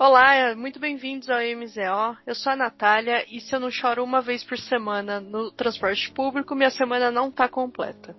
Olá, 0.00 0.54
muito 0.54 0.78
bem-vindos 0.78 1.28
ao 1.28 1.40
MZO. 1.40 2.16
Eu 2.24 2.32
sou 2.32 2.52
a 2.52 2.56
Natália 2.56 3.24
e 3.28 3.40
se 3.40 3.52
eu 3.52 3.58
não 3.58 3.68
choro 3.68 4.04
uma 4.04 4.20
vez 4.20 4.44
por 4.44 4.56
semana 4.56 5.18
no 5.18 5.50
transporte 5.50 6.08
público, 6.12 6.54
minha 6.54 6.70
semana 6.70 7.10
não 7.10 7.32
tá 7.32 7.48
completa. 7.48 8.14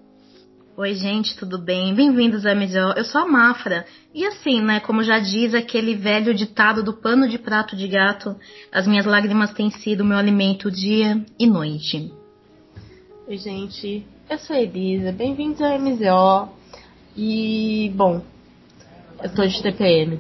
Oi, 0.76 0.94
gente, 0.94 1.38
tudo 1.38 1.58
bem? 1.58 1.96
Bem-vindos 1.96 2.46
ao 2.46 2.54
MZO. 2.54 2.98
Eu 2.98 3.06
sou 3.06 3.22
a 3.22 3.26
Mafra. 3.26 3.86
E 4.14 4.26
assim, 4.26 4.62
né, 4.62 4.82
como 4.82 5.02
já 5.04 5.20
diz 5.20 5.54
aquele 5.54 5.96
velho 5.96 6.34
ditado 6.34 6.84
do 6.84 6.98
pano 6.98 7.30
de 7.30 7.40
prato 7.40 7.78
de 7.78 7.88
gato, 7.88 8.36
as 8.74 8.86
minhas 8.86 9.06
lágrimas 9.06 9.54
têm 9.54 9.70
sido 9.70 10.04
meu 10.04 10.18
alimento 10.18 10.70
dia 10.70 11.26
e 11.40 11.48
noite. 11.48 12.12
Oi, 13.26 13.38
gente, 13.38 14.06
eu 14.30 14.38
sou 14.38 14.54
a 14.54 14.60
Elisa. 14.60 15.14
Bem-vindos 15.14 15.62
ao 15.62 15.80
MZO. 15.80 16.50
E, 17.16 17.90
bom, 17.96 18.22
eu 19.24 19.34
tô 19.34 19.46
de 19.46 19.64
TPM. 19.64 20.20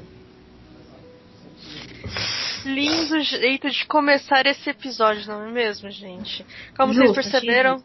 Lindo 2.65 3.21
jeito 3.21 3.69
de 3.69 3.85
começar 3.85 4.45
esse 4.45 4.69
episódio, 4.69 5.27
não 5.27 5.47
é 5.47 5.51
mesmo, 5.51 5.89
gente? 5.89 6.45
Como 6.75 6.93
Justo, 6.93 7.13
vocês 7.13 7.31
perceberam, 7.31 7.83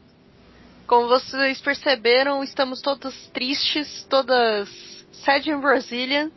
como 0.87 1.09
vocês 1.09 1.61
perceberam, 1.61 2.43
estamos 2.43 2.81
todas 2.81 3.15
tristes, 3.29 4.05
todas 4.09 4.69
sad 5.13 5.49
in 5.49 5.61
Brazilian. 5.61 6.31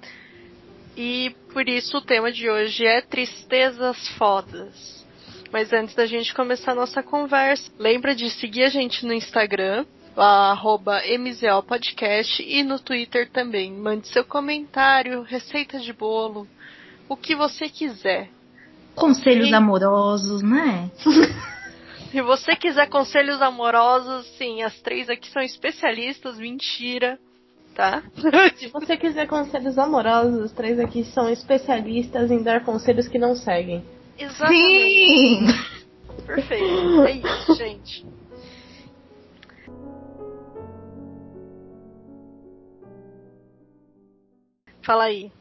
E 0.95 1.35
por 1.53 1.67
isso 1.67 1.97
o 1.97 2.01
tema 2.01 2.31
de 2.31 2.49
hoje 2.49 2.85
é 2.85 3.01
tristezas 3.01 4.07
fodas. 4.17 5.05
Mas 5.51 5.71
antes 5.71 5.95
da 5.95 6.05
gente 6.05 6.33
começar 6.33 6.71
a 6.71 6.75
nossa 6.75 7.01
conversa, 7.01 7.71
lembra 7.77 8.15
de 8.15 8.29
seguir 8.29 8.63
a 8.63 8.69
gente 8.69 9.05
no 9.05 9.13
Instagram, 9.13 9.85
arroba 10.15 11.01
MZO 11.17 11.63
Podcast 11.63 12.43
e 12.43 12.63
no 12.63 12.79
Twitter 12.79 13.29
também. 13.29 13.71
Mande 13.71 14.07
seu 14.07 14.25
comentário, 14.25 15.21
receita 15.21 15.79
de 15.79 15.93
bolo, 15.93 16.47
o 17.07 17.15
que 17.15 17.35
você 17.35 17.69
quiser. 17.69 18.29
Conselhos 18.97 19.49
E- 19.49 19.53
amorosos, 19.53 20.41
né? 20.41 20.89
Se 22.11 22.21
você 22.21 22.55
quiser 22.55 22.87
conselhos 22.89 23.41
amorosos, 23.41 24.25
sim, 24.37 24.63
as 24.63 24.79
três 24.81 25.09
aqui 25.09 25.29
são 25.29 25.41
especialistas, 25.41 26.37
mentira, 26.37 27.19
tá? 27.75 28.01
Se 28.57 28.67
você 28.69 28.97
quiser 28.97 29.27
conselhos 29.27 29.77
amorosos, 29.77 30.45
os 30.45 30.51
três 30.51 30.79
aqui 30.79 31.03
são 31.03 31.29
especialistas 31.29 32.31
em 32.31 32.41
dar 32.41 32.63
conselhos 32.63 33.07
que 33.07 33.19
não 33.19 33.35
seguem. 33.35 33.83
Exatamente. 34.17 34.55
Sim! 34.55 35.47
Perfeito. 36.25 37.03
É 37.03 37.11
isso, 37.11 37.55
gente. 37.55 38.05
Fala 44.81 45.03
aí. 45.03 45.31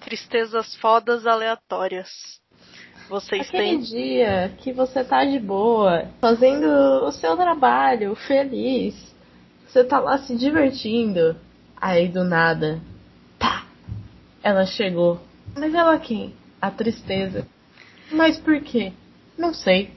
Tristezas 0.00 0.74
fodas 0.76 1.26
aleatórias. 1.26 2.08
Vocês 3.08 3.48
Aquele 3.48 3.62
têm. 3.64 3.80
dia 3.80 4.52
que 4.58 4.72
você 4.72 5.04
tá 5.04 5.24
de 5.24 5.38
boa, 5.38 6.08
fazendo 6.20 6.66
o 7.04 7.12
seu 7.12 7.36
trabalho, 7.36 8.14
feliz. 8.14 8.94
Você 9.66 9.84
tá 9.84 9.98
lá 9.98 10.18
se 10.18 10.36
divertindo. 10.36 11.36
Aí 11.78 12.08
do 12.08 12.24
nada, 12.24 12.80
pá! 13.38 13.66
Ela 14.42 14.64
chegou. 14.64 15.20
Mas 15.56 15.74
ela 15.74 15.98
quem? 15.98 16.34
A 16.60 16.70
tristeza. 16.70 17.46
Mas 18.10 18.38
por 18.38 18.60
quê? 18.60 18.92
Não 19.36 19.52
sei. 19.52 19.90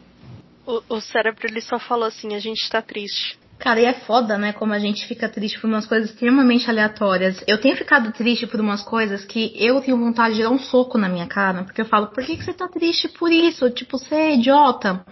O, 0.65 0.95
o 0.95 1.02
cérebro 1.02 1.47
ele 1.47 1.61
só 1.61 1.80
falou 1.80 2.05
assim: 2.07 2.35
a 2.35 2.39
gente 2.39 2.69
tá 2.69 2.81
triste. 2.81 3.39
Cara, 3.59 3.81
e 3.81 3.85
é 3.85 3.93
foda, 3.93 4.38
né? 4.38 4.53
Como 4.53 4.71
a 4.73 4.79
gente 4.79 5.05
fica 5.05 5.27
triste 5.27 5.59
por 5.59 5.67
umas 5.69 5.85
coisas 5.85 6.09
extremamente 6.11 6.69
aleatórias. 6.69 7.43
Eu 7.45 7.59
tenho 7.59 7.75
ficado 7.75 8.11
triste 8.13 8.47
por 8.47 8.61
umas 8.61 8.81
coisas 8.81 9.25
que 9.25 9.52
eu 9.55 9.81
tenho 9.81 9.97
vontade 9.97 10.35
de 10.35 10.43
dar 10.43 10.49
um 10.49 10.57
soco 10.57 10.97
na 10.97 11.09
minha 11.09 11.27
cara. 11.27 11.63
Porque 11.65 11.81
eu 11.81 11.85
falo, 11.85 12.07
por 12.07 12.23
que, 12.23 12.37
que 12.37 12.43
você 12.45 12.53
tá 12.53 12.69
triste 12.69 13.09
por 13.09 13.30
isso? 13.31 13.70
Tipo, 13.70 13.97
você 13.97 14.15
é 14.15 14.36
idiota. 14.36 15.05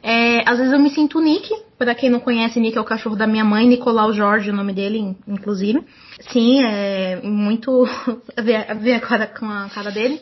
É, 0.00 0.48
às 0.48 0.58
vezes 0.58 0.72
eu 0.72 0.78
me 0.78 0.90
sinto 0.90 1.20
Nick. 1.20 1.52
Pra 1.76 1.92
quem 1.94 2.08
não 2.08 2.20
conhece, 2.20 2.60
Nick 2.60 2.78
é 2.78 2.80
o 2.80 2.84
cachorro 2.84 3.16
da 3.16 3.26
minha 3.26 3.44
mãe, 3.44 3.66
Nicolau 3.66 4.12
Jorge, 4.12 4.50
o 4.50 4.54
nome 4.54 4.72
dele, 4.72 4.98
in- 4.98 5.16
inclusive. 5.26 5.84
Sim, 6.30 6.62
é 6.64 7.20
muito. 7.22 7.84
ver 8.38 8.94
agora 8.94 9.26
com 9.26 9.46
a 9.46 9.68
cara 9.68 9.90
dele. 9.90 10.20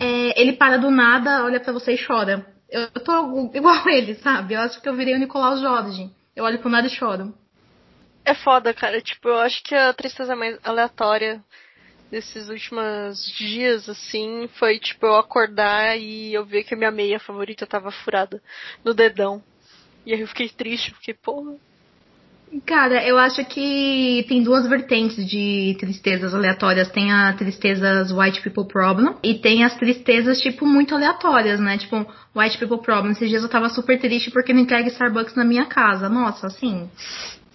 É, 0.00 0.40
ele 0.40 0.54
para 0.54 0.78
do 0.78 0.90
nada, 0.90 1.44
olha 1.44 1.60
pra 1.60 1.72
você 1.72 1.92
e 1.92 2.02
chora. 2.06 2.46
Eu, 2.70 2.88
eu 2.94 3.00
tô 3.02 3.50
igual 3.54 3.86
ele, 3.88 4.14
sabe? 4.16 4.54
Eu 4.54 4.60
acho 4.60 4.80
que 4.80 4.88
eu 4.88 4.94
virei 4.94 5.14
o 5.14 5.18
Nicolau 5.18 5.56
Jorge. 5.58 6.10
Eu 6.34 6.44
olho 6.44 6.58
pro 6.58 6.68
nada 6.68 6.86
e 6.86 6.90
choro. 6.90 7.34
É 8.24 8.34
foda, 8.34 8.72
cara. 8.72 9.00
Tipo, 9.00 9.28
eu 9.28 9.40
acho 9.40 9.62
que 9.62 9.74
a 9.74 9.92
tristeza 9.92 10.34
mais 10.34 10.58
aleatória 10.64 11.44
desses 12.10 12.48
últimos 12.48 13.26
dias, 13.36 13.88
assim, 13.88 14.48
foi, 14.58 14.78
tipo, 14.78 15.06
eu 15.06 15.16
acordar 15.16 15.98
e 15.98 16.32
eu 16.32 16.44
ver 16.44 16.64
que 16.64 16.74
a 16.74 16.76
minha 16.76 16.90
meia 16.90 17.18
favorita 17.18 17.66
tava 17.66 17.90
furada 17.90 18.42
no 18.84 18.94
dedão. 18.94 19.42
E 20.06 20.12
aí 20.12 20.20
eu 20.20 20.28
fiquei 20.28 20.48
triste, 20.48 20.94
fiquei, 20.94 21.14
porra. 21.14 21.56
Cara, 22.66 23.04
eu 23.06 23.18
acho 23.18 23.44
que 23.46 24.24
tem 24.28 24.42
duas 24.42 24.68
vertentes 24.68 25.26
de 25.26 25.76
tristezas 25.78 26.32
aleatórias. 26.32 26.88
Tem 26.90 27.10
a 27.10 27.32
tristezas 27.32 28.12
white 28.12 28.40
people 28.42 28.66
problem 28.66 29.14
e 29.22 29.34
tem 29.34 29.64
as 29.64 29.76
tristezas, 29.76 30.40
tipo, 30.40 30.64
muito 30.66 30.94
aleatórias, 30.94 31.58
né? 31.58 31.78
Tipo, 31.78 32.06
white 32.34 32.58
people 32.58 32.78
problem. 32.78 33.12
Esses 33.12 33.28
dias 33.28 33.42
eu 33.42 33.48
tava 33.48 33.68
super 33.68 33.98
triste 33.98 34.30
porque 34.30 34.52
não 34.52 34.60
entrega 34.60 34.88
Starbucks 34.88 35.34
na 35.34 35.44
minha 35.44 35.66
casa. 35.66 36.08
Nossa, 36.08 36.46
assim. 36.46 36.88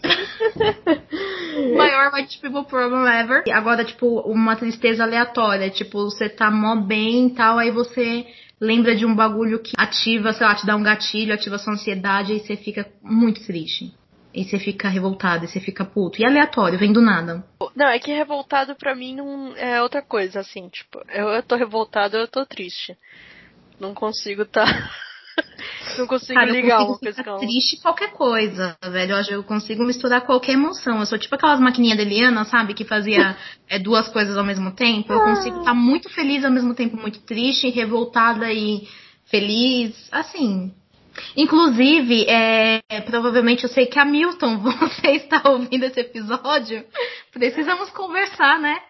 maior 1.77 2.13
white 2.13 2.39
people 2.39 2.65
problem 2.65 3.07
ever. 3.07 3.43
E 3.45 3.51
Agora, 3.51 3.85
tipo, 3.85 4.19
uma 4.21 4.55
tristeza 4.55 5.03
aleatória. 5.03 5.69
Tipo, 5.69 6.05
você 6.05 6.27
tá 6.27 6.51
mó 6.51 6.75
bem 6.75 7.27
e 7.27 7.29
tal, 7.31 7.57
aí 7.57 7.71
você 7.71 8.25
lembra 8.59 8.95
de 8.95 9.05
um 9.05 9.15
bagulho 9.15 9.59
que 9.59 9.71
ativa, 9.77 10.33
sei 10.33 10.45
lá, 10.45 10.55
te 10.55 10.65
dá 10.65 10.75
um 10.75 10.83
gatilho, 10.83 11.33
ativa 11.33 11.57
sua 11.57 11.73
ansiedade, 11.73 12.33
aí 12.33 12.39
você 12.39 12.57
fica 12.57 12.85
muito 13.01 13.41
triste. 13.45 13.93
E 14.33 14.43
você 14.43 14.59
fica 14.59 14.89
revoltado, 14.89 15.45
e 15.45 15.47
você 15.47 15.59
fica 15.59 15.83
puto. 15.83 16.21
E 16.21 16.25
aleatório, 16.25 16.77
vem 16.77 16.93
do 16.93 17.01
nada. 17.01 17.43
Não, 17.75 17.87
é 17.87 17.97
que 17.97 18.11
revoltado 18.11 18.75
pra 18.75 18.95
mim 18.95 19.15
não 19.15 19.55
é 19.55 19.81
outra 19.81 20.01
coisa, 20.01 20.39
assim, 20.39 20.69
tipo, 20.69 21.01
eu, 21.09 21.29
eu 21.29 21.41
tô 21.41 21.55
revoltado, 21.55 22.15
eu 22.15 22.27
tô 22.27 22.45
triste. 22.45 22.95
Não 23.79 23.93
consigo 23.93 24.45
tá. 24.45 24.65
não 25.97 26.05
consigo 26.05 26.33
Cara, 26.35 26.49
eu 26.49 26.53
ligar 26.53 26.85
consigo 26.85 26.91
uma 26.91 26.99
coisa 26.99 27.37
triste 27.39 27.81
qualquer 27.81 28.11
coisa, 28.11 28.77
velho. 28.83 29.15
Eu, 29.15 29.37
eu 29.37 29.43
consigo 29.43 29.83
misturar 29.83 30.21
qualquer 30.21 30.53
emoção. 30.53 30.99
Eu 30.99 31.05
sou 31.05 31.17
tipo 31.17 31.33
aquelas 31.33 31.59
maquininhas 31.59 31.97
de 31.97 32.03
Eliana, 32.03 32.45
sabe? 32.45 32.73
Que 32.73 32.83
fazia 32.83 33.35
é, 33.67 33.79
duas 33.79 34.09
coisas 34.09 34.37
ao 34.37 34.43
mesmo 34.43 34.71
tempo. 34.71 35.11
Eu 35.11 35.21
consigo 35.21 35.59
estar 35.59 35.73
muito 35.73 36.09
feliz 36.09 36.43
ao 36.43 36.51
mesmo 36.51 36.75
tempo 36.75 36.97
muito 36.97 37.19
triste, 37.21 37.69
revoltada 37.69 38.51
e 38.51 38.87
feliz. 39.25 40.07
Assim. 40.11 40.73
Inclusive, 41.35 42.25
é, 42.27 42.81
provavelmente 43.05 43.63
eu 43.63 43.69
sei 43.69 43.85
que 43.85 43.99
a 43.99 44.05
Milton, 44.05 44.57
você 44.61 45.11
está 45.11 45.41
ouvindo 45.49 45.83
esse 45.83 45.99
episódio. 45.99 46.85
Precisamos 47.31 47.89
conversar, 47.91 48.59
né? 48.59 48.81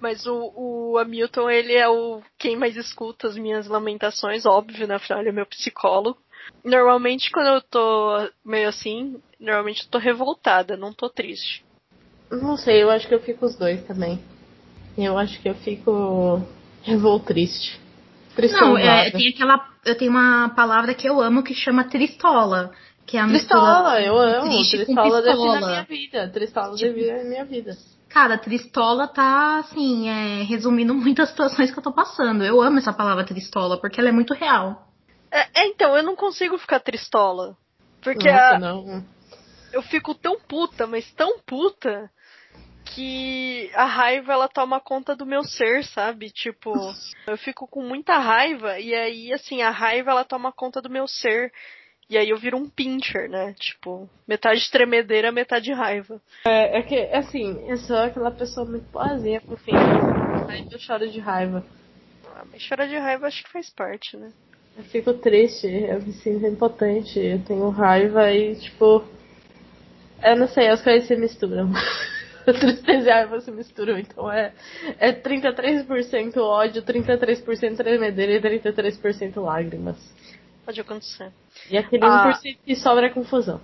Mas 0.00 0.26
o, 0.26 0.52
o 0.54 0.98
Hamilton, 0.98 1.50
ele 1.50 1.74
é 1.74 1.88
o 1.88 2.22
quem 2.38 2.56
mais 2.56 2.76
escuta 2.76 3.26
as 3.26 3.36
minhas 3.36 3.66
lamentações, 3.66 4.46
óbvio, 4.46 4.86
né? 4.86 4.94
Afinal, 4.94 5.20
ele 5.20 5.30
é 5.30 5.32
meu 5.32 5.46
psicólogo. 5.46 6.18
Normalmente, 6.64 7.30
quando 7.30 7.48
eu 7.48 7.60
tô 7.60 8.30
meio 8.44 8.68
assim, 8.68 9.20
normalmente 9.40 9.82
eu 9.82 9.90
tô 9.90 9.98
revoltada, 9.98 10.76
não 10.76 10.92
tô 10.92 11.08
triste. 11.08 11.64
Não 12.30 12.56
sei, 12.56 12.82
eu 12.82 12.90
acho 12.90 13.08
que 13.08 13.14
eu 13.14 13.20
fico 13.20 13.46
os 13.46 13.56
dois 13.56 13.82
também. 13.84 14.22
Eu 14.96 15.16
acho 15.16 15.40
que 15.40 15.48
eu 15.48 15.54
fico 15.54 16.42
revoltriste. 16.82 17.80
Não, 18.52 18.78
é, 18.78 19.10
tem 19.10 19.28
aquela. 19.28 19.68
Eu 19.84 19.96
tenho 19.96 20.10
uma 20.10 20.50
palavra 20.50 20.94
que 20.94 21.08
eu 21.08 21.20
amo 21.20 21.42
que 21.42 21.54
chama 21.54 21.84
tristola. 21.84 22.70
Que 23.06 23.16
é 23.16 23.20
a 23.20 23.26
mistura 23.26 23.58
Tristola, 23.60 24.02
eu 24.02 24.18
amo. 24.18 24.42
triste 24.50 24.84
com 24.84 24.94
Tristola 24.94 25.22
define 25.22 25.48
a 25.56 25.60
minha 25.66 25.82
vida. 25.84 26.28
Tristola 26.28 26.76
define 26.76 27.10
a 27.10 27.24
minha 27.24 27.44
vida. 27.46 27.76
Cara, 28.10 28.36
tristola 28.36 29.08
tá, 29.08 29.58
assim, 29.60 30.08
é, 30.10 30.42
resumindo 30.42 30.94
muitas 30.94 31.28
situações 31.30 31.70
que 31.70 31.78
eu 31.78 31.82
tô 31.82 31.90
passando. 31.92 32.44
Eu 32.44 32.60
amo 32.60 32.78
essa 32.78 32.92
palavra 32.92 33.24
tristola, 33.24 33.80
porque 33.80 33.98
ela 33.98 34.10
é 34.10 34.12
muito 34.12 34.34
real. 34.34 34.86
É, 35.30 35.62
é, 35.62 35.66
então, 35.68 35.96
eu 35.96 36.02
não 36.02 36.14
consigo 36.16 36.58
ficar 36.58 36.80
tristola. 36.80 37.56
Porque 38.02 38.30
Nossa, 38.30 38.56
a- 38.56 38.58
não. 38.58 39.02
eu 39.72 39.82
fico 39.82 40.14
tão 40.14 40.38
puta, 40.40 40.86
mas 40.86 41.10
tão 41.12 41.38
puta, 41.46 42.10
que 42.94 43.70
a 43.74 43.84
raiva 43.84 44.32
ela 44.32 44.48
toma 44.48 44.80
conta 44.80 45.14
do 45.14 45.26
meu 45.26 45.42
ser, 45.42 45.84
sabe? 45.84 46.30
Tipo, 46.30 46.72
eu 47.26 47.36
fico 47.36 47.66
com 47.66 47.82
muita 47.82 48.18
raiva 48.18 48.78
e 48.78 48.94
aí, 48.94 49.32
assim, 49.32 49.62
a 49.62 49.70
raiva 49.70 50.10
ela 50.10 50.24
toma 50.24 50.52
conta 50.52 50.80
do 50.80 50.90
meu 50.90 51.06
ser. 51.06 51.52
E 52.10 52.16
aí 52.16 52.30
eu 52.30 52.38
viro 52.38 52.56
um 52.56 52.68
pincher, 52.68 53.28
né? 53.28 53.54
Tipo, 53.58 54.08
metade 54.26 54.70
tremedeira, 54.70 55.30
metade 55.30 55.72
raiva. 55.72 56.20
É, 56.46 56.78
é 56.78 56.82
que, 56.82 56.96
assim, 57.14 57.68
eu 57.68 57.76
sou 57.76 57.96
aquela 57.98 58.30
pessoa 58.30 58.66
muito 58.66 58.90
boazinha 58.90 59.40
fim. 59.40 59.72
Aí 60.48 60.66
eu 60.70 60.78
choro 60.78 61.10
de 61.10 61.20
raiva. 61.20 61.62
Ah, 62.34 62.44
mas 62.50 62.62
chorar 62.62 62.86
de 62.86 62.96
raiva 62.96 63.26
acho 63.26 63.44
que 63.44 63.52
faz 63.52 63.68
parte, 63.68 64.16
né? 64.16 64.32
Eu 64.76 64.84
fico 64.84 65.12
triste, 65.14 65.66
eu 65.66 66.00
me 66.00 66.12
sinto 66.12 66.46
impotente, 66.46 67.18
eu 67.18 67.44
tenho 67.44 67.68
raiva 67.68 68.30
e, 68.32 68.54
tipo. 68.56 69.04
Eu 70.22 70.36
não 70.36 70.48
sei, 70.48 70.68
as 70.68 70.82
coisas 70.82 71.06
se 71.06 71.16
misturam. 71.16 71.70
tristeza 72.58 73.08
e 73.08 73.12
raiva 73.12 73.40
se 73.40 73.50
misturam. 73.50 73.98
Então 73.98 74.30
é, 74.30 74.52
é 74.98 75.12
33% 75.12 76.36
ódio, 76.38 76.82
33% 76.82 77.76
tremedeira 77.76 78.32
e 78.32 78.60
33% 78.60 79.42
lágrimas. 79.42 79.96
Pode 80.64 80.80
acontecer. 80.80 81.32
E 81.70 81.78
aquele 81.78 82.04
ah. 82.04 82.38
1% 82.42 82.58
que 82.64 82.76
sobra 82.76 83.06
é 83.06 83.10
confusão. 83.10 83.60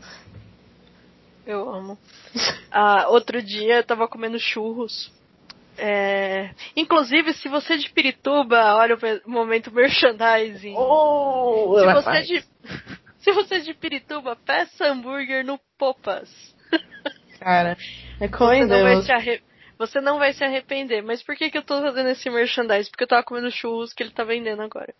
Eu 1.47 1.69
amo. 1.69 1.99
Ah, 2.77 3.07
outro 3.09 3.41
dia 3.41 3.77
eu 3.77 3.85
tava 3.85 4.09
comendo 4.09 4.37
churros. 4.37 5.13
É... 5.79 6.51
Inclusive, 6.75 7.33
se 7.35 7.49
você 7.49 7.75
é 7.75 7.77
de 7.77 7.89
Pirituba, 7.89 8.75
olha 8.75 8.97
o 9.25 9.31
momento 9.31 9.73
merchandising. 9.73 10.75
Oh, 10.77 11.77
se, 11.79 11.93
você 11.95 12.11
é 12.11 12.23
de... 12.23 12.45
se 13.19 13.33
você 13.33 13.55
é 13.55 13.59
de 13.61 13.75
Pirituba, 13.75 14.35
peça 14.35 14.87
hambúrguer 14.87 15.45
no 15.45 15.57
Popas. 15.79 16.29
Cara, 17.39 17.77
é 18.25 18.29
você 18.29 18.67
não, 18.67 18.83
vai 18.83 19.03
se 19.03 19.13
arre... 19.13 19.43
você 19.79 20.01
não 20.01 20.19
vai 20.19 20.33
se 20.33 20.45
arrepender. 20.45 21.03
Mas 21.03 21.23
por 21.23 21.37
que, 21.37 21.51
que 21.51 21.59
eu 21.59 21.63
tô 21.63 21.81
fazendo 21.81 22.09
esse 22.09 22.29
merchandising? 22.31 22.91
Porque 22.91 23.05
eu 23.05 23.09
tava 23.09 23.23
comendo 23.23 23.51
churros 23.51 23.93
que 23.93 24.03
ele 24.03 24.11
tá 24.11 24.25
vendendo 24.25 24.63
agora. 24.63 24.95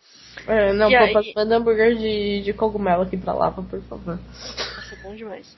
É, 0.47 0.73
não, 0.73 0.91
e 0.91 0.99
Popas, 0.99 1.27
aí... 1.27 1.33
manda 1.37 1.57
hambúrguer 1.57 1.97
de, 1.97 2.43
de 2.43 2.53
cogumelo 2.53 3.03
aqui 3.03 3.17
pra 3.17 3.33
Lava, 3.33 3.63
por 3.63 3.83
favor. 3.83 4.19
Nossa, 4.19 4.97
bom 5.03 5.15
demais. 5.15 5.57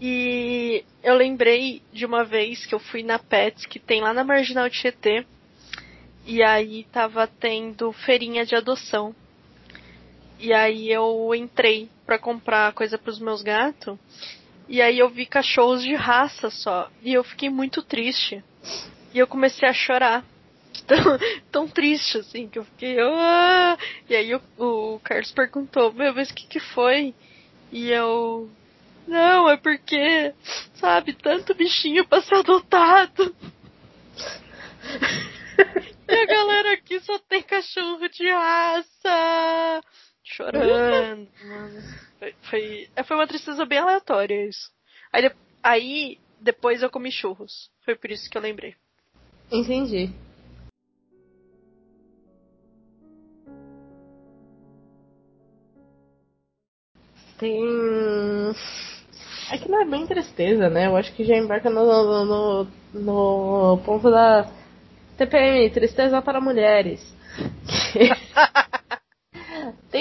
E 0.00 0.84
eu 1.02 1.14
lembrei 1.14 1.82
de 1.92 2.04
uma 2.04 2.24
vez 2.24 2.66
que 2.66 2.74
eu 2.74 2.78
fui 2.78 3.02
na 3.02 3.18
Pets, 3.18 3.64
que 3.66 3.78
tem 3.78 4.02
lá 4.02 4.12
na 4.12 4.24
Marginal 4.24 4.68
Tietê. 4.68 5.24
E 6.26 6.42
aí 6.42 6.84
tava 6.92 7.26
tendo 7.26 7.92
feirinha 7.92 8.44
de 8.44 8.54
adoção. 8.54 9.14
E 10.38 10.52
aí 10.52 10.92
eu 10.92 11.34
entrei 11.34 11.88
para 12.04 12.18
comprar 12.18 12.72
coisa 12.74 12.98
para 12.98 13.10
os 13.10 13.18
meus 13.18 13.42
gatos. 13.42 13.96
E 14.68 14.82
aí 14.82 14.98
eu 14.98 15.08
vi 15.08 15.26
cachorros 15.26 15.82
de 15.82 15.94
raça 15.94 16.50
só. 16.50 16.90
E 17.02 17.12
eu 17.12 17.22
fiquei 17.22 17.48
muito 17.48 17.82
triste. 17.82 18.42
E 19.14 19.18
eu 19.18 19.26
comecei 19.26 19.68
a 19.68 19.72
chorar. 19.72 20.24
Tão, 20.86 21.18
tão 21.50 21.68
triste 21.68 22.18
assim, 22.18 22.48
que 22.48 22.58
eu 22.58 22.64
fiquei. 22.64 22.98
Ah! 23.00 23.78
E 24.08 24.14
aí 24.14 24.34
o, 24.34 24.40
o 24.58 25.00
Carlos 25.00 25.32
perguntou: 25.32 25.92
Meu, 25.92 26.14
mas 26.14 26.30
o 26.30 26.34
que, 26.34 26.46
que 26.46 26.60
foi? 26.60 27.14
E 27.72 27.90
eu. 27.90 28.50
Não, 29.08 29.48
é 29.48 29.56
porque, 29.56 30.34
sabe, 30.74 31.14
tanto 31.14 31.54
bichinho 31.54 32.06
pra 32.06 32.20
ser 32.20 32.36
adotado. 32.36 33.34
e 36.08 36.14
a 36.14 36.26
galera 36.26 36.74
aqui 36.74 37.00
só 37.00 37.18
tem 37.20 37.42
cachorro 37.42 38.06
de 38.08 38.30
raça. 38.30 39.82
Chorando, 40.22 41.28
mano. 41.42 42.05
Foi, 42.18 42.34
foi, 42.42 42.88
é, 42.96 43.02
foi 43.02 43.16
uma 43.16 43.26
tristeza 43.26 43.64
bem 43.64 43.78
aleatória 43.78 44.48
isso. 44.48 44.70
Aí, 45.12 45.30
aí, 45.62 46.18
depois 46.40 46.82
eu 46.82 46.90
comi 46.90 47.10
churros. 47.10 47.70
Foi 47.84 47.94
por 47.94 48.10
isso 48.10 48.30
que 48.30 48.36
eu 48.36 48.42
lembrei. 48.42 48.74
Entendi. 49.50 50.10
Tem 57.38 57.62
é 59.52 59.58
que 59.58 59.68
não 59.70 59.82
é 59.82 59.84
bem 59.84 60.06
tristeza, 60.06 60.68
né? 60.68 60.86
Eu 60.86 60.96
acho 60.96 61.12
que 61.12 61.24
já 61.24 61.36
embarca 61.36 61.70
no, 61.70 61.84
no, 61.84 62.24
no, 62.24 62.68
no 62.94 63.78
ponto 63.84 64.10
da 64.10 64.50
TPM, 65.16 65.70
tristeza 65.70 66.20
para 66.20 66.40
mulheres. 66.40 67.00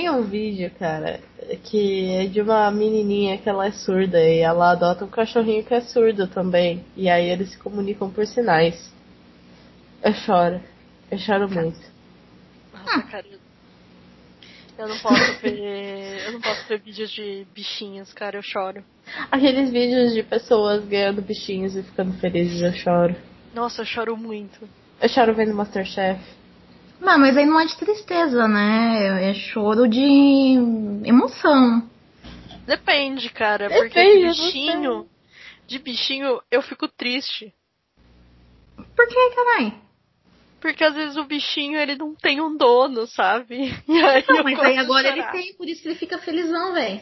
Tem 0.06 0.13
um 0.13 0.22
vídeo, 0.22 0.72
cara, 0.78 1.19
que 1.63 2.12
é 2.12 2.28
de 2.28 2.40
uma 2.40 2.69
menininha 2.69 3.40
que 3.40 3.50
ela 3.50 3.66
é 3.66 3.72
surda 3.72 4.24
e 4.24 4.38
ela 4.38 4.69
adota 4.69 5.04
um 5.04 5.07
cachorrinho 5.07 5.63
que 5.63 5.74
é 5.74 5.81
surdo 5.81 6.28
também. 6.28 6.86
E 6.96 7.10
aí 7.10 7.28
eles 7.28 7.50
se 7.50 7.57
comunicam 7.57 8.12
por 8.12 8.24
sinais. 8.28 8.94
Eu 10.04 10.13
choro. 10.13 10.62
Eu 11.10 11.18
choro 11.18 11.50
muito. 11.50 11.80
Nossa, 12.72 13.02
cara, 13.02 13.25
eu 14.78 14.88
não 14.88 15.00
posso 15.00 15.40
ver. 15.42 16.28
eu 16.28 16.34
não 16.34 16.42
posso 16.42 16.68
ver 16.68 16.81
vídeos 16.81 17.10
de 17.10 17.48
bichinhos, 17.51 18.13
cara, 18.13 18.38
eu 18.38 18.44
choro. 18.44 18.86
Aqueles 19.31 19.72
vídeos 19.72 20.13
de 20.13 20.22
pessoas 20.22 20.86
ganhando 20.86 21.19
bichinhos 21.24 21.75
e 21.75 21.81
ficando 21.81 22.13
felizes, 22.19 22.62
eu 22.62 22.74
choro. 22.74 23.16
Nossa, 23.56 23.81
eu 23.81 23.86
choro 23.86 24.16
muito. 24.16 24.69
Eu 25.01 25.10
choro 25.10 25.34
vendo 25.34 25.56
Masterchef. 25.56 26.22
Não, 27.00 27.19
mas 27.19 27.38
aí 27.38 27.45
não 27.45 27.59
é 27.59 27.65
de 27.65 27.77
tristeza, 27.77 28.47
né? 28.47 29.30
É 29.30 29.33
choro 29.33 29.88
de 29.88 30.57
emoção. 31.03 31.89
Depende, 32.65 33.30
cara, 33.30 33.69
Depende, 33.69 33.89
porque 33.89 34.19
de 34.19 34.27
bichinho. 34.27 35.09
De 35.68 35.80
bichinho 35.80 36.42
eu 36.50 36.62
fico 36.62 36.88
triste. 36.88 37.53
Por 38.95 39.07
que, 39.07 39.36
caralho? 39.36 39.74
Porque 40.59 40.83
às 40.83 40.95
vezes 40.95 41.15
o 41.18 41.25
bichinho 41.25 41.77
ele 41.77 41.95
não 41.95 42.15
tem 42.15 42.42
um 42.42 42.56
dono, 42.56 43.06
sabe? 43.06 43.71
E 43.88 44.03
aí 44.03 44.24
não, 44.27 44.44
mas 44.44 44.59
aí 44.59 44.77
agora 44.77 45.07
ele 45.09 45.24
tem, 45.31 45.53
por 45.53 45.68
isso 45.68 45.81
que 45.81 45.89
ele 45.89 45.95
fica 45.95 46.18
felizão, 46.18 46.74
velho. 46.74 47.01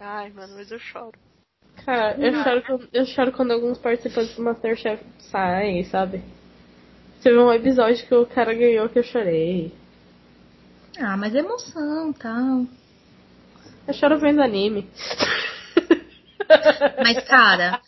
Ai, 0.00 0.30
mano, 0.30 0.54
mas 0.56 0.70
eu 0.70 0.78
choro. 0.78 1.18
Cara, 1.84 2.16
eu 2.18 2.32
choro, 2.42 2.88
eu 2.92 3.04
choro 3.04 3.32
quando 3.32 3.52
alguns 3.52 3.78
participantes 3.78 4.34
do 4.36 4.42
Masterchef 4.42 5.02
saem, 5.18 5.84
sabe? 5.84 6.22
Teve 7.22 7.38
um 7.38 7.52
episódio 7.52 8.06
que 8.06 8.14
o 8.14 8.26
cara 8.26 8.54
ganhou 8.54 8.88
que 8.88 8.98
eu 8.98 9.02
chorei. 9.02 9.72
Ah, 10.98 11.16
mas 11.16 11.34
é 11.34 11.38
emoção 11.38 12.12
tal. 12.12 12.66
Eu 13.86 13.94
choro 13.94 14.18
vendo 14.18 14.42
anime. 14.42 14.88
Mas, 17.02 17.22
cara, 17.28 17.80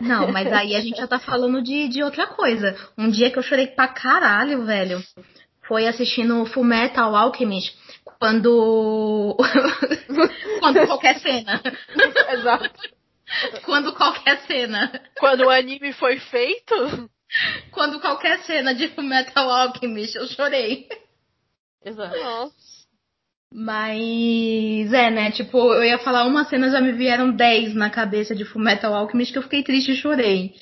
não, 0.00 0.32
mas 0.32 0.50
aí 0.52 0.74
a 0.74 0.80
gente 0.80 0.96
já 0.96 1.06
tá 1.06 1.18
falando 1.18 1.62
de, 1.62 1.88
de 1.88 2.02
outra 2.02 2.26
coisa. 2.26 2.76
Um 2.96 3.10
dia 3.10 3.30
que 3.30 3.38
eu 3.38 3.42
chorei 3.42 3.66
pra 3.66 3.88
caralho, 3.88 4.64
velho, 4.64 5.02
foi 5.66 5.86
assistindo 5.86 6.44
Full 6.46 6.64
Metal 6.64 7.14
Alchemist 7.14 7.76
quando. 8.18 9.36
quando 10.60 10.86
qualquer 10.86 11.18
cena. 11.20 11.60
Exato. 12.30 12.70
Quando 13.64 13.94
qualquer 13.94 14.40
cena. 14.46 14.90
Quando 15.18 15.44
o 15.44 15.50
anime 15.50 15.92
foi 15.92 16.18
feito? 16.18 17.10
Quando 17.70 18.00
qualquer 18.00 18.38
cena 18.40 18.74
de 18.74 18.88
Full 18.88 19.04
Metal 19.04 19.50
Alchemist, 19.50 20.16
eu 20.16 20.26
chorei. 20.28 20.88
Exato. 21.84 22.16
Nossa. 22.16 22.72
Mas 23.54 24.92
é, 24.92 25.10
né? 25.10 25.30
Tipo, 25.30 25.74
eu 25.74 25.84
ia 25.84 25.98
falar 25.98 26.24
uma 26.24 26.44
cena, 26.44 26.70
já 26.70 26.80
me 26.80 26.92
vieram 26.92 27.30
10 27.30 27.74
na 27.74 27.90
cabeça 27.90 28.34
de 28.34 28.46
Fullmetal 28.46 28.94
Alchemist 28.94 29.30
que 29.30 29.38
eu 29.38 29.42
fiquei 29.42 29.62
triste 29.62 29.92
e 29.92 29.96
chorei. 29.96 30.54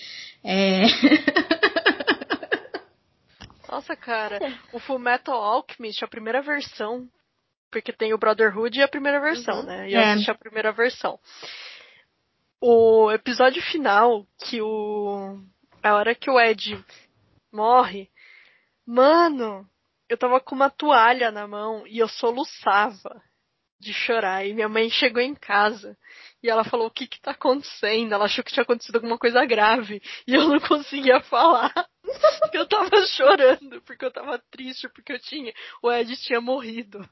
É. 0.42 0.86
Nossa, 3.70 3.94
cara, 3.94 4.40
o 4.72 4.80
Fullmetal 4.80 5.40
Alchemist, 5.40 6.04
a 6.04 6.08
primeira 6.08 6.42
versão, 6.42 7.08
porque 7.70 7.92
tem 7.92 8.12
o 8.12 8.18
Brotherhood 8.18 8.76
e 8.76 8.82
a 8.82 8.88
primeira 8.88 9.20
versão, 9.20 9.60
uhum. 9.60 9.66
né? 9.66 9.88
E 9.88 9.94
eu 9.94 10.00
é. 10.00 10.12
assisti 10.12 10.30
a 10.30 10.34
primeira 10.34 10.72
versão. 10.72 11.18
O 12.60 13.10
episódio 13.12 13.62
final, 13.62 14.26
que 14.44 14.60
o. 14.60 15.38
A 15.82 15.94
hora 15.94 16.14
que 16.14 16.30
o 16.30 16.38
Ed 16.38 16.84
morre, 17.52 18.10
mano, 18.86 19.66
eu 20.08 20.18
tava 20.18 20.40
com 20.40 20.54
uma 20.54 20.68
toalha 20.68 21.30
na 21.30 21.46
mão 21.46 21.86
e 21.86 21.98
eu 21.98 22.08
soluçava 22.08 23.22
de 23.80 23.94
chorar. 23.94 24.44
E 24.44 24.52
minha 24.52 24.68
mãe 24.68 24.90
chegou 24.90 25.22
em 25.22 25.34
casa 25.34 25.96
e 26.42 26.50
ela 26.50 26.64
falou: 26.64 26.88
O 26.88 26.90
que 26.90 27.06
que 27.06 27.20
tá 27.20 27.30
acontecendo? 27.30 28.12
Ela 28.12 28.26
achou 28.26 28.44
que 28.44 28.52
tinha 28.52 28.62
acontecido 28.62 28.96
alguma 28.96 29.16
coisa 29.16 29.44
grave 29.46 30.02
e 30.26 30.34
eu 30.34 30.48
não 30.48 30.60
conseguia 30.60 31.20
falar. 31.22 31.72
eu 32.52 32.68
tava 32.68 33.06
chorando 33.06 33.80
porque 33.82 34.04
eu 34.04 34.12
tava 34.12 34.38
triste, 34.50 34.88
porque 34.90 35.14
eu 35.14 35.18
tinha. 35.18 35.52
O 35.82 35.90
Ed 35.90 36.14
tinha 36.18 36.40
morrido, 36.40 37.08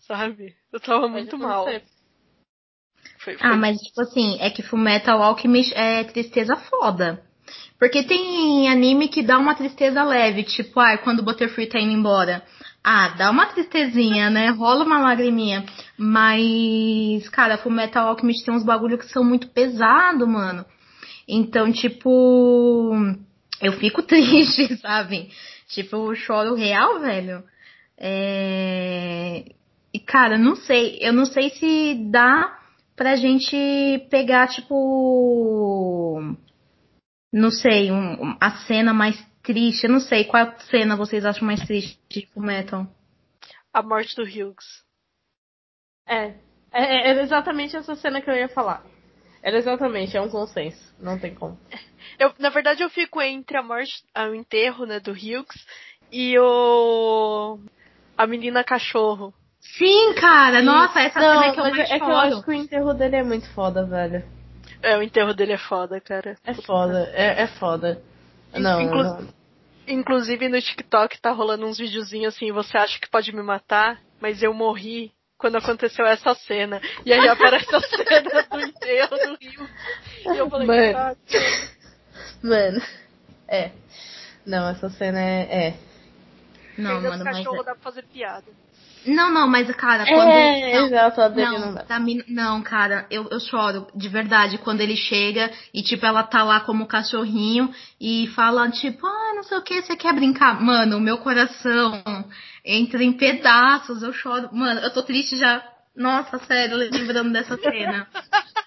sabe? 0.00 0.54
Eu 0.70 0.80
tava 0.80 1.08
muito 1.08 1.38
mal. 1.38 1.64
Foi, 1.64 3.36
foi... 3.36 3.36
Ah, 3.40 3.56
mas 3.56 3.80
tipo 3.80 4.02
assim, 4.02 4.38
é 4.40 4.50
que 4.50 4.62
Fullmetal 4.62 5.22
Alchemist 5.22 5.72
é 5.74 6.04
tristeza 6.04 6.56
foda. 6.56 7.24
Porque 7.82 8.04
tem 8.04 8.68
anime 8.68 9.08
que 9.08 9.24
dá 9.24 9.36
uma 9.36 9.56
tristeza 9.56 10.04
leve, 10.04 10.44
tipo, 10.44 10.78
ah, 10.78 10.96
quando 10.98 11.18
o 11.18 11.24
Butterfree 11.24 11.66
tá 11.68 11.80
indo 11.80 11.90
embora. 11.90 12.40
Ah, 12.80 13.08
dá 13.18 13.28
uma 13.28 13.46
tristezinha, 13.46 14.30
né? 14.30 14.50
Rola 14.50 14.84
uma 14.84 15.00
lagriminha. 15.00 15.64
Mas, 15.98 17.28
cara, 17.30 17.58
Fullmetal 17.58 18.06
Alchemist 18.06 18.44
tem 18.44 18.54
uns 18.54 18.62
bagulho 18.62 18.96
que 18.96 19.06
são 19.06 19.24
muito 19.24 19.48
pesado, 19.48 20.28
mano. 20.28 20.64
Então, 21.26 21.72
tipo, 21.72 22.94
eu 23.60 23.72
fico 23.72 24.00
triste, 24.06 24.76
sabe? 24.76 25.30
Tipo, 25.66 25.96
eu 25.96 26.14
choro 26.14 26.54
real, 26.54 27.00
velho. 27.00 27.42
É... 27.98 29.44
E, 29.92 29.98
cara, 29.98 30.38
não 30.38 30.54
sei. 30.54 30.98
Eu 31.00 31.12
não 31.12 31.24
sei 31.24 31.50
se 31.50 31.96
dá 32.12 32.60
pra 32.94 33.16
gente 33.16 34.06
pegar, 34.08 34.46
tipo 34.46 36.36
não 37.32 37.50
sei, 37.50 37.90
um, 37.90 38.36
a 38.40 38.50
cena 38.66 38.92
mais 38.92 39.16
triste. 39.42 39.84
Eu 39.84 39.90
não 39.90 40.00
sei 40.00 40.24
qual 40.24 40.52
cena 40.70 40.96
vocês 40.96 41.24
acham 41.24 41.46
mais 41.46 41.64
triste 41.64 41.98
de 42.08 42.26
Fullmetal. 42.26 42.86
A 43.72 43.82
morte 43.82 44.14
do 44.14 44.22
Hughes. 44.22 44.84
É, 46.06 46.34
é. 46.72 47.10
Era 47.10 47.22
exatamente 47.22 47.76
essa 47.76 47.94
cena 47.96 48.20
que 48.20 48.30
eu 48.30 48.34
ia 48.34 48.48
falar. 48.48 48.84
Era 49.42 49.56
exatamente, 49.56 50.16
é 50.16 50.20
um 50.20 50.28
consenso. 50.28 50.94
Não 51.00 51.18
tem 51.18 51.34
como. 51.34 51.58
Eu, 52.18 52.32
na 52.38 52.50
verdade, 52.50 52.82
eu 52.82 52.90
fico 52.90 53.20
entre 53.20 53.56
a 53.56 53.62
morte, 53.62 54.04
o 54.16 54.34
enterro, 54.34 54.84
né, 54.84 55.00
do 55.00 55.12
Hughes 55.12 55.66
e 56.12 56.38
o 56.38 57.58
a 58.16 58.26
menina 58.26 58.62
cachorro. 58.62 59.34
Sim, 59.58 60.14
cara, 60.14 60.60
nossa, 60.60 61.00
essa 61.00 61.18
Não, 61.18 61.40
cena 61.40 61.46
é 61.46 61.52
que 61.52 61.60
eu 61.60 61.64
mais 61.64 61.90
é 61.90 61.98
que 61.98 62.04
eu 62.04 62.16
acho 62.16 62.42
que 62.42 62.50
o 62.50 62.52
enterro 62.52 62.94
dele 62.94 63.16
é 63.16 63.22
muito 63.22 63.48
foda, 63.54 63.84
velho. 63.84 64.22
É, 64.82 64.96
o 64.96 65.02
enterro 65.02 65.32
dele 65.32 65.52
é 65.52 65.58
foda, 65.58 66.00
cara. 66.00 66.36
É 66.44 66.54
foda, 66.54 67.08
é, 67.14 67.42
é 67.42 67.46
foda. 67.46 68.02
Não, 68.54 68.80
Inclu- 68.80 69.02
não. 69.04 69.28
Inclusive 69.86 70.48
no 70.48 70.60
TikTok 70.60 71.20
tá 71.20 71.30
rolando 71.32 71.66
uns 71.66 71.78
videozinhos 71.78 72.34
assim, 72.34 72.52
você 72.52 72.76
acha 72.76 72.98
que 73.00 73.08
pode 73.10 73.34
me 73.34 73.42
matar, 73.42 74.00
mas 74.20 74.42
eu 74.42 74.52
morri 74.54 75.12
quando 75.38 75.56
aconteceu 75.56 76.06
essa 76.06 76.34
cena. 76.34 76.80
E 77.04 77.12
aí 77.12 77.28
aparece 77.28 77.74
a 77.74 77.80
cena 77.82 78.42
do 78.50 78.60
enterro 78.60 79.16
do 79.18 79.36
Rio. 79.40 79.68
E 80.34 80.36
eu 80.38 80.48
falei, 80.50 80.66
Mano. 80.66 81.16
Mano, 82.42 82.82
é. 83.48 83.70
Não, 84.46 84.68
essa 84.68 84.88
cena 84.90 85.20
é. 85.20 85.68
é. 85.68 85.74
Não, 86.78 86.96
Ainda 86.96 87.10
mano, 87.10 87.24
mas. 87.24 87.36
cachorro 87.38 87.62
dá 87.62 87.74
pra 87.74 87.82
fazer 87.82 88.04
piada. 88.04 88.46
Não, 89.06 89.30
não, 89.32 89.48
mas, 89.48 89.70
cara, 89.74 90.04
quando. 90.06 90.30
É, 90.30 90.74
não, 90.74 90.86
exato, 90.86 91.20
a 91.20 91.28
dele 91.28 91.46
Não, 91.58 91.72
não 91.72 92.00
mina- 92.00 92.24
não, 92.28 92.62
cara, 92.62 93.06
eu, 93.10 93.28
eu 93.30 93.40
choro, 93.40 93.86
de 93.94 94.08
verdade, 94.08 94.58
quando 94.58 94.80
ele 94.80 94.96
chega 94.96 95.50
e, 95.72 95.82
tipo, 95.82 96.04
ela 96.06 96.22
tá 96.22 96.42
lá 96.42 96.60
como 96.60 96.86
cachorrinho 96.86 97.72
e 98.00 98.28
fala, 98.34 98.70
tipo, 98.70 99.06
ah, 99.06 99.32
não 99.34 99.42
sei 99.42 99.58
o 99.58 99.62
que, 99.62 99.82
você 99.82 99.96
quer 99.96 100.14
brincar? 100.14 100.60
Mano, 100.60 100.96
o 100.96 101.00
meu 101.00 101.18
coração 101.18 102.02
entra 102.64 103.02
em 103.02 103.12
pedaços, 103.12 104.02
eu 104.02 104.12
choro. 104.12 104.48
Mano, 104.52 104.80
eu 104.80 104.92
tô 104.92 105.02
triste 105.02 105.36
já. 105.36 105.62
Nossa, 105.96 106.38
sério, 106.38 106.76
lembrando 106.76 107.32
dessa 107.32 107.56
cena. 107.58 108.06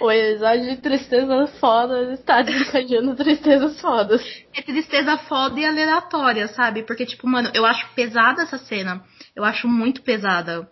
O 0.00 0.10
episódio 0.10 0.68
de 0.70 0.76
tristeza 0.76 1.46
foda 1.58 2.12
está 2.12 2.42
desencadeando 2.42 3.14
tristezas 3.14 3.80
fodas. 3.80 4.22
É 4.52 4.60
tristeza 4.60 5.16
foda 5.18 5.58
e 5.58 5.64
aleatória, 5.64 6.48
sabe? 6.48 6.82
Porque, 6.82 7.06
tipo, 7.06 7.26
mano, 7.26 7.50
eu 7.54 7.64
acho 7.64 7.88
pesada 7.94 8.42
essa 8.42 8.58
cena. 8.58 9.02
Eu 9.34 9.44
acho 9.44 9.68
muito 9.68 10.02
pesada. 10.02 10.68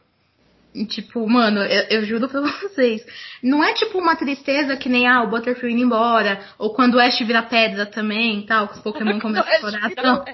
Tipo, 0.89 1.29
mano, 1.29 1.61
eu, 1.61 1.99
eu 1.99 2.05
juro 2.05 2.29
pra 2.29 2.41
vocês. 2.63 3.05
Não 3.43 3.63
é 3.63 3.75
tipo 3.75 3.99
uma 3.99 4.17
tristeza 4.17 4.77
que 4.77 4.89
nem, 4.89 5.07
ah, 5.07 5.23
o 5.23 5.29
Butterfree 5.29 5.73
indo 5.73 5.83
embora. 5.83 6.41
Ou 6.59 6.73
quando 6.73 6.95
o 6.95 7.01
Ash 7.01 7.19
vira 7.19 7.43
pedra 7.43 7.87
também, 7.87 8.47
tal, 8.47 8.69
que 8.69 8.75
os 8.75 8.81
Pokémon 8.81 9.19
começam 9.21 9.53
a 9.53 9.61
chorar. 9.61 9.91
Não. 10.03 10.25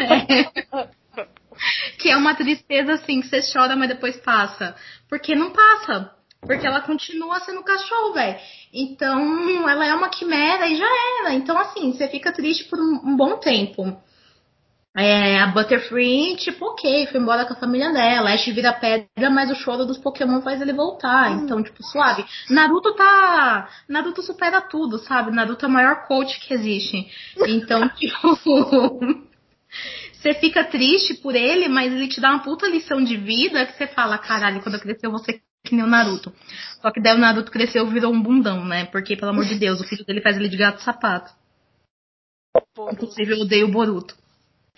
É. 0.00 0.88
Que 1.98 2.10
é 2.10 2.16
uma 2.16 2.36
tristeza 2.36 2.92
assim, 2.92 3.20
que 3.20 3.26
você 3.26 3.40
chora, 3.52 3.74
mas 3.74 3.88
depois 3.88 4.16
passa. 4.18 4.76
Porque 5.08 5.34
não 5.34 5.50
passa. 5.50 6.12
Porque 6.40 6.64
ela 6.64 6.80
continua 6.80 7.40
sendo 7.40 7.64
cachorro, 7.64 8.12
velho. 8.12 8.38
Então, 8.72 9.68
ela 9.68 9.84
é 9.84 9.92
uma 9.92 10.08
quimera 10.08 10.68
e 10.68 10.76
já 10.76 10.86
era. 11.20 11.34
Então, 11.34 11.58
assim, 11.58 11.92
você 11.92 12.06
fica 12.06 12.30
triste 12.30 12.64
por 12.66 12.78
um, 12.78 13.10
um 13.10 13.16
bom 13.16 13.38
tempo. 13.38 14.00
É, 14.96 15.38
a 15.38 15.46
Butterfree, 15.48 16.36
tipo, 16.36 16.64
ok, 16.64 17.06
foi 17.06 17.20
embora 17.20 17.44
com 17.44 17.52
a 17.52 17.56
família 17.56 17.92
dela. 17.92 18.32
Ash 18.32 18.46
vira 18.46 18.72
pedra, 18.72 19.30
mas 19.30 19.50
o 19.50 19.54
choro 19.54 19.84
dos 19.84 19.98
Pokémon 19.98 20.40
faz 20.42 20.60
ele 20.60 20.72
voltar. 20.72 21.30
Então, 21.32 21.62
tipo, 21.62 21.82
suave. 21.84 22.24
Naruto 22.50 22.94
tá. 22.94 23.68
Naruto 23.88 24.22
supera 24.22 24.60
tudo, 24.60 24.98
sabe? 24.98 25.30
Naruto 25.30 25.64
é 25.64 25.68
o 25.68 25.72
maior 25.72 26.06
coach 26.06 26.40
que 26.40 26.54
existe. 26.54 27.06
Então, 27.46 27.88
tipo. 27.94 29.28
Você 30.12 30.34
fica 30.34 30.64
triste 30.64 31.14
por 31.14 31.36
ele, 31.36 31.68
mas 31.68 31.92
ele 31.92 32.08
te 32.08 32.20
dá 32.20 32.30
uma 32.30 32.42
puta 32.42 32.66
lição 32.66 33.04
de 33.04 33.16
vida 33.16 33.64
que 33.66 33.76
você 33.76 33.86
fala, 33.86 34.18
caralho, 34.18 34.60
quando 34.60 34.74
eu 34.74 34.80
crescer 34.80 35.06
eu 35.06 35.12
vou 35.12 35.20
ser 35.20 35.40
que 35.64 35.76
nem 35.76 35.84
o 35.84 35.88
Naruto. 35.88 36.32
Só 36.82 36.90
que 36.90 37.00
daí 37.00 37.14
o 37.14 37.18
Naruto 37.18 37.52
cresceu 37.52 37.86
e 37.86 37.92
virou 37.92 38.12
um 38.12 38.20
bundão, 38.20 38.64
né? 38.64 38.86
Porque, 38.86 39.16
pelo 39.16 39.30
amor 39.30 39.44
de 39.44 39.54
Deus, 39.56 39.80
o 39.80 39.84
filho 39.84 40.04
dele 40.04 40.20
faz 40.20 40.36
ele 40.36 40.48
de 40.48 40.56
gato 40.56 40.82
sapato. 40.82 41.30
Inclusive, 42.92 43.32
eu 43.32 43.40
odeio 43.40 43.66
o 43.68 43.70
Boruto. 43.70 44.16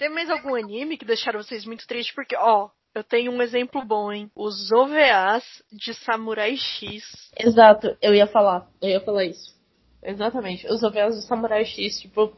Tem 0.01 0.09
mais 0.09 0.31
algum 0.31 0.55
anime 0.55 0.97
que 0.97 1.05
deixaram 1.05 1.43
vocês 1.43 1.67
muito 1.67 1.87
tristes? 1.87 2.15
Porque, 2.15 2.35
ó, 2.35 2.71
eu 2.95 3.05
tenho 3.05 3.31
um 3.31 3.43
exemplo 3.43 3.85
bom, 3.85 4.11
hein? 4.11 4.31
Os 4.35 4.73
OVAs 4.73 5.45
de 5.71 5.93
Samurai 5.93 6.57
X. 6.57 7.31
Exato, 7.39 7.95
eu 8.01 8.15
ia 8.15 8.27
falar. 8.27 8.67
Eu 8.81 8.89
ia 8.89 9.01
falar 9.03 9.27
isso. 9.27 9.55
Exatamente. 10.03 10.67
Os 10.69 10.83
OVAs 10.83 11.17
do 11.17 11.21
Samurai 11.21 11.67
X, 11.67 12.01
tipo. 12.01 12.35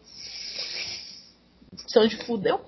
São 1.87 2.04
de 2.09 2.16
fudeu. 2.26 2.61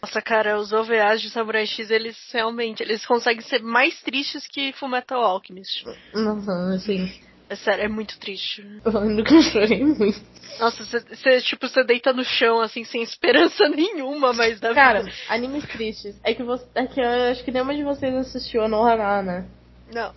Nossa, 0.00 0.22
cara, 0.22 0.58
os 0.58 0.72
OVAs 0.72 1.20
de 1.20 1.28
Samurai 1.28 1.66
X, 1.66 1.90
eles 1.90 2.16
realmente, 2.32 2.82
eles 2.82 3.04
conseguem 3.04 3.42
ser 3.42 3.60
mais 3.60 4.00
tristes 4.00 4.46
que 4.46 4.72
Fullmetal 4.72 5.22
Alchemist. 5.22 5.84
Nossa, 6.14 6.74
assim. 6.74 7.12
É 7.48 7.54
sério, 7.54 7.84
é 7.84 7.88
muito 7.88 8.18
triste. 8.18 8.66
Eu 8.84 8.92
lembro 8.92 9.24
que 9.24 9.34
eu 9.34 9.42
chorei 9.42 9.84
muito. 9.84 10.20
Nossa, 10.58 10.84
você, 10.84 11.40
tipo, 11.42 11.68
você 11.68 11.84
deita 11.84 12.12
no 12.12 12.24
chão, 12.24 12.60
assim, 12.60 12.82
sem 12.84 13.02
esperança 13.02 13.68
nenhuma, 13.70 14.32
mas 14.32 14.58
da 14.58 14.74
Cara, 14.74 15.02
vida. 15.02 15.16
animes 15.28 15.64
tristes. 15.68 16.18
É 16.24 16.34
que, 16.34 16.42
você, 16.42 16.66
é 16.74 16.86
que 16.86 17.00
eu 17.00 17.08
acho 17.30 17.44
que 17.44 17.52
nenhuma 17.52 17.74
de 17.74 17.84
vocês 17.84 18.12
assistiu 18.14 18.62
a 18.64 18.68
Nohana, 18.68 19.22
né? 19.22 19.46
Não. 19.92 20.12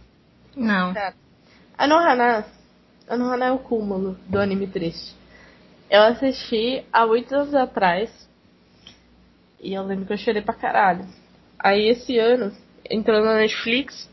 Não. 0.56 0.94
Cara, 0.94 1.14
a 1.78 1.88
Nohana. 1.88 2.46
A 3.08 3.18
Nohana 3.18 3.46
é 3.46 3.52
o 3.52 3.60
cúmulo 3.60 4.18
do 4.28 4.40
anime 4.40 4.68
triste. 4.68 5.16
Eu 5.90 6.04
assisti 6.04 6.84
há 6.94 7.06
muitos 7.06 7.32
anos 7.32 7.54
atrás. 7.56 8.10
E 9.62 9.74
eu 9.74 9.84
lembro 9.84 10.06
que 10.06 10.14
eu 10.14 10.18
chorei 10.18 10.42
pra 10.42 10.54
caralho. 10.54 11.06
Aí 11.60 11.90
esse 11.90 12.18
ano, 12.18 12.56
entrou 12.90 13.24
na 13.24 13.36
Netflix. 13.36 14.10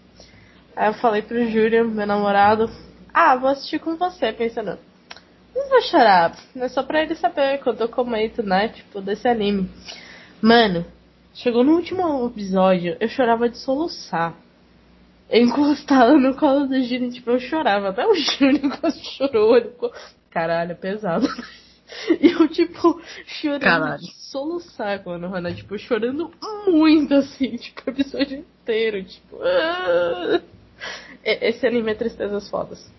Aí 0.74 0.88
eu 0.88 0.94
falei 0.94 1.22
pro 1.22 1.48
Júlio, 1.50 1.88
meu 1.88 2.06
namorado, 2.06 2.68
ah, 3.18 3.34
vou 3.34 3.48
assistir 3.48 3.78
com 3.78 3.96
você, 3.96 4.30
pensando. 4.30 4.78
Não 5.54 5.70
vou 5.70 5.80
chorar, 5.80 6.36
é 6.54 6.68
só 6.68 6.82
pra 6.82 7.02
ele 7.02 7.14
saber 7.14 7.60
quando 7.60 7.80
eu 7.80 7.88
comento, 7.88 8.42
né? 8.42 8.68
Tipo, 8.68 9.00
desse 9.00 9.26
anime. 9.26 9.70
Mano, 10.42 10.84
chegou 11.32 11.64
no 11.64 11.76
último 11.76 12.26
episódio, 12.26 12.94
eu 13.00 13.08
chorava 13.08 13.48
de 13.48 13.56
soluçar. 13.56 14.34
Eu 15.30 15.44
encostava 15.44 16.12
no 16.12 16.36
colo 16.36 16.66
do 16.66 16.78
Júnior, 16.82 17.10
tipo, 17.10 17.30
eu 17.30 17.40
chorava. 17.40 17.88
Até 17.88 18.06
o 18.06 18.14
Júnior 18.14 18.76
quase 18.78 19.02
chorou, 19.02 19.56
ele 19.56 19.70
ficou, 19.70 19.90
caralho, 20.30 20.72
é 20.72 20.74
pesado. 20.74 21.26
E 22.20 22.32
eu, 22.32 22.48
tipo, 22.48 23.00
chorando 23.26 23.60
Caralho. 23.60 24.00
de 24.00 24.12
soluçar 24.16 25.04
com 25.04 25.12
a 25.12 25.18
Nohana, 25.18 25.54
tipo, 25.54 25.78
chorando 25.78 26.32
muito, 26.66 27.14
assim, 27.14 27.54
tipo, 27.56 27.80
o 27.86 27.90
episódio 27.90 28.38
inteiro, 28.40 29.04
tipo... 29.04 29.38
ah. 29.40 30.42
Esse 31.24 31.64
anime 31.64 31.92
é 31.92 31.94
tristezas 31.94 32.50
fodas. 32.50 32.95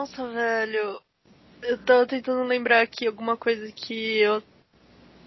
Nossa, 0.00 0.26
velho. 0.28 0.98
Eu 1.62 1.76
tava 1.76 2.06
tentando 2.06 2.42
lembrar 2.44 2.80
aqui 2.80 3.06
alguma 3.06 3.36
coisa 3.36 3.70
que 3.70 4.18
eu. 4.18 4.42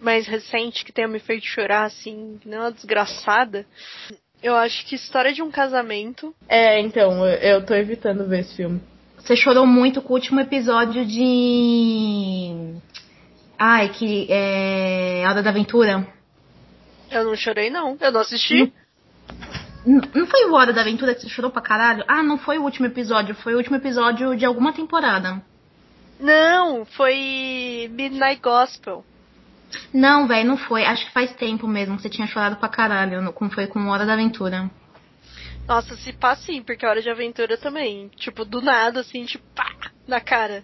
mais 0.02 0.26
recente 0.26 0.84
que 0.84 0.92
tenha 0.92 1.08
me 1.08 1.20
feito 1.20 1.46
chorar, 1.46 1.84
assim, 1.84 2.40
que 2.42 2.50
nem 2.50 2.58
uma 2.58 2.72
desgraçada. 2.72 3.68
Eu 4.42 4.56
acho 4.56 4.84
que 4.88 4.96
História 4.96 5.32
de 5.32 5.44
um 5.44 5.52
Casamento. 5.52 6.34
É, 6.50 6.80
então, 6.80 7.24
eu, 7.24 7.58
eu 7.58 7.66
tô 7.68 7.76
evitando 7.76 8.28
ver 8.28 8.40
esse 8.40 8.56
filme. 8.56 8.82
Você 9.20 9.36
chorou 9.36 9.68
muito 9.68 10.02
com 10.02 10.12
o 10.12 10.16
último 10.16 10.40
episódio 10.40 11.06
de. 11.06 12.74
Ai, 13.60 13.90
que 13.90 14.26
é. 14.28 15.24
Hora 15.28 15.44
da 15.44 15.52
Aventura. 15.52 16.08
Eu 17.12 17.26
não 17.26 17.36
chorei, 17.36 17.70
não. 17.70 17.96
Eu 18.02 18.12
não 18.12 18.22
assisti. 18.22 18.74
Não 19.86 20.28
foi 20.28 20.46
o 20.46 20.54
Hora 20.54 20.72
da 20.72 20.82
Aventura 20.82 21.14
que 21.14 21.22
você 21.22 21.30
chorou 21.30 21.52
pra 21.52 21.62
caralho? 21.62 22.04
Ah, 22.08 22.24
não 22.24 22.38
foi 22.38 22.58
o 22.58 22.64
último 22.64 22.86
episódio, 22.86 23.36
foi 23.36 23.54
o 23.54 23.58
último 23.58 23.76
episódio 23.76 24.36
de 24.36 24.46
alguma 24.46 24.72
temporada. 24.72 25.42
Não, 26.20 26.86
foi 26.86 27.90
Midnight 27.92 28.42
Gospel. 28.42 29.04
Não, 29.94 30.28
velho, 30.28 30.48
não 30.48 30.58
foi. 30.58 30.86
Acho 30.86 31.06
que 31.06 31.12
faz 31.12 31.36
tempo 31.36 31.68
mesmo 31.68 31.98
que 31.98 32.04
você 32.04 32.10
tinha 32.10 32.28
chorado 32.28 32.56
pra 32.58 32.70
caralho, 32.70 33.34
como 33.34 33.52
foi 33.52 33.68
com 33.68 33.88
Hora 33.88 34.06
da 34.06 34.14
Aventura. 34.14 34.70
Nossa, 35.68 35.96
se 35.96 36.14
pá 36.14 36.36
sim, 36.36 36.62
porque 36.62 36.86
Hora 36.86 37.02
de 37.02 37.10
Aventura 37.10 37.58
também. 37.58 38.10
Tipo, 38.16 38.46
do 38.46 38.62
nada, 38.62 39.02
assim, 39.02 39.26
tipo, 39.26 39.44
pá, 39.56 39.66
na 40.08 40.22
cara. 40.22 40.64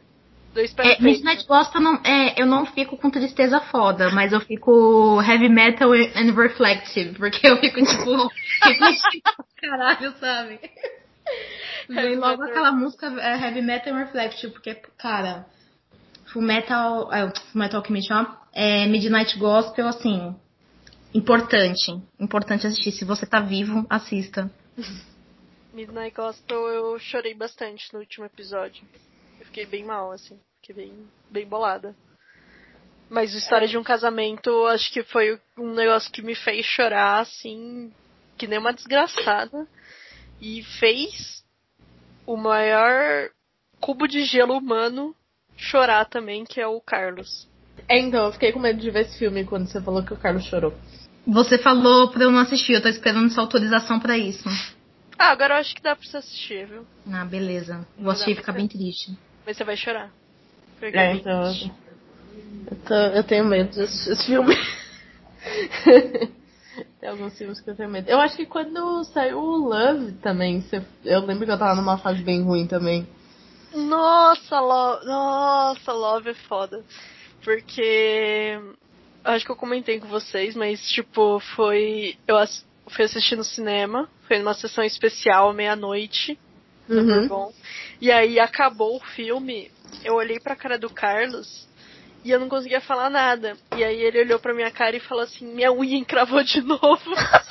Dois 0.53 0.74
pés 0.74 1.00
É. 1.00 1.01
Midnight 1.01 1.46
Gospel, 1.46 1.82
não, 1.82 1.96
é, 2.03 2.41
eu 2.41 2.46
não 2.46 2.65
fico 2.65 2.98
com 2.98 3.10
tristeza 3.10 3.60
foda, 3.60 4.10
mas 4.12 4.34
eu 4.34 4.41
fico 4.41 5.22
heavy 5.22 5.50
metal 5.50 5.91
and 5.94 6.34
reflective, 6.36 7.18
porque 7.18 7.48
eu 7.48 7.58
fico, 7.58 7.79
tipo, 7.86 8.32
pra 9.24 9.46
caralho, 9.62 10.13
sabe? 10.20 10.60
Vem 11.88 12.15
logo 12.15 12.44
aquela 12.44 12.72
música 12.72 13.08
é, 13.20 13.39
heavy 13.39 13.62
metal 13.62 13.94
and 13.94 14.00
reflective, 14.00 14.53
porque, 14.53 14.75
cara, 14.98 15.46
Full 16.32 16.41
Metal, 16.41 17.12
é, 17.13 17.27
Full 17.27 17.60
Metal 17.62 17.79
Alchemist, 17.79 18.12
ó, 18.12 18.25
é 18.53 18.86
Midnight 18.88 19.38
Gospel, 19.38 19.88
assim, 19.88 20.36
importante, 21.13 21.91
importante 22.20 22.68
assistir. 22.68 22.91
Se 22.91 23.06
você 23.06 23.25
tá 23.25 23.39
vivo, 23.39 23.86
assista. 23.89 24.51
Midnight 25.74 26.15
Gospel 26.15 26.68
eu 26.68 27.00
chorei 27.00 27.34
bastante 27.34 27.94
no 27.94 28.00
último 28.00 28.25
episódio. 28.25 28.84
Eu 29.50 29.51
fiquei 29.51 29.65
bem 29.65 29.84
mal, 29.84 30.12
assim. 30.12 30.39
Fiquei 30.62 30.75
bem, 30.86 31.08
bem 31.29 31.48
bolada. 31.48 31.96
Mas 33.10 33.34
a 33.34 33.38
história 33.39 33.68
de 33.68 33.77
um 33.77 33.84
casamento, 33.84 34.68
acho 34.68 34.91
que 34.91 35.01
foi 35.01 35.39
um 35.58 35.74
negócio 35.74 36.12
que 36.12 36.22
me 36.22 36.36
fez 36.36 36.63
chorar, 36.65 37.22
assim, 37.22 37.91
que 38.38 38.46
nem 38.48 38.60
uma 38.60 38.74
desgraçada. 38.74 39.68
e 40.41 40.63
fez 40.79 41.44
o 42.25 42.38
maior 42.38 43.29
cubo 43.82 44.08
de 44.08 44.24
gelo 44.24 44.58
humano 44.58 45.13
chorar 45.58 46.06
também, 46.06 46.46
que 46.46 46.62
é 46.62 46.68
o 46.68 46.79
Carlos. 46.79 47.46
É, 47.89 48.00
então, 48.00 48.27
eu 48.27 48.32
fiquei 48.32 48.53
com 48.53 48.60
medo 48.60 48.79
de 48.79 48.89
ver 48.89 49.01
esse 49.01 49.18
filme 49.18 49.44
quando 49.44 49.68
você 49.68 49.82
falou 49.82 50.01
que 50.03 50.13
o 50.13 50.18
Carlos 50.18 50.46
chorou. 50.46 50.74
Você 51.27 51.58
falou 51.58 52.10
pra 52.10 52.24
eu 52.24 52.32
não 52.32 52.39
assistir, 52.39 52.74
eu 52.74 52.82
tô 52.82 52.88
esperando 52.88 53.29
sua 53.32 53.44
autorização 53.44 54.00
pra 54.00 54.18
isso. 54.18 54.48
Ah, 55.18 55.32
agora 55.32 55.56
eu 55.56 55.60
acho 55.60 55.75
que 55.75 55.82
dá 55.82 55.94
pra 55.96 56.08
você 56.08 56.18
assistir, 56.18 56.65
viu? 56.68 56.86
Ah, 57.12 57.25
beleza. 57.25 57.86
Vou 57.98 58.12
assistir 58.12 58.32
e 58.32 58.36
ficar 58.36 58.53
bem 58.53 58.68
triste. 58.68 59.18
Mas 59.50 59.58
você 59.58 59.63
vai 59.63 59.75
chorar. 59.75 60.12
Porque 60.79 60.96
É, 60.96 61.15
então. 61.15 61.41
Eu, 62.70 62.77
tô- 62.86 62.94
eu 62.94 63.24
tenho 63.24 63.46
medo 63.46 63.75
desse 63.75 64.08
desse 64.08 64.27
filme. 64.27 64.53
Tem 67.00 67.10
alguns 67.10 67.36
filmes 67.36 67.60
que 67.60 67.68
eu 67.68 67.75
tenho 67.75 67.89
medo. 67.89 68.08
Eu 68.08 68.20
acho 68.20 68.36
que 68.38 68.46
quando 68.46 69.03
saiu 69.06 69.39
o 69.39 69.58
Love 69.70 70.12
também, 70.22 70.62
você- 70.62 70.86
eu 71.03 71.22
lembro 71.22 71.48
que 71.48 71.51
eu 71.51 71.58
tava 71.58 71.74
numa 71.74 71.98
fase 71.98 72.22
bem 72.22 72.44
ruim 72.44 72.68
também. 72.68 73.08
Nossa, 73.74 74.60
Love. 74.60 75.06
Nossa, 75.08 75.94
Love 75.94 76.29
é 76.29 76.34
foda. 76.36 76.86
Porque. 77.44 78.60
Acho 79.24 79.46
que 79.46 79.51
eu 79.51 79.56
comentei 79.56 80.00
com 80.00 80.08
vocês, 80.08 80.56
mas 80.56 80.79
tipo, 80.91 81.39
foi. 81.56 82.15
Eu 82.27 82.38
ass- 82.38 82.63
fui 82.88 83.06
assistir 83.06 83.36
no 83.36 83.44
cinema. 83.44 84.08
Foi 84.27 84.38
numa 84.38 84.53
sessão 84.53 84.84
especial, 84.84 85.51
meia-noite. 85.53 86.38
Uhum. 86.89 87.27
Bourbon. 87.27 87.53
E 88.01 88.12
aí 88.12 88.39
acabou 88.39 88.98
o 88.98 89.03
filme. 89.15 89.72
Eu 90.03 90.15
olhei 90.15 90.39
pra 90.39 90.55
cara 90.55 90.77
do 90.77 90.89
Carlos. 90.89 91.67
E 92.24 92.31
eu 92.31 92.39
não 92.39 92.50
conseguia 92.50 92.81
falar 92.81 93.10
nada. 93.10 93.55
E 93.77 93.84
aí 93.84 94.01
ele 94.01 94.19
olhou 94.22 94.39
pra 94.39 94.53
minha 94.53 94.72
cara 94.72 94.96
e 94.96 95.00
falou 95.00 95.24
assim: 95.24 95.46
Minha 95.46 95.72
unha 95.72 95.98
encravou 95.98 96.43
de 96.43 96.62
novo. 96.62 97.12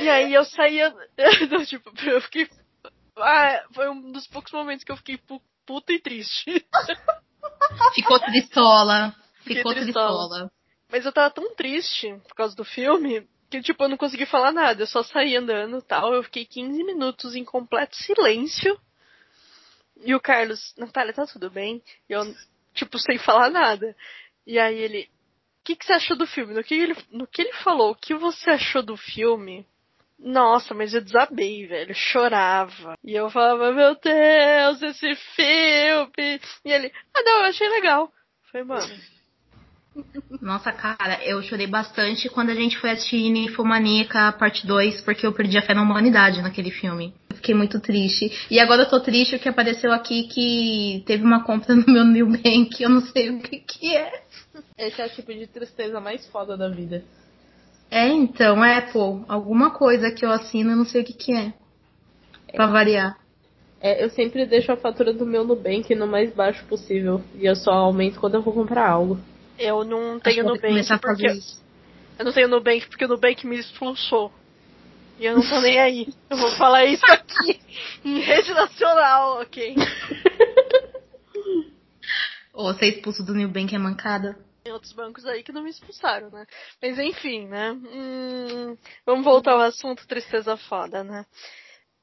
E 0.00 0.08
aí 0.08 0.34
eu 0.34 0.44
saía. 0.44 0.92
Não, 1.50 1.64
tipo, 1.64 1.90
eu 2.04 2.20
fiquei. 2.22 2.48
Ah, 3.16 3.62
foi 3.72 3.88
um 3.88 4.10
dos 4.10 4.26
poucos 4.26 4.52
momentos 4.52 4.84
que 4.84 4.90
eu 4.90 4.96
fiquei 4.96 5.16
pu- 5.16 5.42
puta 5.64 5.92
e 5.92 6.00
triste. 6.00 6.66
Ficou 7.94 8.18
tristola. 8.18 9.14
Ficou 9.44 9.72
tristola. 9.72 10.28
tristola. 10.28 10.50
Mas 10.90 11.06
eu 11.06 11.12
tava 11.12 11.30
tão 11.32 11.54
triste 11.54 12.14
por 12.28 12.34
causa 12.34 12.54
do 12.56 12.64
filme 12.64 13.26
que, 13.52 13.60
tipo, 13.62 13.84
eu 13.84 13.88
não 13.88 13.96
consegui 13.98 14.24
falar 14.24 14.50
nada. 14.50 14.82
Eu 14.82 14.86
só 14.86 15.02
saí 15.02 15.36
andando 15.36 15.78
e 15.78 15.82
tal. 15.82 16.14
Eu 16.14 16.22
fiquei 16.22 16.46
15 16.46 16.82
minutos 16.84 17.34
em 17.34 17.44
completo 17.44 17.94
silêncio. 17.96 18.78
E 20.04 20.14
o 20.14 20.20
Carlos, 20.20 20.74
Natália, 20.76 21.12
tá 21.12 21.26
tudo 21.26 21.50
bem? 21.50 21.82
E 22.08 22.12
eu, 22.12 22.22
tipo, 22.74 22.98
sem 22.98 23.18
falar 23.18 23.50
nada. 23.50 23.94
E 24.46 24.58
aí 24.58 24.78
ele, 24.78 25.02
o 25.60 25.64
que, 25.64 25.76
que 25.76 25.84
você 25.84 25.92
achou 25.92 26.16
do 26.16 26.26
filme? 26.26 26.54
No 26.54 26.64
que, 26.64 26.74
ele, 26.74 26.96
no 27.10 27.26
que 27.26 27.42
ele 27.42 27.52
falou, 27.52 27.92
o 27.92 27.94
que 27.94 28.14
você 28.14 28.50
achou 28.50 28.82
do 28.82 28.96
filme? 28.96 29.66
Nossa, 30.18 30.72
mas 30.72 30.94
eu 30.94 31.00
desabei, 31.00 31.66
velho. 31.66 31.94
Chorava. 31.94 32.96
E 33.04 33.12
eu 33.14 33.28
falava, 33.30 33.72
meu 33.72 33.94
Deus, 33.96 34.82
esse 34.82 35.14
filme. 35.14 36.40
E 36.64 36.72
ele, 36.72 36.92
ah 37.14 37.22
não, 37.22 37.38
eu 37.40 37.44
achei 37.44 37.68
legal. 37.68 38.12
Foi, 38.50 38.64
mano. 38.64 38.92
Nossa, 40.40 40.72
cara, 40.72 41.22
eu 41.24 41.42
chorei 41.42 41.66
bastante 41.66 42.28
quando 42.28 42.50
a 42.50 42.54
gente 42.54 42.78
foi 42.78 42.90
assistir 42.90 43.30
Ninfomaníaca 43.30 44.32
parte 44.32 44.66
2, 44.66 45.02
porque 45.02 45.26
eu 45.26 45.32
perdi 45.32 45.58
a 45.58 45.62
fé 45.62 45.74
na 45.74 45.82
humanidade 45.82 46.42
naquele 46.42 46.70
filme. 46.70 47.14
Eu 47.30 47.36
fiquei 47.36 47.54
muito 47.54 47.78
triste. 47.78 48.30
E 48.50 48.58
agora 48.58 48.82
eu 48.82 48.88
tô 48.88 49.00
triste 49.00 49.36
porque 49.36 49.48
apareceu 49.48 49.92
aqui 49.92 50.24
que 50.24 51.02
teve 51.06 51.22
uma 51.22 51.44
compra 51.44 51.74
no 51.74 51.86
meu 51.86 52.04
Nubank, 52.04 52.82
eu 52.82 52.88
não 52.88 53.02
sei 53.02 53.30
o 53.30 53.40
que 53.40 53.58
que 53.58 53.94
é. 53.94 54.22
Esse 54.78 55.00
é 55.00 55.06
o 55.06 55.10
tipo 55.10 55.32
de 55.32 55.46
tristeza 55.46 56.00
mais 56.00 56.26
foda 56.28 56.56
da 56.56 56.68
vida. 56.68 57.04
É, 57.90 58.08
então, 58.08 58.62
Apple, 58.62 59.24
alguma 59.28 59.70
coisa 59.70 60.10
que 60.10 60.24
eu 60.24 60.30
assino, 60.30 60.70
eu 60.70 60.76
não 60.76 60.86
sei 60.86 61.02
o 61.02 61.04
que 61.04 61.12
que 61.12 61.32
é. 61.32 61.52
Pra 62.54 62.66
variar. 62.66 63.18
É, 63.80 64.02
eu 64.02 64.08
sempre 64.10 64.46
deixo 64.46 64.72
a 64.72 64.76
fatura 64.76 65.12
do 65.12 65.26
meu 65.26 65.44
Nubank 65.44 65.94
no 65.94 66.06
mais 66.06 66.32
baixo 66.32 66.64
possível. 66.66 67.20
E 67.34 67.44
eu 67.44 67.54
só 67.54 67.72
aumento 67.72 68.18
quando 68.18 68.34
eu 68.34 68.42
vou 68.42 68.54
comprar 68.54 68.88
algo. 68.88 69.18
Eu 69.62 69.84
não 69.84 70.18
tenho 70.18 70.40
eu 70.40 70.44
Nubank 70.44 70.98
porque 71.00 71.28
isso. 71.28 71.64
eu 72.18 72.24
não 72.24 72.32
tenho 72.32 72.48
Nubank 72.48 72.88
porque 72.88 73.04
o 73.04 73.08
Nubank 73.08 73.46
me 73.46 73.56
expulsou. 73.56 74.32
E 75.20 75.26
eu 75.26 75.36
não 75.36 75.48
tô 75.48 75.60
nem 75.60 75.78
aí. 75.78 76.08
Eu 76.28 76.36
vou 76.36 76.50
falar 76.56 76.84
isso 76.84 77.04
aqui 77.06 77.60
em 78.04 78.18
rede 78.18 78.52
nacional, 78.52 79.40
ok? 79.40 79.76
Ou 82.52 82.74
ser 82.74 82.86
expulso 82.86 83.24
do 83.24 83.32
Nubank 83.32 83.72
é 83.72 83.78
mancada. 83.78 84.36
Tem 84.64 84.72
outros 84.72 84.92
bancos 84.92 85.24
aí 85.26 85.44
que 85.44 85.52
não 85.52 85.62
me 85.62 85.70
expulsaram, 85.70 86.28
né? 86.30 86.44
Mas 86.80 86.98
enfim, 86.98 87.46
né? 87.46 87.72
Hum, 87.72 88.76
vamos 89.06 89.24
voltar 89.24 89.52
ao 89.52 89.60
assunto 89.60 90.06
tristeza 90.08 90.56
foda, 90.56 91.04
né? 91.04 91.24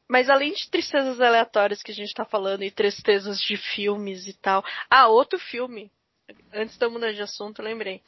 Mas 0.10 0.30
além 0.30 0.54
de 0.54 0.70
tristezas 0.70 1.20
aleatórias 1.20 1.84
que 1.84 1.92
a 1.92 1.96
gente 1.96 2.14
tá 2.14 2.24
falando 2.24 2.64
e 2.64 2.72
tristezas 2.72 3.38
de 3.42 3.58
filmes 3.58 4.28
e 4.28 4.34
tal. 4.34 4.64
Ah, 4.90 5.08
outro 5.08 5.38
filme. 5.38 5.92
Antes 6.54 6.78
de 6.78 6.86
eu 6.86 6.92
mudar 6.92 7.12
de 7.12 7.22
assunto, 7.22 7.60
eu 7.60 7.66
lembrei. 7.66 8.02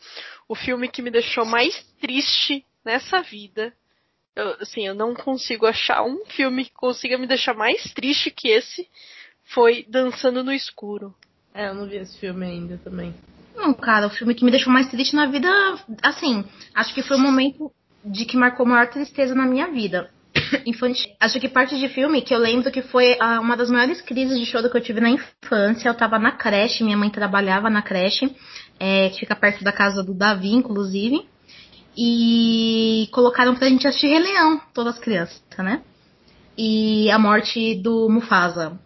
O 0.47 0.55
filme 0.55 0.87
que 0.87 1.01
me 1.01 1.11
deixou 1.11 1.45
mais 1.45 1.83
triste 1.99 2.65
nessa 2.83 3.21
vida. 3.21 3.73
Eu, 4.35 4.55
assim, 4.61 4.87
eu 4.87 4.95
não 4.95 5.13
consigo 5.13 5.65
achar 5.65 6.03
um 6.03 6.25
filme 6.25 6.65
que 6.65 6.73
consiga 6.73 7.17
me 7.17 7.27
deixar 7.27 7.53
mais 7.53 7.91
triste 7.93 8.31
que 8.31 8.49
esse. 8.49 8.87
Foi 9.43 9.85
Dançando 9.89 10.43
no 10.43 10.53
Escuro. 10.53 11.13
É, 11.53 11.67
eu 11.67 11.73
não 11.73 11.87
vi 11.87 11.97
esse 11.97 12.17
filme 12.17 12.45
ainda 12.45 12.77
também. 12.77 13.13
Não, 13.55 13.73
cara, 13.73 14.07
o 14.07 14.09
filme 14.09 14.33
que 14.33 14.45
me 14.45 14.51
deixou 14.51 14.71
mais 14.71 14.89
triste 14.89 15.15
na 15.15 15.25
vida, 15.25 15.49
assim, 16.01 16.45
acho 16.73 16.93
que 16.93 17.03
foi 17.03 17.17
o 17.17 17.19
momento 17.19 17.71
de 18.03 18.25
que 18.25 18.37
marcou 18.37 18.65
maior 18.65 18.89
tristeza 18.89 19.35
na 19.35 19.45
minha 19.45 19.67
vida. 19.67 20.09
Infantil. 20.65 21.11
Acho 21.19 21.39
que 21.39 21.49
parte 21.49 21.77
de 21.77 21.87
filme 21.89 22.21
que 22.21 22.33
eu 22.33 22.39
lembro 22.39 22.71
que 22.71 22.81
foi 22.81 23.17
ah, 23.19 23.39
uma 23.39 23.55
das 23.55 23.69
maiores 23.69 24.01
crises 24.01 24.39
de 24.39 24.45
choro 24.45 24.69
que 24.69 24.77
eu 24.77 24.81
tive 24.81 24.99
na 24.99 25.09
infância. 25.09 25.89
Eu 25.89 25.93
tava 25.93 26.19
na 26.19 26.31
creche, 26.31 26.83
minha 26.83 26.97
mãe 26.97 27.09
trabalhava 27.09 27.69
na 27.69 27.81
creche, 27.81 28.33
é, 28.79 29.09
que 29.09 29.19
fica 29.19 29.35
perto 29.35 29.63
da 29.63 29.71
casa 29.71 30.03
do 30.03 30.13
Davi, 30.13 30.51
inclusive. 30.51 31.25
E 31.97 33.09
colocaram 33.11 33.55
pra 33.55 33.67
gente 33.67 33.87
assistir 33.87 34.07
Rei 34.07 34.19
Leão, 34.19 34.61
todas 34.73 34.95
as 34.95 34.99
crianças, 34.99 35.41
né? 35.57 35.81
E 36.57 37.09
a 37.11 37.19
morte 37.19 37.75
do 37.75 38.09
Mufasa. 38.09 38.79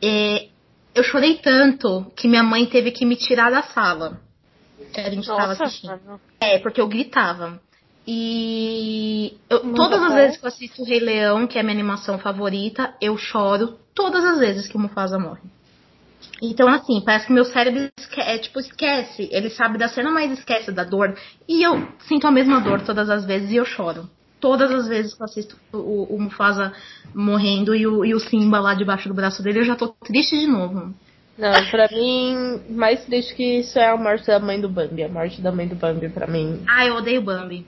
É, 0.00 0.48
eu 0.94 1.02
chorei 1.02 1.38
tanto 1.38 2.10
que 2.16 2.28
minha 2.28 2.42
mãe 2.42 2.66
teve 2.66 2.90
que 2.90 3.04
me 3.04 3.16
tirar 3.16 3.50
da 3.50 3.62
sala. 3.62 4.20
Que 4.92 5.00
a 5.00 5.10
gente 5.10 5.26
tava 5.26 5.48
Nossa, 5.48 5.64
assistindo. 5.64 6.00
mano. 6.04 6.20
É, 6.40 6.58
porque 6.58 6.80
eu 6.80 6.88
gritava. 6.88 7.60
E 8.06 9.36
eu- 9.50 9.72
todas 9.74 10.00
as 10.02 10.14
vezes 10.14 10.36
que 10.36 10.44
eu 10.44 10.48
assisto 10.48 10.82
o 10.82 10.84
Rei 10.84 11.00
Leão, 11.00 11.46
que 11.46 11.58
é 11.58 11.62
minha 11.62 11.74
animação 11.74 12.18
favorita, 12.18 12.94
eu 13.00 13.16
choro 13.16 13.76
todas 13.94 14.24
as 14.24 14.38
vezes 14.38 14.68
que 14.68 14.76
o 14.76 14.80
Mufasa 14.80 15.18
morre. 15.18 15.40
Então, 16.40 16.68
assim, 16.68 17.00
parece 17.04 17.26
que 17.26 17.32
meu 17.32 17.44
cérebro 17.44 17.88
esque 17.98 18.20
é, 18.20 18.38
tipo, 18.38 18.60
esquece. 18.60 19.28
Ele 19.32 19.50
sabe 19.50 19.78
da 19.78 19.88
cena, 19.88 20.10
mas 20.10 20.30
esquece 20.32 20.70
da 20.70 20.84
dor. 20.84 21.16
E 21.48 21.62
eu 21.62 21.88
sinto 22.00 22.26
a 22.26 22.30
mesma 22.30 22.60
dor 22.60 22.80
todas 22.82 23.08
as 23.08 23.24
vezes 23.24 23.50
e 23.50 23.56
eu 23.56 23.64
choro. 23.64 24.08
Todas 24.38 24.70
as 24.70 24.86
vezes 24.86 25.14
que 25.14 25.22
eu 25.22 25.24
assisto 25.24 25.56
o, 25.72 26.14
o 26.14 26.20
Mufasa 26.20 26.72
morrendo 27.14 27.74
e 27.74 27.86
o, 27.86 28.04
e 28.04 28.14
o 28.14 28.20
Simba 28.20 28.60
lá 28.60 28.74
debaixo 28.74 29.08
do 29.08 29.14
braço 29.14 29.42
dele, 29.42 29.60
eu 29.60 29.64
já 29.64 29.74
tô 29.74 29.88
triste 29.88 30.38
de 30.38 30.46
novo. 30.46 30.94
Não, 31.38 31.70
pra 31.70 31.88
mim, 31.90 32.60
mais 32.70 33.04
triste 33.04 33.34
que 33.34 33.60
isso 33.60 33.78
é 33.78 33.90
a 33.90 33.96
morte 33.96 34.26
da 34.26 34.38
mãe 34.38 34.60
do 34.60 34.68
Bambi. 34.68 35.02
A 35.02 35.08
morte 35.08 35.40
da 35.40 35.50
mãe 35.50 35.66
do 35.66 35.74
Bambi, 35.74 36.08
pra 36.08 36.26
mim. 36.26 36.62
Ah, 36.68 36.86
eu 36.86 36.96
odeio 36.96 37.22
Bambi. 37.22 37.66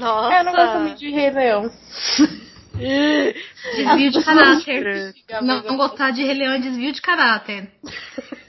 Nossa. 0.00 0.36
Eu 0.38 0.44
não 0.44 0.52
gosto 0.52 0.78
muito 0.80 0.98
de 0.98 1.10
Rei 1.10 1.30
Leão. 1.30 1.70
Desvio 2.74 4.10
de 4.10 4.24
caráter. 4.24 5.14
Não, 5.42 5.62
Não, 5.62 5.76
gostar 5.76 6.10
de 6.12 6.24
Rei 6.24 6.34
Leão 6.34 6.54
é 6.54 6.58
desvio 6.58 6.92
de 6.92 7.02
caráter. 7.02 7.70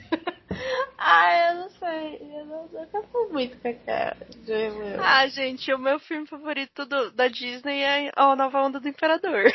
Ah, 1.04 1.50
eu 1.50 1.54
não 1.62 1.70
sei. 1.70 2.20
Eu 2.32 2.44
não, 2.46 2.68
fui 3.10 3.26
muito 3.32 3.56
com 3.58 3.68
a 3.68 3.72
cara 3.74 4.16
de 4.44 4.52
Rei 4.52 4.70
Leão. 4.70 5.02
Ah, 5.02 5.26
gente, 5.26 5.72
o 5.72 5.78
meu 5.78 5.98
filme 5.98 6.26
favorito 6.28 6.84
do- 6.86 7.10
da 7.10 7.26
Disney 7.26 7.80
é 7.82 8.12
A 8.14 8.36
Nova 8.36 8.62
Onda 8.62 8.78
do 8.78 8.86
Imperador. 8.88 9.50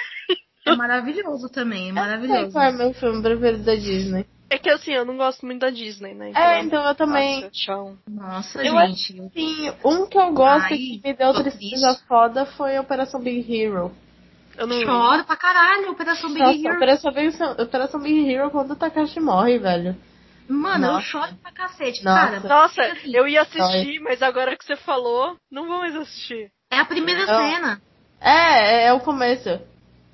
É 0.66 0.76
maravilhoso 0.76 1.48
também, 1.50 1.86
é 1.88 1.90
Eu 1.92 1.94
maravilhoso. 1.96 2.52
qual 2.52 2.66
é 2.66 2.72
meu 2.74 2.94
filme 2.94 3.22
preferido 3.22 3.64
da 3.64 3.76
Disney. 3.76 4.26
É 4.50 4.58
que 4.58 4.70
assim, 4.70 4.92
eu 4.94 5.06
não 5.06 5.18
gosto 5.18 5.46
muito 5.46 5.60
da 5.60 5.70
Disney, 5.70 6.14
né? 6.14 6.32
É, 6.34 6.62
então 6.62 6.86
eu 6.86 6.96
também. 6.96 7.42
Nossa, 7.42 7.52
tchau. 7.52 7.98
Nossa, 8.10 8.64
Eu 8.64 8.78
gente. 8.88 9.14
Sim, 9.34 9.74
um 9.84 10.08
que 10.08 10.18
eu 10.18 10.32
gosto 10.32 10.66
Ai, 10.68 10.74
e 10.76 11.00
que 11.00 11.08
me 11.08 11.14
deu 11.14 11.34
tristeza 11.34 11.88
triste. 11.94 12.08
foda 12.08 12.46
foi 12.46 12.80
Operação 12.80 13.20
Big 13.20 13.54
Hero. 13.54 13.92
Eu 14.58 14.66
não 14.66 14.82
Choro 14.82 15.24
pra 15.26 15.36
caralho, 15.36 15.92
Operação 15.92 16.30
Big 16.34 16.40
Nossa, 16.42 16.60
Hero. 16.60 16.76
Operação 16.76 17.14
Big, 17.14 17.38
Operação 17.62 18.00
Big 18.00 18.32
Hero 18.32 18.50
quando 18.50 18.72
o 18.72 18.76
Takashi 18.76 19.20
morre, 19.20 19.60
velho. 19.60 19.96
Mano, 20.50 20.86
eu 20.86 20.92
Nossa. 20.94 21.06
choro 21.06 21.36
pra 21.44 21.52
cacete, 21.52 22.04
Nossa. 22.06 22.40
cara. 22.40 22.40
Nossa, 22.40 22.82
assim, 22.84 23.16
eu 23.16 23.28
ia 23.28 23.42
assistir, 23.42 24.00
mas 24.00 24.22
agora 24.24 24.56
que 24.56 24.64
você 24.66 24.78
falou, 24.78 25.36
não 25.52 25.68
vou 25.68 25.80
mais 25.80 25.94
assistir. 25.96 26.50
É 26.72 26.80
a 26.80 26.86
primeira 26.86 27.26
Não. 27.26 27.38
cena. 27.52 27.82
É, 28.22 28.30
é, 28.30 28.88
é 28.88 28.94
o 28.94 29.00
começo. 29.02 29.60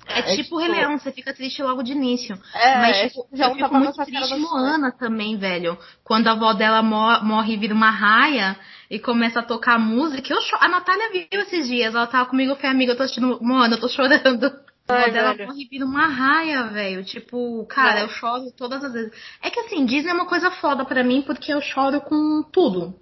É, 0.06 0.20
é 0.20 0.36
tipo 0.36 0.56
o 0.56 0.58
Rei 0.58 0.68
Leão, 0.68 0.98
você 0.98 1.10
fica 1.10 1.32
triste 1.32 1.62
logo 1.62 1.82
de 1.82 1.92
início. 1.92 2.38
É, 2.54 2.76
Mas 2.76 2.96
é, 2.96 3.08
tipo, 3.08 3.26
já 3.32 3.48
eu 3.48 3.54
fico 3.54 3.74
muito 3.74 4.04
triste 4.04 4.36
Moana 4.36 4.92
também, 4.92 5.36
velho. 5.36 5.78
Quando 6.02 6.28
a 6.28 6.32
avó 6.32 6.52
dela 6.52 6.82
morre 6.82 7.54
e 7.54 7.56
vira 7.56 7.74
uma 7.74 7.90
raia 7.90 8.56
e 8.90 8.98
começa 8.98 9.40
a 9.40 9.42
tocar 9.42 9.78
música. 9.78 10.32
Eu. 10.32 10.38
A 10.60 10.68
Natália 10.68 11.10
viu 11.10 11.40
esses 11.40 11.66
dias, 11.66 11.94
ela 11.94 12.06
tava 12.06 12.28
comigo, 12.28 12.54
foi 12.56 12.68
amiga, 12.68 12.92
eu 12.92 12.96
tô 12.96 13.02
assistindo 13.02 13.38
Moana, 13.40 13.76
eu 13.76 13.80
tô 13.80 13.88
chorando. 13.88 14.64
A 14.86 14.94
avó 14.94 15.10
dela 15.10 15.34
morre 15.46 15.62
e 15.62 15.68
vira 15.68 15.86
uma 15.86 16.06
raia, 16.06 16.64
velho. 16.64 17.02
Tipo, 17.04 17.64
cara, 17.66 18.00
eu 18.00 18.08
choro 18.08 18.52
todas 18.54 18.84
as 18.84 18.92
vezes. 18.92 19.12
É 19.42 19.48
que 19.48 19.60
assim, 19.60 19.86
Disney 19.86 20.10
é 20.10 20.14
uma 20.14 20.26
coisa 20.26 20.50
foda 20.50 20.84
pra 20.84 21.02
mim 21.02 21.22
porque 21.22 21.52
eu 21.52 21.60
choro 21.62 22.02
com 22.02 22.42
tudo. 22.52 22.94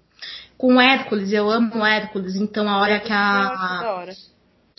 Com 0.57 0.79
Hércules, 0.79 1.33
eu 1.33 1.49
amo 1.49 1.85
Hércules, 1.85 2.37
então 2.37 2.69
a 2.69 2.79
hora 2.79 3.01
que 3.01 3.11
a 3.11 4.05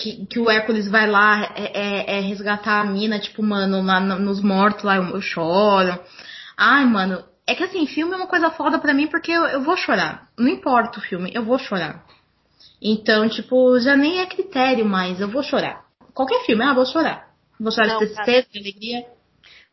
que, 0.05 0.27
que 0.27 0.39
o 0.39 0.51
Hércules 0.51 0.87
vai 0.87 1.09
lá 1.09 1.55
é, 1.57 1.73
é, 1.73 2.19
é, 2.19 2.21
resgatar 2.21 2.81
a 2.81 2.85
mina, 2.85 3.19
tipo, 3.19 3.43
mano, 3.43 3.83
lá 3.83 3.99
nos 3.99 4.43
mortos 4.43 4.85
lá 4.85 4.97
eu, 4.97 5.05
eu, 5.05 5.21
choro. 5.23 5.99
Ai, 6.55 6.85
mano, 6.85 7.25
é 7.47 7.55
que 7.55 7.65
assim, 7.65 7.87
filme 7.87 8.13
é 8.13 8.17
uma 8.17 8.27
coisa 8.27 8.51
foda 8.51 8.79
pra 8.79 8.93
mim 8.93 9.07
porque 9.07 9.33
eu, 9.33 9.45
eu 9.47 9.63
vou 9.63 9.79
chorar. 9.79 10.29
Não 10.39 10.49
importa 10.49 10.99
o 10.99 11.03
filme, 11.03 11.31
eu 11.33 11.43
vou 11.43 11.59
chorar. 11.59 12.05
Então, 12.83 13.27
tipo, 13.31 13.81
já 13.81 13.97
nem 13.97 14.21
é 14.21 14.27
critério 14.27 14.85
mais, 14.85 15.19
eu 15.21 15.29
vou 15.29 15.43
chorar. 15.43 15.87
Qualquer 16.13 16.45
filme, 16.45 16.63
ah, 16.63 16.75
vou 16.75 16.85
chorar. 16.85 17.31
Vou 17.59 17.73
chorar 17.73 17.95
Não, 17.95 18.01
de 18.01 18.07
tristeza, 18.07 18.47
de 18.53 18.59
alegria. 18.59 19.07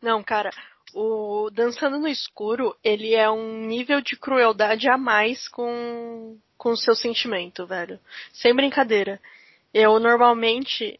Não, 0.01 0.23
cara, 0.23 0.49
o 0.95 1.49
Dançando 1.51 1.99
no 1.99 2.07
Escuro, 2.07 2.73
ele 2.81 3.13
é 3.13 3.29
um 3.29 3.65
nível 3.65 3.99
de 3.99 4.15
crueldade 4.15 4.89
a 4.89 4.97
mais 4.97 5.49
com, 5.49 6.37
com 6.57 6.69
o 6.69 6.77
seu 6.77 6.95
sentimento, 6.95 7.67
velho. 7.67 7.99
Sem 8.31 8.55
brincadeira 8.55 9.19
eu 9.73 9.99
normalmente 9.99 10.99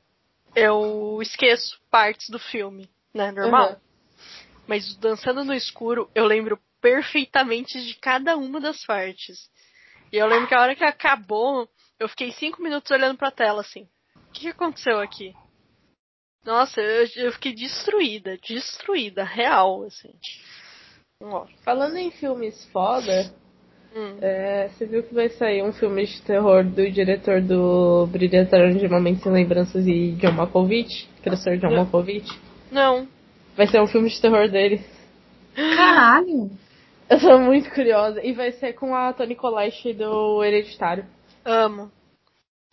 eu 0.56 1.20
esqueço 1.22 1.80
partes 1.90 2.30
do 2.30 2.40
filme, 2.40 2.90
né? 3.14 3.32
Normal. 3.32 3.72
Uhum. 3.72 3.76
Mas 4.68 4.96
Dançando 4.98 5.44
no 5.44 5.54
Escuro, 5.54 6.10
eu 6.14 6.26
lembro 6.26 6.60
perfeitamente 6.82 7.82
de 7.86 7.96
cada 7.96 8.36
uma 8.36 8.60
das 8.60 8.86
partes. 8.86 9.50
E 10.12 10.18
eu 10.18 10.28
lembro 10.28 10.48
que 10.48 10.56
a 10.56 10.62
hora 10.62 10.76
que 10.76 10.84
acabou, 10.84 11.70
eu 12.00 12.10
fiquei 12.10 12.32
cinco 12.34 12.62
minutos 12.62 12.92
olhando 12.92 13.18
pra 13.18 13.32
tela, 13.32 13.62
assim. 13.62 13.88
O 14.16 14.32
que 14.32 14.50
aconteceu 14.50 15.00
aqui? 15.00 15.34
Nossa, 16.44 16.82
eu, 16.82 17.08
eu 17.16 17.32
fiquei 17.34 17.54
destruída, 17.54 18.38
destruída, 18.38 19.24
real, 19.24 19.84
assim. 19.84 20.14
Falando 21.64 21.98
em 21.98 22.10
filmes 22.12 22.66
foda, 22.72 23.32
Hum. 23.96 24.18
É, 24.22 24.70
você 24.70 24.86
viu 24.86 25.04
que 25.04 25.14
vai 25.14 25.30
sair 25.30 25.62
um 25.64 25.74
filme 25.74 26.06
de 26.06 26.22
terror 26.22 26.64
do 26.64 26.90
diretor 26.90 27.42
do 27.42 28.08
Brilhantaram 28.08 28.72
de 28.72 28.88
Momentos 28.88 29.22
Sem 29.22 29.32
Lembranças 29.32 29.86
e 29.86 30.12
John 30.14 30.32
Malkovich? 30.32 31.10
Professor 31.22 31.58
John 31.58 31.70
Não. 31.70 31.76
Malkovich? 31.78 32.40
Não. 32.72 33.08
Vai 33.56 33.68
ser 33.68 33.82
um 33.82 33.88
filme 33.88 34.10
de 34.10 34.22
terror 34.22 34.50
dele. 34.50 34.82
Caralho! 35.56 36.50
Eu 37.10 37.20
tô 37.20 37.38
muito 37.40 37.70
curiosa. 37.72 38.26
E 38.26 38.32
vai 38.32 38.54
ser 38.54 38.74
com 38.74 38.96
a 38.96 39.12
Toni 39.12 39.36
Collette 39.36 39.92
do 39.92 40.42
Hereditário. 40.42 41.06
Amo. 41.44 41.92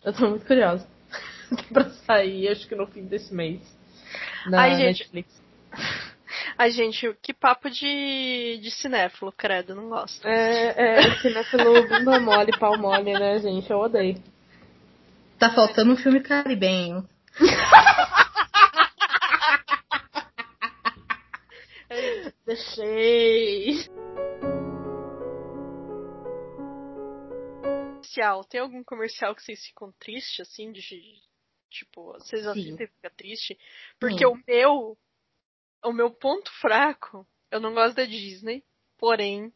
Eu 0.03 0.13
tô 0.13 0.29
muito 0.29 0.45
curiosa. 0.45 0.87
pra 1.73 1.89
sair, 1.89 2.47
acho 2.47 2.65
que 2.67 2.75
no 2.75 2.87
fim 2.87 3.03
desse 3.03 3.33
mês. 3.33 3.59
Na 4.47 4.61
Ai, 4.61 4.77
gente. 4.77 4.99
Netflix. 4.99 5.41
Ai, 6.61 6.71
gente, 6.71 7.13
que 7.21 7.33
papo 7.33 7.69
de, 7.69 8.59
de 8.61 8.69
cinéfilo, 8.69 9.31
credo, 9.31 9.73
não 9.73 9.87
gosto. 9.87 10.27
É, 10.27 10.97
é 10.97 11.21
cinéfilo 11.21 11.87
bunda 11.87 12.19
mole, 12.19 12.51
pau 12.59 12.77
mole, 12.77 13.13
né, 13.13 13.39
gente? 13.39 13.71
Eu 13.71 13.77
odeio. 13.77 14.21
Tá 15.39 15.55
faltando 15.55 15.93
um 15.93 15.95
filme 15.95 16.19
caribenho. 16.19 17.07
Deixei. 22.45 23.85
Comercial. 27.61 28.43
Tem 28.43 28.59
algum 28.59 28.83
comercial 28.83 29.33
que 29.33 29.43
vocês 29.43 29.65
ficam 29.65 29.93
tristes, 29.97 30.41
assim, 30.41 30.73
de, 30.73 30.81
tipo, 31.69 32.11
vocês 32.19 32.45
assistem 32.45 32.85
e 32.85 32.89
ficam 32.89 33.11
tristes? 33.15 33.57
Porque 33.97 34.27
Sim. 34.27 34.33
o 34.33 34.43
meu 34.45 34.97
o 35.83 35.91
meu 35.91 36.11
ponto 36.11 36.51
fraco, 36.59 37.25
eu 37.51 37.59
não 37.59 37.73
gosto 37.73 37.95
da 37.95 38.05
Disney, 38.05 38.63
porém, 38.97 39.51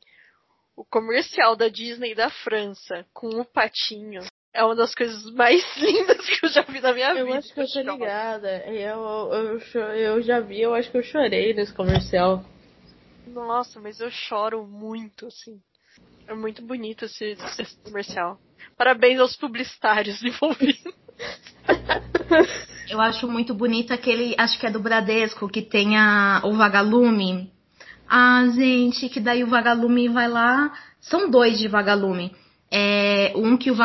o 0.75 0.83
comercial 0.83 1.55
da 1.55 1.67
Disney 1.67 2.15
da 2.15 2.29
França 2.29 3.05
com 3.13 3.27
o 3.27 3.45
patinho 3.45 4.21
é 4.53 4.63
uma 4.63 4.75
das 4.75 4.93
coisas 4.93 5.29
mais 5.31 5.63
lindas 5.77 6.25
que 6.27 6.45
eu 6.45 6.49
já 6.49 6.61
vi 6.61 6.79
na 6.79 6.93
minha 6.93 7.09
eu 7.09 7.25
vida. 7.25 7.29
Eu 7.29 7.39
acho 7.39 7.53
que 7.53 7.59
eu 7.61 7.67
tô 7.67 7.91
ligada. 7.93 8.57
Eu, 8.67 9.31
eu, 9.33 9.59
eu 9.95 10.21
já 10.21 10.39
vi, 10.39 10.61
eu 10.61 10.73
acho 10.73 10.91
que 10.91 10.97
eu 10.97 11.03
chorei 11.03 11.53
nesse 11.53 11.73
comercial. 11.73 12.45
Nossa, 13.25 13.79
mas 13.79 13.99
eu 13.99 14.11
choro 14.11 14.65
muito, 14.65 15.27
assim. 15.27 15.59
É 16.27 16.33
muito 16.33 16.61
bonito 16.61 17.05
esse, 17.05 17.35
esse 17.59 17.77
comercial. 17.83 18.39
Parabéns 18.77 19.19
aos 19.19 19.35
publicitários 19.35 20.21
envolvidos. 20.23 20.93
Eu 22.89 22.99
acho 22.99 23.27
muito 23.27 23.53
bonito 23.53 23.93
aquele, 23.93 24.35
acho 24.37 24.59
que 24.59 24.67
é 24.67 24.71
do 24.71 24.79
Bradesco, 24.79 25.49
que 25.49 25.61
tem 25.61 25.97
a, 25.97 26.41
o 26.43 26.53
vagalume. 26.53 27.51
Ah, 28.09 28.45
gente, 28.53 29.09
que 29.09 29.19
daí 29.19 29.43
o 29.43 29.49
vagalume 29.49 30.09
vai 30.09 30.27
lá. 30.27 30.71
São 30.99 31.29
dois 31.29 31.57
de 31.57 31.67
vagalume. 31.67 32.31
É, 32.75 33.31
um 33.35 33.55
que 33.55 33.69
o, 33.69 33.75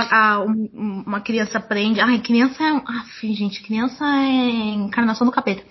uma 0.74 1.20
criança 1.20 1.60
prende. 1.60 2.00
Ai, 2.00 2.20
criança 2.20 2.64
é. 2.64 2.70
Ah, 2.70 3.04
gente, 3.22 3.62
criança 3.62 4.02
é 4.02 4.70
encarnação 4.70 5.26
do 5.26 5.32
capeta. 5.32 5.62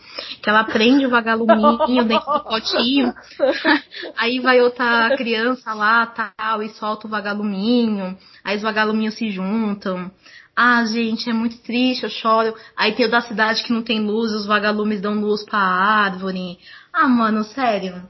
Que 0.41 0.49
ela 0.49 0.63
prende 0.63 1.05
o 1.05 1.09
vagaluminho 1.09 2.05
dentro 2.05 2.31
do 2.31 2.43
potinho. 2.43 3.11
aí 4.15 4.39
vai 4.39 4.61
outra 4.61 5.15
criança 5.17 5.73
lá, 5.73 6.05
tal, 6.05 6.61
e 6.61 6.69
solta 6.69 7.07
o 7.07 7.09
vagaluminho. 7.09 8.15
Aí 8.43 8.55
os 8.55 8.61
vagaluminhos 8.61 9.15
se 9.15 9.31
juntam. 9.31 10.11
Ah, 10.59 10.83
gente, 10.85 11.29
é 11.29 11.33
muito 11.33 11.59
triste, 11.59 12.01
eu 12.01 12.09
choro. 12.09 12.55
Aí 12.75 12.95
tem 12.95 13.05
o 13.05 13.11
da 13.11 13.21
cidade 13.21 13.61
que 13.61 13.71
não 13.71 13.83
tem 13.83 13.99
luz, 13.99 14.31
os 14.31 14.47
vagalumes 14.47 14.99
dão 14.99 15.13
luz 15.13 15.45
pra 15.45 15.59
árvore. 15.59 16.57
Ah, 16.91 17.07
mano, 17.07 17.43
sério. 17.43 18.01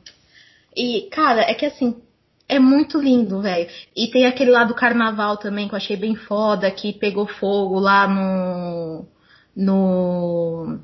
E, 0.74 1.10
cara, 1.12 1.42
é 1.42 1.54
que 1.54 1.66
assim, 1.66 2.02
é 2.48 2.58
muito 2.58 3.02
lindo, 3.02 3.42
velho. 3.42 3.70
E 3.94 4.08
tem 4.08 4.26
aquele 4.26 4.52
lá 4.52 4.64
do 4.64 4.74
carnaval 4.74 5.36
também 5.36 5.68
que 5.68 5.74
eu 5.74 5.78
achei 5.78 5.98
bem 5.98 6.16
foda, 6.16 6.72
que 6.72 6.94
pegou 6.94 7.28
fogo 7.28 7.80
lá 7.80 8.08
no. 8.08 9.06
no. 9.54 10.80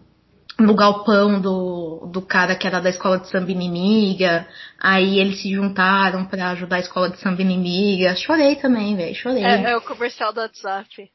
no 0.59 0.75
galpão 0.75 1.39
do, 1.39 2.09
do 2.11 2.21
cara 2.21 2.57
que 2.57 2.67
era 2.67 2.81
da 2.81 2.89
escola 2.89 3.19
de 3.19 3.29
samba 3.29 3.51
inimiga. 3.51 4.45
Aí 4.77 5.17
eles 5.17 5.41
se 5.41 5.53
juntaram 5.53 6.25
para 6.25 6.49
ajudar 6.49 6.75
a 6.75 6.81
escola 6.81 7.09
de 7.09 7.21
samba 7.21 7.41
inimiga. 7.41 8.17
Chorei 8.17 8.57
também, 8.57 8.97
velho, 8.97 9.15
chorei. 9.15 9.45
É, 9.45 9.71
é 9.71 9.77
o 9.77 9.81
comercial 9.81 10.33
do 10.33 10.41
WhatsApp. 10.41 11.09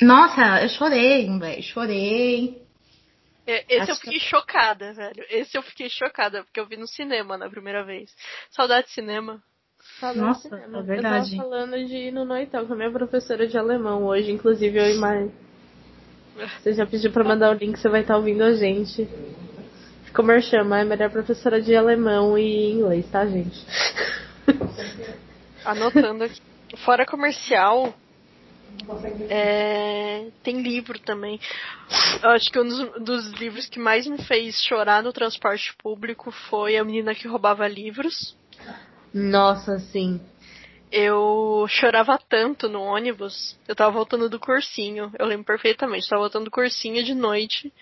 Nossa, 0.00 0.62
eu 0.62 0.68
chorei, 0.68 1.38
velho, 1.38 1.62
chorei. 1.62 2.62
É, 3.46 3.64
esse 3.68 3.82
Acho 3.82 3.92
eu 3.92 3.96
fiquei 3.96 4.18
que... 4.18 4.26
chocada, 4.26 4.92
velho. 4.92 5.24
Esse 5.30 5.56
eu 5.56 5.62
fiquei 5.62 5.88
chocada, 5.88 6.44
porque 6.44 6.60
eu 6.60 6.66
vi 6.66 6.76
no 6.76 6.86
cinema 6.86 7.36
na 7.36 7.48
primeira 7.48 7.82
vez. 7.82 8.14
Saudade 8.50 8.86
de 8.86 8.92
cinema. 8.92 9.42
Saudade 9.98 10.20
Nossa, 10.20 10.48
de 10.48 10.54
cinema. 10.54 10.78
é 10.78 10.82
verdade. 10.82 11.32
Eu 11.32 11.38
tava 11.38 11.50
falando 11.50 11.86
de 11.86 11.96
ir 11.96 12.12
no 12.12 12.24
Noital 12.24 12.66
com 12.66 12.74
a 12.74 12.76
minha 12.76 12.92
professora 12.92 13.46
de 13.48 13.58
alemão 13.58 14.04
hoje, 14.04 14.30
inclusive 14.30 14.78
eu 14.78 14.94
e 14.94 14.98
Mai. 14.98 15.30
Você 16.60 16.74
já 16.74 16.86
pediu 16.86 17.10
pra 17.10 17.24
mandar 17.24 17.50
o 17.50 17.54
link, 17.54 17.76
você 17.76 17.88
vai 17.88 18.02
estar 18.02 18.14
tá 18.14 18.18
ouvindo 18.18 18.44
a 18.44 18.52
gente. 18.52 19.08
Como 20.14 20.30
eu 20.30 20.40
chamo, 20.40 20.74
é 20.74 20.82
a 20.82 20.84
melhor 20.84 21.10
professora 21.10 21.60
de 21.60 21.74
alemão 21.74 22.38
e 22.38 22.72
inglês, 22.72 23.10
tá, 23.10 23.26
gente? 23.26 23.58
Anotando 25.64 26.24
aqui. 26.24 26.40
Fora 26.84 27.06
comercial, 27.06 27.94
é, 29.28 30.28
tem 30.42 30.62
livro 30.62 30.98
também. 30.98 31.40
Eu 32.22 32.30
acho 32.30 32.50
que 32.50 32.58
um 32.58 32.64
dos, 32.64 33.02
dos, 33.02 33.32
livros 33.32 33.66
que 33.66 33.78
mais 33.78 34.06
me 34.06 34.18
fez 34.24 34.56
chorar 34.62 35.02
no 35.02 35.12
transporte 35.12 35.74
público 35.82 36.30
foi 36.30 36.76
A 36.76 36.84
Menina 36.84 37.14
que 37.14 37.28
Roubava 37.28 37.66
Livros. 37.68 38.36
Nossa, 39.12 39.78
sim. 39.78 40.20
Eu 40.90 41.66
chorava 41.68 42.18
tanto 42.28 42.68
no 42.68 42.80
ônibus. 42.80 43.58
Eu 43.66 43.76
tava 43.76 43.90
voltando 43.90 44.28
do 44.28 44.40
cursinho. 44.40 45.12
Eu 45.18 45.26
lembro 45.26 45.44
perfeitamente. 45.44 46.04
Eu 46.04 46.10
tava 46.10 46.22
voltando 46.22 46.44
do 46.46 46.50
cursinho 46.50 47.04
de 47.04 47.14
noite. 47.14 47.72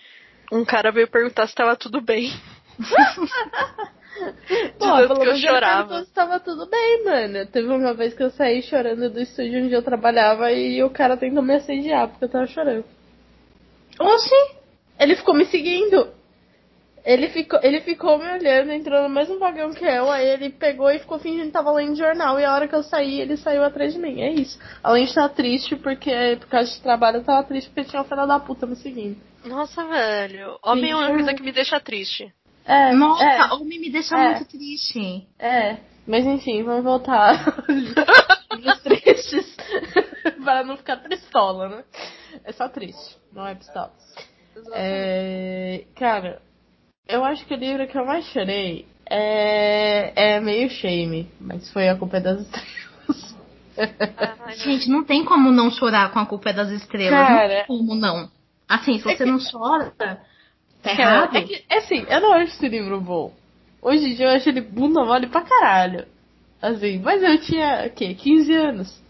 Um 0.51 0.65
cara 0.65 0.91
veio 0.91 1.07
perguntar 1.07 1.47
se 1.47 1.55
tava 1.55 1.75
tudo 1.75 2.01
bem. 2.01 2.31
Pô, 4.77 4.85
pelo 5.07 5.19
menos 5.19 5.43
eu 5.43 5.49
chorava. 5.49 5.99
estava 5.99 6.39
tudo 6.39 6.67
bem, 6.67 7.03
mano. 7.05 7.45
Teve 7.47 7.67
uma 7.67 7.93
vez 7.93 8.13
que 8.13 8.23
eu 8.23 8.29
saí 8.31 8.61
chorando 8.61 9.09
do 9.09 9.19
estúdio 9.19 9.63
onde 9.63 9.73
eu 9.73 9.81
trabalhava 9.81 10.51
e 10.51 10.83
o 10.83 10.89
cara 10.89 11.17
tentou 11.17 11.43
me 11.43 11.55
assediar 11.55 12.07
porque 12.09 12.25
eu 12.25 12.29
tava 12.29 12.47
chorando. 12.47 12.85
Oxi! 13.99 14.57
Ele 14.99 15.15
ficou 15.15 15.35
me 15.35 15.45
seguindo. 15.45 16.09
Ele 17.05 17.29
ficou, 17.29 17.57
ele 17.63 17.79
ficou 17.79 18.17
me 18.17 18.29
olhando, 18.29 18.69
entrou 18.69 19.01
no 19.03 19.07
mesmo 19.07 19.39
vagão 19.39 19.73
que 19.73 19.85
eu, 19.85 20.11
aí 20.11 20.27
ele 20.27 20.49
pegou 20.49 20.91
e 20.91 20.99
ficou 20.99 21.17
fingindo 21.17 21.45
que 21.45 21.51
tava 21.51 21.71
lendo 21.71 21.95
jornal, 21.95 22.37
e 22.37 22.43
a 22.43 22.53
hora 22.53 22.67
que 22.67 22.75
eu 22.75 22.83
saí, 22.83 23.21
ele 23.21 23.37
saiu 23.37 23.63
atrás 23.63 23.93
de 23.93 23.99
mim. 23.99 24.19
É 24.19 24.29
isso. 24.33 24.59
Além 24.83 25.05
de 25.05 25.11
estar 25.11 25.29
triste, 25.29 25.77
porque 25.77 26.35
por 26.37 26.49
causa 26.49 26.69
de 26.69 26.81
trabalho, 26.81 27.19
eu 27.19 27.23
tava 27.23 27.47
triste 27.47 27.69
porque 27.69 27.89
tinha 27.89 28.01
um 28.01 28.05
filho 28.05 28.27
da 28.27 28.41
puta 28.41 28.65
me 28.67 28.75
seguindo. 28.75 29.15
Nossa, 29.45 29.85
velho. 29.85 30.59
Homem 30.61 30.91
é 30.91 30.95
uma 30.97 31.07
coisa 31.07 31.33
que 31.33 31.41
me 31.41 31.53
deixa 31.53 31.79
triste. 31.79 32.29
É, 32.67 32.91
Nossa, 32.93 33.23
é, 33.23 33.53
homem 33.53 33.79
me 33.79 33.89
deixa 33.89 34.15
É. 34.17 34.35
muito 34.35 34.45
triste. 34.45 35.27
é. 35.39 35.77
Mas 36.05 36.25
enfim, 36.25 36.63
vamos 36.63 36.83
voltar 36.85 37.53
aos 38.49 38.81
tristes. 38.81 39.55
para 40.43 40.63
não 40.63 40.77
ficar 40.77 40.97
tristola, 40.97 41.67
né? 41.67 41.83
É 42.45 42.51
só 42.53 42.69
triste, 42.69 43.17
não 43.33 43.45
é 43.45 43.55
pistola. 43.55 43.91
É, 44.73 45.83
cara, 45.95 46.41
eu 47.07 47.23
acho 47.25 47.45
que 47.45 47.53
o 47.53 47.57
livro 47.57 47.85
que 47.87 47.97
eu 47.97 48.05
mais 48.05 48.25
chorei 48.27 48.85
é, 49.09 50.35
é 50.35 50.39
meio 50.39 50.69
shame, 50.69 51.29
mas 51.41 51.69
foi 51.73 51.89
a 51.89 51.95
culpa 51.97 52.19
das 52.21 52.39
estrelas. 52.41 53.37
Não. 53.77 54.51
Gente, 54.55 54.89
não 54.89 55.03
tem 55.03 55.23
como 55.25 55.51
não 55.51 55.69
chorar 55.69 56.11
com 56.11 56.19
a 56.19 56.25
culpa 56.25 56.49
é 56.49 56.53
das 56.53 56.69
estrelas. 56.69 57.11
Não 57.19 57.27
Cara. 57.27 57.49
tem 57.49 57.65
como 57.67 57.95
não. 57.95 58.31
Assim, 58.67 58.97
se 58.97 59.03
você 59.03 59.25
não 59.25 59.37
chora, 59.39 59.93
tá 60.95 61.01
errado. 61.01 61.37
é 61.37 61.41
que, 61.41 61.63
é 61.69 61.77
assim, 61.77 62.05
eu 62.07 62.21
não 62.21 62.33
acho 62.33 62.53
esse 62.53 62.67
livro 62.67 62.99
bom. 63.01 63.33
Hoje 63.81 64.11
em 64.11 64.15
dia 64.15 64.25
eu 64.25 64.31
acho 64.31 64.49
ele 64.49 64.61
bunda 64.61 65.03
mole 65.03 65.27
pra 65.27 65.41
caralho. 65.41 66.05
Assim, 66.61 66.99
mas 66.99 67.21
eu 67.21 67.39
tinha, 67.41 67.85
o 67.87 67.89
quê? 67.91 68.13
15 68.13 68.53
anos. 68.53 69.03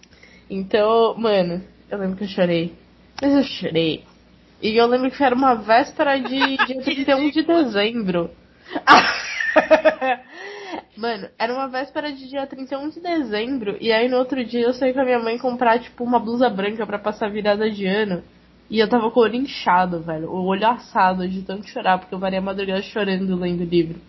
Então, 0.49 1.15
mano, 1.17 1.63
eu 1.89 1.97
lembro 1.97 2.17
que 2.17 2.23
eu 2.25 2.27
chorei. 2.27 2.73
Mas 3.21 3.33
eu 3.33 3.43
chorei. 3.43 4.03
E 4.61 4.75
eu 4.75 4.87
lembro 4.87 5.11
que 5.11 5.23
era 5.23 5.35
uma 5.35 5.55
véspera 5.55 6.19
de 6.19 6.57
dia 6.65 6.81
31 6.83 7.29
de 7.29 7.43
dezembro. 7.43 8.31
Mano, 10.97 11.29
era 11.37 11.53
uma 11.53 11.67
véspera 11.67 12.11
de 12.11 12.27
dia 12.27 12.45
31 12.47 12.89
de 12.89 12.99
dezembro. 12.99 13.77
E 13.79 13.91
aí 13.91 14.09
no 14.09 14.17
outro 14.17 14.43
dia 14.43 14.61
eu 14.61 14.73
saí 14.73 14.93
com 14.93 15.01
a 15.01 15.05
minha 15.05 15.19
mãe 15.19 15.37
comprar, 15.37 15.79
tipo, 15.79 16.03
uma 16.03 16.19
blusa 16.19 16.49
branca 16.49 16.85
pra 16.85 16.97
passar 16.97 17.29
virada 17.29 17.69
de 17.69 17.85
ano. 17.85 18.23
E 18.69 18.79
eu 18.79 18.89
tava 18.89 19.09
com 19.11 19.19
o 19.19 19.23
olho 19.23 19.35
inchado, 19.35 20.01
velho. 20.01 20.29
O 20.29 20.45
olho 20.45 20.67
assado 20.67 21.27
de 21.27 21.41
tanto 21.41 21.67
chorar, 21.69 21.99
porque 21.99 22.13
eu 22.13 22.19
varei 22.19 22.39
a 22.39 22.41
madrugada 22.41 22.81
chorando 22.81 23.35
lendo 23.35 23.61
o 23.61 23.65
livro. 23.65 23.99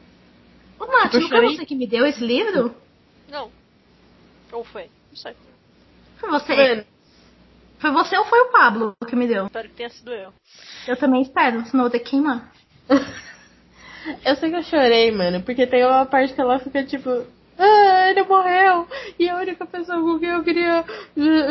Ô, 0.81 0.87
Nath, 0.87 1.15
Eu 1.15 1.21
não 1.21 1.29
foi 1.29 1.39
chorei. 1.39 1.57
você 1.57 1.67
que 1.67 1.75
me 1.77 1.87
deu 1.87 2.05
esse 2.07 2.25
livro? 2.25 2.75
Não. 3.31 3.51
Ou 4.53 4.65
foi? 4.65 4.91
Não 5.11 5.17
sei. 5.17 5.35
Foi 6.19 6.31
você? 6.31 6.55
Mano, 6.57 6.85
Foi 7.79 7.91
você 7.93 8.17
ou 8.19 8.25
foi 8.25 8.41
o 8.41 8.51
Pablo 8.51 8.95
que 9.09 9.15
me 9.15 9.27
deu? 9.29 9.47
Espero 9.47 9.69
que 9.69 9.75
tenha 9.77 9.91
sido 9.91 10.13
eu. 10.13 10.33
Eu 10.87 10.97
também 10.97 11.23
espero, 11.23 11.65
senão 11.67 11.85
eu 11.85 11.91
vou 11.91 11.99
ter 11.99 12.01
que 12.01 12.11
queimar. 12.11 12.53
eu 14.25 14.37
sei 14.37 14.51
que 14.51 14.57
eu 14.57 14.63
chorei, 14.65 15.11
mano, 15.13 15.41
porque 15.43 15.67
tem 15.67 15.85
uma 15.85 16.05
parte 16.07 16.35
que 16.35 16.41
ela 16.41 16.59
fica 16.59 16.83
tipo. 16.85 17.25
Ah, 17.59 18.11
ele 18.11 18.23
morreu! 18.23 18.87
E 19.19 19.29
a 19.29 19.37
única 19.37 19.67
pessoa 19.67 20.01
com 20.01 20.19
quem 20.19 20.29
eu 20.29 20.45
queria. 20.45 20.85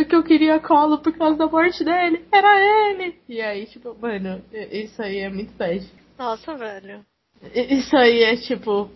que 0.08 0.16
eu 0.16 0.24
queria 0.24 0.60
colo 0.60 1.00
por 1.00 1.12
causa 1.18 1.38
da 1.38 1.48
morte 1.48 1.84
dele 1.84 2.26
era 2.32 2.92
ele! 2.92 3.20
E 3.28 3.42
aí, 3.42 3.66
tipo, 3.66 3.96
mano, 4.00 4.42
isso 4.72 5.02
aí 5.02 5.20
é 5.20 5.30
muito 5.30 5.54
bad. 5.58 5.86
Nossa, 6.18 6.56
velho. 6.56 7.06
Isso 7.54 7.96
aí 7.96 8.24
é 8.24 8.36
tipo. 8.38 8.90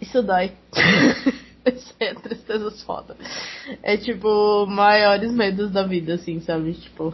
Isso 0.00 0.22
dói. 0.22 0.52
Isso 1.66 1.94
aí 2.00 2.08
é 2.08 2.14
tristeza 2.14 2.70
foda. 2.86 3.16
É 3.82 3.96
tipo, 3.96 4.64
maiores 4.66 5.32
medos 5.32 5.70
da 5.70 5.82
vida, 5.82 6.14
assim, 6.14 6.40
sabe? 6.40 6.72
Tipo. 6.74 7.12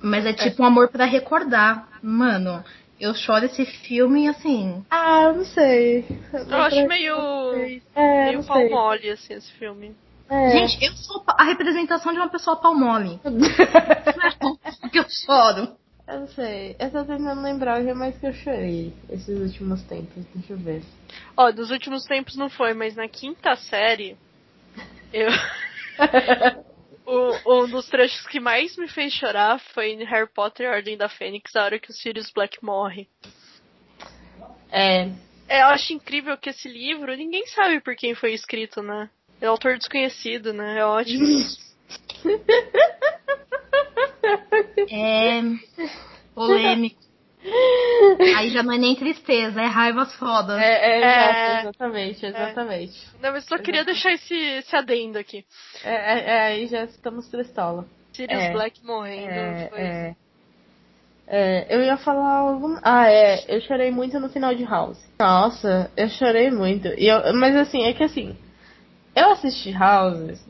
Mas 0.00 0.24
é 0.26 0.32
tipo 0.32 0.62
um 0.62 0.66
amor 0.66 0.88
pra 0.88 1.04
recordar. 1.06 1.88
Mano, 2.00 2.62
eu 3.00 3.14
choro 3.14 3.46
esse 3.46 3.64
filme 3.64 4.28
assim. 4.28 4.84
Ah, 4.90 5.24
eu 5.24 5.36
não 5.36 5.44
sei. 5.44 6.04
Eu 6.32 6.56
acho 6.56 6.86
meio. 6.86 7.82
É, 7.94 8.26
meio 8.26 8.44
pau 8.44 8.68
mole, 8.68 9.10
assim, 9.10 9.34
esse 9.34 9.52
filme. 9.52 9.94
É. 10.28 10.50
Gente, 10.50 10.84
eu 10.84 10.92
sou 10.92 11.22
a 11.26 11.44
representação 11.44 12.12
de 12.12 12.18
uma 12.18 12.28
pessoa 12.28 12.56
palmole. 12.56 13.18
Porque 14.80 14.98
eu 14.98 15.06
choro. 15.08 15.76
eu 16.06 16.20
não 16.20 16.28
sei. 16.28 16.76
Eu 16.78 16.90
tô 16.90 17.04
tentando 17.04 17.40
lembrar 17.40 17.80
o 17.80 17.84
que 17.84 17.94
mais 17.94 18.18
que 18.18 18.26
eu 18.26 18.32
chorei 18.34 18.92
esses 19.08 19.40
últimos 19.40 19.82
tempos. 19.84 20.24
Deixa 20.34 20.52
eu 20.52 20.58
ver. 20.58 20.82
Ó, 21.36 21.50
dos 21.50 21.70
últimos 21.70 22.04
tempos 22.04 22.36
não 22.36 22.50
foi, 22.50 22.74
mas 22.74 22.94
na 22.94 23.08
quinta 23.08 23.56
série. 23.56 24.16
Eu. 25.12 25.28
O- 27.10 27.62
um 27.62 27.68
dos 27.70 27.88
trechos 27.88 28.26
que 28.26 28.38
mais 28.38 28.76
me 28.76 28.86
fez 28.86 29.14
chorar 29.14 29.58
foi 29.72 29.92
em 29.92 30.04
Harry 30.04 30.28
Potter 30.28 30.66
e 30.66 30.68
a 30.68 30.72
Ordem 30.72 30.94
da 30.94 31.08
Fênix, 31.08 31.56
a 31.56 31.64
hora 31.64 31.78
que 31.78 31.90
o 31.90 31.94
Sirius 31.94 32.30
Black 32.30 32.62
morre. 32.62 33.08
É. 34.70 35.08
É, 35.48 35.62
eu 35.62 35.68
acho 35.68 35.94
incrível 35.94 36.36
que 36.36 36.50
esse 36.50 36.68
livro, 36.68 37.16
ninguém 37.16 37.46
sabe 37.46 37.80
por 37.80 37.96
quem 37.96 38.14
foi 38.14 38.34
escrito, 38.34 38.82
né? 38.82 39.08
É 39.40 39.46
autor 39.46 39.78
desconhecido, 39.78 40.52
né? 40.52 40.80
É 40.80 40.84
ótimo. 40.84 41.24
É 44.90 45.40
polêmico. 46.34 47.00
Aí 48.36 48.50
já 48.50 48.62
não 48.62 48.72
é 48.72 48.78
nem 48.78 48.94
tristeza, 48.96 49.60
é 49.60 49.66
raivas 49.66 50.14
fodas. 50.16 50.58
É, 50.60 50.62
é, 50.62 51.00
É. 51.02 51.60
exatamente, 51.60 52.26
exatamente. 52.26 53.06
Não, 53.20 53.32
mas 53.32 53.44
só 53.44 53.58
queria 53.58 53.84
deixar 53.84 54.12
esse, 54.12 54.34
esse 54.34 54.74
adendo 54.74 55.18
aqui. 55.18 55.44
É, 55.84 55.94
é, 55.94 56.24
é, 56.24 56.40
aí 56.40 56.66
já 56.66 56.84
estamos 56.84 57.28
tristola. 57.28 57.86
Sirius 58.12 58.42
É. 58.42 58.52
Black 58.52 58.84
morrendo. 58.84 59.30
É, 59.30 59.68
foi... 59.68 59.80
é. 59.80 60.16
É, 61.30 61.76
eu 61.76 61.82
ia 61.82 61.98
falar 61.98 62.38
algum... 62.38 62.78
Ah, 62.82 63.06
é, 63.06 63.44
eu 63.48 63.60
chorei 63.60 63.90
muito 63.90 64.18
no 64.18 64.30
final 64.30 64.54
de 64.54 64.64
House. 64.64 64.98
Nossa, 65.18 65.90
eu 65.94 66.08
chorei 66.08 66.50
muito. 66.50 66.88
E 66.88 67.06
eu, 67.06 67.34
mas 67.34 67.54
assim, 67.54 67.82
é 67.84 67.92
que 67.92 68.02
assim, 68.02 68.34
eu 69.14 69.32
assisti 69.32 69.70
House 69.70 70.40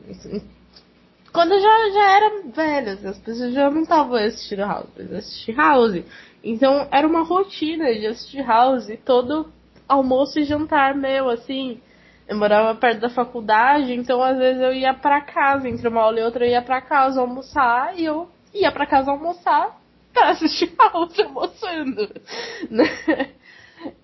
quando 1.31 1.53
eu 1.53 1.61
já, 1.61 1.89
já 1.91 2.11
era 2.11 2.41
velha, 2.47 2.93
assim, 2.93 3.07
as 3.07 3.17
pessoas 3.19 3.53
já 3.53 3.69
não 3.69 3.81
estavam 3.81 4.15
assistindo 4.15 4.59
House, 4.59 4.89
mas 4.97 5.13
assisti 5.13 5.51
House. 5.51 6.03
Então 6.43 6.87
era 6.91 7.07
uma 7.07 7.23
rotina 7.23 7.93
de 7.93 8.07
assistir 8.07 8.45
House 8.45 8.87
todo 9.05 9.51
almoço 9.87 10.39
e 10.39 10.43
jantar 10.43 10.95
meu, 10.95 11.29
assim. 11.29 11.79
Eu 12.27 12.37
morava 12.37 12.75
perto 12.75 13.01
da 13.01 13.09
faculdade, 13.09 13.93
então 13.93 14.21
às 14.21 14.37
vezes 14.37 14.61
eu 14.61 14.73
ia 14.73 14.93
pra 14.93 15.19
casa, 15.21 15.67
entre 15.67 15.87
uma 15.87 16.01
aula 16.01 16.19
e 16.19 16.23
outra 16.23 16.45
eu 16.45 16.51
ia 16.51 16.61
pra 16.61 16.79
casa 16.79 17.19
almoçar 17.19 17.97
e 17.97 18.05
eu 18.05 18.29
ia 18.53 18.71
pra 18.71 18.85
casa 18.85 19.09
almoçar 19.09 19.79
pra 20.13 20.29
assistir 20.29 20.71
House 20.77 21.19
almoçando. 21.19 22.09
Né? 22.69 22.85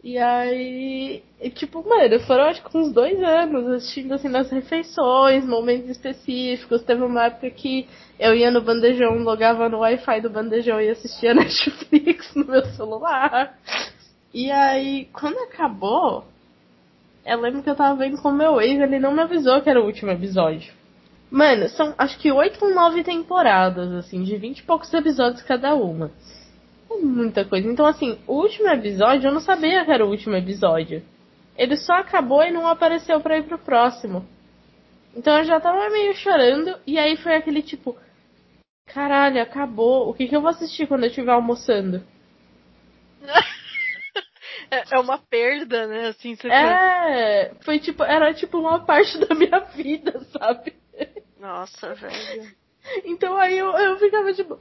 E 0.04 0.18
aí, 0.18 1.24
e, 1.42 1.50
tipo, 1.50 1.88
mano, 1.88 2.20
foram 2.22 2.46
acho 2.46 2.64
que 2.64 2.78
uns 2.78 2.94
dois 2.94 3.22
anos 3.22 3.68
assistindo 3.68 4.14
assim 4.14 4.30
nas 4.30 4.50
refeições, 4.50 5.46
momentos 5.46 5.90
específicos. 5.90 6.84
Teve 6.84 7.04
uma 7.04 7.26
época 7.26 7.50
que 7.50 7.88
eu 8.20 8.34
ia 8.34 8.50
no 8.52 8.62
bandejão, 8.62 9.18
logava 9.18 9.68
no 9.68 9.80
Wi-Fi 9.80 10.22
do 10.22 10.30
bandejão 10.30 10.80
e 10.80 10.90
assistia 10.90 11.34
Netflix 11.36 12.34
no 12.36 12.46
meu 12.46 12.66
celular. 12.68 13.58
E 14.34 14.50
aí, 14.52 15.10
quando 15.12 15.38
acabou, 15.40 16.26
eu 17.26 17.42
lembro 17.42 17.64
que 17.64 17.70
eu 17.70 17.76
tava 17.76 17.98
vendo 17.98 18.22
com 18.22 18.32
meu 18.32 18.62
ex, 18.62 18.80
ele 18.80 19.00
não 19.00 19.12
me 19.12 19.22
avisou 19.22 19.62
que 19.62 19.70
era 19.70 19.82
o 19.82 19.86
último 19.86 20.12
episódio. 20.12 20.74
Mano, 21.30 21.68
são 21.70 21.94
acho 21.98 22.18
que 22.20 22.32
oito 22.32 22.64
ou 22.64 22.74
nove 22.74 23.04
temporadas, 23.04 23.92
assim, 23.92 24.24
de 24.24 24.38
vinte 24.38 24.60
e 24.60 24.64
poucos 24.64 24.94
episódios 24.94 25.42
cada 25.42 25.74
uma. 25.74 26.12
Muita 27.02 27.46
coisa. 27.46 27.68
Então, 27.68 27.86
assim, 27.86 28.20
o 28.28 28.34
último 28.34 28.68
episódio, 28.70 29.28
eu 29.28 29.34
não 29.34 29.42
sabia 29.42 29.84
que 29.86 29.92
era 29.92 30.06
o 30.06 30.10
último 30.10 30.36
episódio. 30.36 31.04
Ele 31.58 31.78
só 31.78 31.94
acabou 31.94 32.44
e 32.44 32.52
não 32.52 32.68
apareceu 32.68 33.20
pra 33.22 33.38
ir 33.38 33.44
pro 33.44 33.58
próximo. 33.58 34.26
Então 35.16 35.38
eu 35.38 35.46
já 35.46 35.60
tava 35.60 35.90
meio 35.90 36.14
chorando, 36.16 36.78
e 36.86 37.00
aí 37.00 37.16
foi 37.16 37.36
aquele 37.36 37.62
tipo. 37.62 37.98
Caralho, 38.88 39.42
acabou. 39.42 40.10
O 40.10 40.14
que, 40.14 40.28
que 40.28 40.36
eu 40.36 40.42
vou 40.42 40.50
assistir 40.50 40.88
quando 40.88 41.04
eu 41.04 41.10
estiver 41.10 41.32
almoçando? 41.32 42.04
É, 44.72 44.96
é 44.96 45.00
uma 45.00 45.20
perda, 45.20 45.86
né? 45.86 46.08
Assim, 46.08 46.36
você 46.36 46.48
É, 46.48 47.54
foi 47.62 47.78
tipo, 47.78 48.04
era 48.04 48.34
tipo 48.34 48.58
uma 48.58 48.84
parte 48.84 49.18
da 49.20 49.36
minha 49.36 49.60
vida, 49.60 50.20
sabe? 50.32 50.74
Nossa, 51.40 51.94
velho. 51.94 52.52
Então 53.04 53.38
aí 53.38 53.58
eu, 53.58 53.72
eu 53.78 53.98
ficava 54.00 54.34
tipo, 54.34 54.60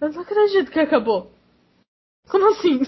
eu 0.00 0.12
não 0.12 0.22
acredito 0.22 0.70
que 0.72 0.80
acabou. 0.80 1.32
Como 2.28 2.50
assim? 2.50 2.82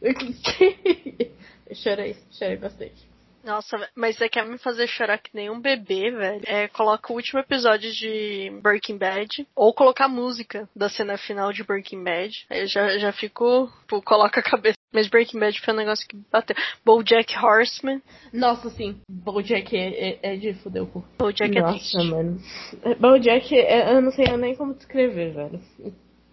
Eu 1.66 1.74
chorei, 1.74 2.16
chorei 2.30 2.56
bastante. 2.56 3.14
Nossa, 3.44 3.76
mas 3.94 4.16
você 4.16 4.26
quer 4.26 4.46
me 4.46 4.56
fazer 4.56 4.86
chorar 4.86 5.18
que 5.18 5.30
nem 5.34 5.50
um 5.50 5.60
bebê, 5.60 6.10
velho? 6.10 6.42
É, 6.46 6.66
coloca 6.68 7.12
o 7.12 7.16
último 7.16 7.40
episódio 7.40 7.92
de 7.92 8.50
Breaking 8.62 8.96
Bad, 8.96 9.46
ou 9.54 9.74
colocar 9.74 10.06
a 10.06 10.08
música 10.08 10.66
da 10.74 10.88
cena 10.88 11.18
final 11.18 11.52
de 11.52 11.62
Breaking 11.62 12.02
Bad. 12.02 12.46
Aí 12.48 12.60
eu 12.60 12.66
já, 12.66 12.98
já 12.98 13.12
fico, 13.12 13.70
pô, 13.86 14.00
coloca 14.00 14.40
a 14.40 14.42
cabeça. 14.42 14.78
Mas 14.90 15.08
Breaking 15.08 15.40
Bad 15.40 15.60
foi 15.60 15.74
um 15.74 15.76
negócio 15.76 16.08
que 16.08 16.16
bateu. 16.32 16.56
BoJack 16.84 17.36
Horseman. 17.36 18.00
Nossa, 18.32 18.70
sim, 18.70 19.00
Bojack 19.08 19.76
é, 19.76 19.88
é, 19.88 20.18
é 20.22 20.36
de 20.36 20.54
fuder 20.54 20.84
o 20.84 20.86
cu. 20.86 21.04
BoJack 21.18 21.58
é 21.58 21.60
Nossa, 21.60 21.78
triste. 21.78 22.10
mano. 22.10 22.40
É, 22.82 22.94
Bojack, 22.94 23.54
é, 23.54 23.92
eu 23.92 24.00
não 24.00 24.12
sei 24.12 24.24
nem 24.38 24.54
como 24.54 24.72
descrever, 24.72 25.34
velho. 25.34 25.60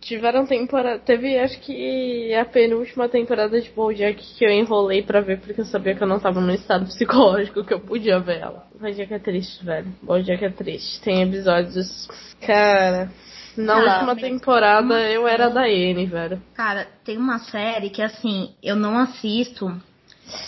Tiveram 0.02 0.46
temporada. 0.46 1.00
Teve 1.00 1.38
acho 1.40 1.60
que 1.62 2.34
a 2.34 2.44
penúltima 2.44 3.08
temporada 3.08 3.62
de 3.62 3.70
Bojack 3.70 4.22
que 4.38 4.44
eu 4.44 4.50
enrolei 4.50 5.04
pra 5.04 5.22
ver 5.22 5.40
porque 5.40 5.62
eu 5.62 5.66
sabia 5.66 5.96
que 5.96 6.04
eu 6.04 6.08
não 6.08 6.20
tava 6.20 6.42
no 6.42 6.52
estado 6.52 6.86
psicológico 6.86 7.64
que 7.64 7.74
eu 7.74 7.80
podia 7.80 8.20
ver 8.20 8.40
ela. 8.40 8.66
Bojack 8.80 9.14
é 9.14 9.20
triste, 9.20 9.64
velho. 9.64 9.88
Bojack 10.02 10.44
é 10.44 10.50
triste. 10.50 11.02
Tem 11.02 11.22
episódios. 11.22 12.08
Cara. 12.46 13.10
Na 13.56 13.76
Cara, 13.76 13.94
última 13.94 14.16
temporada 14.16 15.00
eu 15.10 15.28
era 15.28 15.50
da 15.50 15.70
N, 15.70 16.06
velho. 16.06 16.42
Cara, 16.54 16.88
tem 17.04 17.18
uma 17.18 17.38
série 17.40 17.90
que 17.90 18.02
assim, 18.02 18.56
eu 18.64 18.76
não 18.76 18.98
assisto 18.98 19.72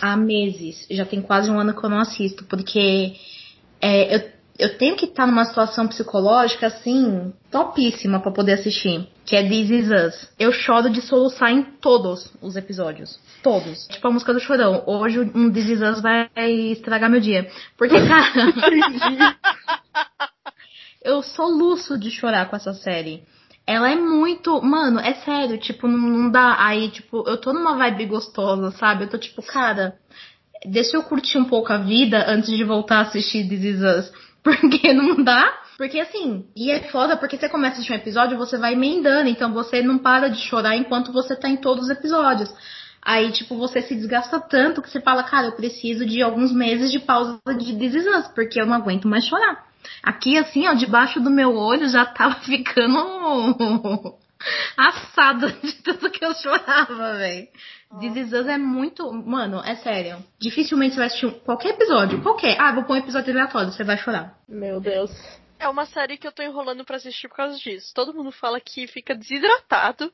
há 0.01 0.15
meses. 0.15 0.87
Já 0.89 1.05
tem 1.05 1.21
quase 1.21 1.51
um 1.51 1.59
ano 1.59 1.73
que 1.73 1.85
eu 1.85 1.89
não 1.89 1.99
assisto, 1.99 2.45
porque 2.45 3.13
é, 3.81 4.15
eu, 4.15 4.31
eu 4.57 4.77
tenho 4.77 4.95
que 4.95 5.05
estar 5.05 5.25
numa 5.25 5.45
situação 5.45 5.87
psicológica 5.87 6.67
assim, 6.67 7.33
topíssima 7.49 8.19
pra 8.19 8.31
poder 8.31 8.53
assistir. 8.53 9.07
Que 9.25 9.35
é 9.35 9.47
This 9.47 9.69
Is 9.69 9.89
Us. 9.89 10.29
Eu 10.37 10.51
choro 10.51 10.89
de 10.89 11.01
soluçar 11.01 11.51
em 11.51 11.63
todos 11.63 12.31
os 12.41 12.55
episódios. 12.55 13.19
Todos. 13.41 13.87
Tipo 13.87 14.07
a 14.07 14.11
música 14.11 14.33
do 14.33 14.39
chorão. 14.39 14.83
Hoje 14.85 15.19
um 15.19 15.51
This 15.51 15.69
Is 15.69 15.81
Us 15.81 16.01
vai 16.01 16.29
estragar 16.71 17.09
meu 17.09 17.19
dia. 17.19 17.49
Porque, 17.77 17.95
cara. 18.07 18.53
eu 21.01 21.23
soluço 21.23 21.97
de 21.97 22.11
chorar 22.11 22.49
com 22.49 22.55
essa 22.55 22.73
série. 22.73 23.23
Ela 23.65 23.91
é 23.91 23.95
muito. 23.95 24.61
Mano, 24.61 24.99
é 24.99 25.13
sério, 25.15 25.57
tipo, 25.57 25.87
não, 25.87 25.97
não 25.97 26.29
dá. 26.29 26.57
Aí, 26.59 26.89
tipo, 26.89 27.23
eu 27.27 27.37
tô 27.37 27.53
numa 27.53 27.77
vibe 27.77 28.07
gostosa, 28.07 28.71
sabe? 28.71 29.05
Eu 29.05 29.09
tô 29.09 29.17
tipo, 29.17 29.41
cara, 29.41 29.97
deixa 30.65 30.97
eu 30.97 31.03
curtir 31.03 31.37
um 31.37 31.45
pouco 31.45 31.71
a 31.71 31.77
vida 31.77 32.25
antes 32.27 32.55
de 32.55 32.63
voltar 32.63 32.97
a 32.97 33.01
assistir 33.01 33.47
This 33.47 33.63
Is 33.63 33.81
Us. 33.81 34.11
Porque 34.43 34.91
não 34.93 35.23
dá. 35.23 35.61
Porque 35.77 35.99
assim, 35.99 36.45
e 36.55 36.69
é 36.69 36.81
foda 36.89 37.17
porque 37.17 37.37
você 37.37 37.49
começa 37.49 37.75
a 37.75 37.77
assistir 37.77 37.93
um 37.93 37.95
episódio, 37.95 38.37
você 38.37 38.57
vai 38.57 38.73
emendando, 38.73 39.29
então 39.29 39.51
você 39.51 39.81
não 39.81 39.97
para 39.97 40.29
de 40.29 40.39
chorar 40.39 40.75
enquanto 40.75 41.11
você 41.11 41.35
tá 41.35 41.49
em 41.49 41.57
todos 41.57 41.85
os 41.85 41.89
episódios. 41.89 42.53
Aí, 43.01 43.31
tipo, 43.31 43.57
você 43.57 43.81
se 43.81 43.95
desgasta 43.95 44.39
tanto 44.39 44.81
que 44.81 44.89
você 44.89 45.01
fala, 45.01 45.23
cara, 45.23 45.47
eu 45.47 45.51
preciso 45.53 46.05
de 46.05 46.21
alguns 46.21 46.53
meses 46.53 46.91
de 46.91 46.99
pausa 46.99 47.37
de 47.57 47.73
Us, 47.97 48.27
porque 48.33 48.61
eu 48.61 48.65
não 48.65 48.75
aguento 48.75 49.07
mais 49.07 49.25
chorar. 49.25 49.65
Aqui, 50.01 50.37
assim, 50.37 50.67
ó, 50.67 50.73
debaixo 50.73 51.19
do 51.19 51.29
meu 51.29 51.55
olho 51.55 51.89
já 51.89 52.05
tava 52.05 52.35
ficando 52.45 54.15
assada 54.77 55.51
de 55.51 55.73
tanto 55.81 56.09
que 56.09 56.23
eu 56.23 56.33
chorava, 56.35 57.17
velho. 57.17 57.47
This 57.99 58.15
Is 58.15 58.33
Us 58.33 58.47
é 58.47 58.57
muito. 58.57 59.11
Mano, 59.11 59.61
é 59.63 59.75
sério. 59.75 60.17
Dificilmente 60.39 60.93
você 60.93 60.99
vai 60.99 61.07
assistir 61.07 61.31
qualquer 61.41 61.69
episódio. 61.69 62.21
Qualquer. 62.21 62.59
Ah, 62.59 62.73
vou 62.73 62.83
pôr 62.83 62.93
um 62.93 62.99
episódio 62.99 63.31
aleatório, 63.31 63.71
você 63.71 63.83
vai 63.83 63.97
chorar. 63.97 64.37
Meu 64.47 64.79
Deus. 64.79 65.11
É 65.59 65.67
uma 65.69 65.85
série 65.85 66.17
que 66.17 66.27
eu 66.27 66.31
tô 66.31 66.43
enrolando 66.43 66.83
pra 66.83 66.97
assistir 66.97 67.29
por 67.29 67.37
causa 67.37 67.57
disso. 67.57 67.93
Todo 67.93 68.13
mundo 68.13 68.31
fala 68.31 68.59
que 68.59 68.87
fica 68.87 69.15
desidratado. 69.15 70.11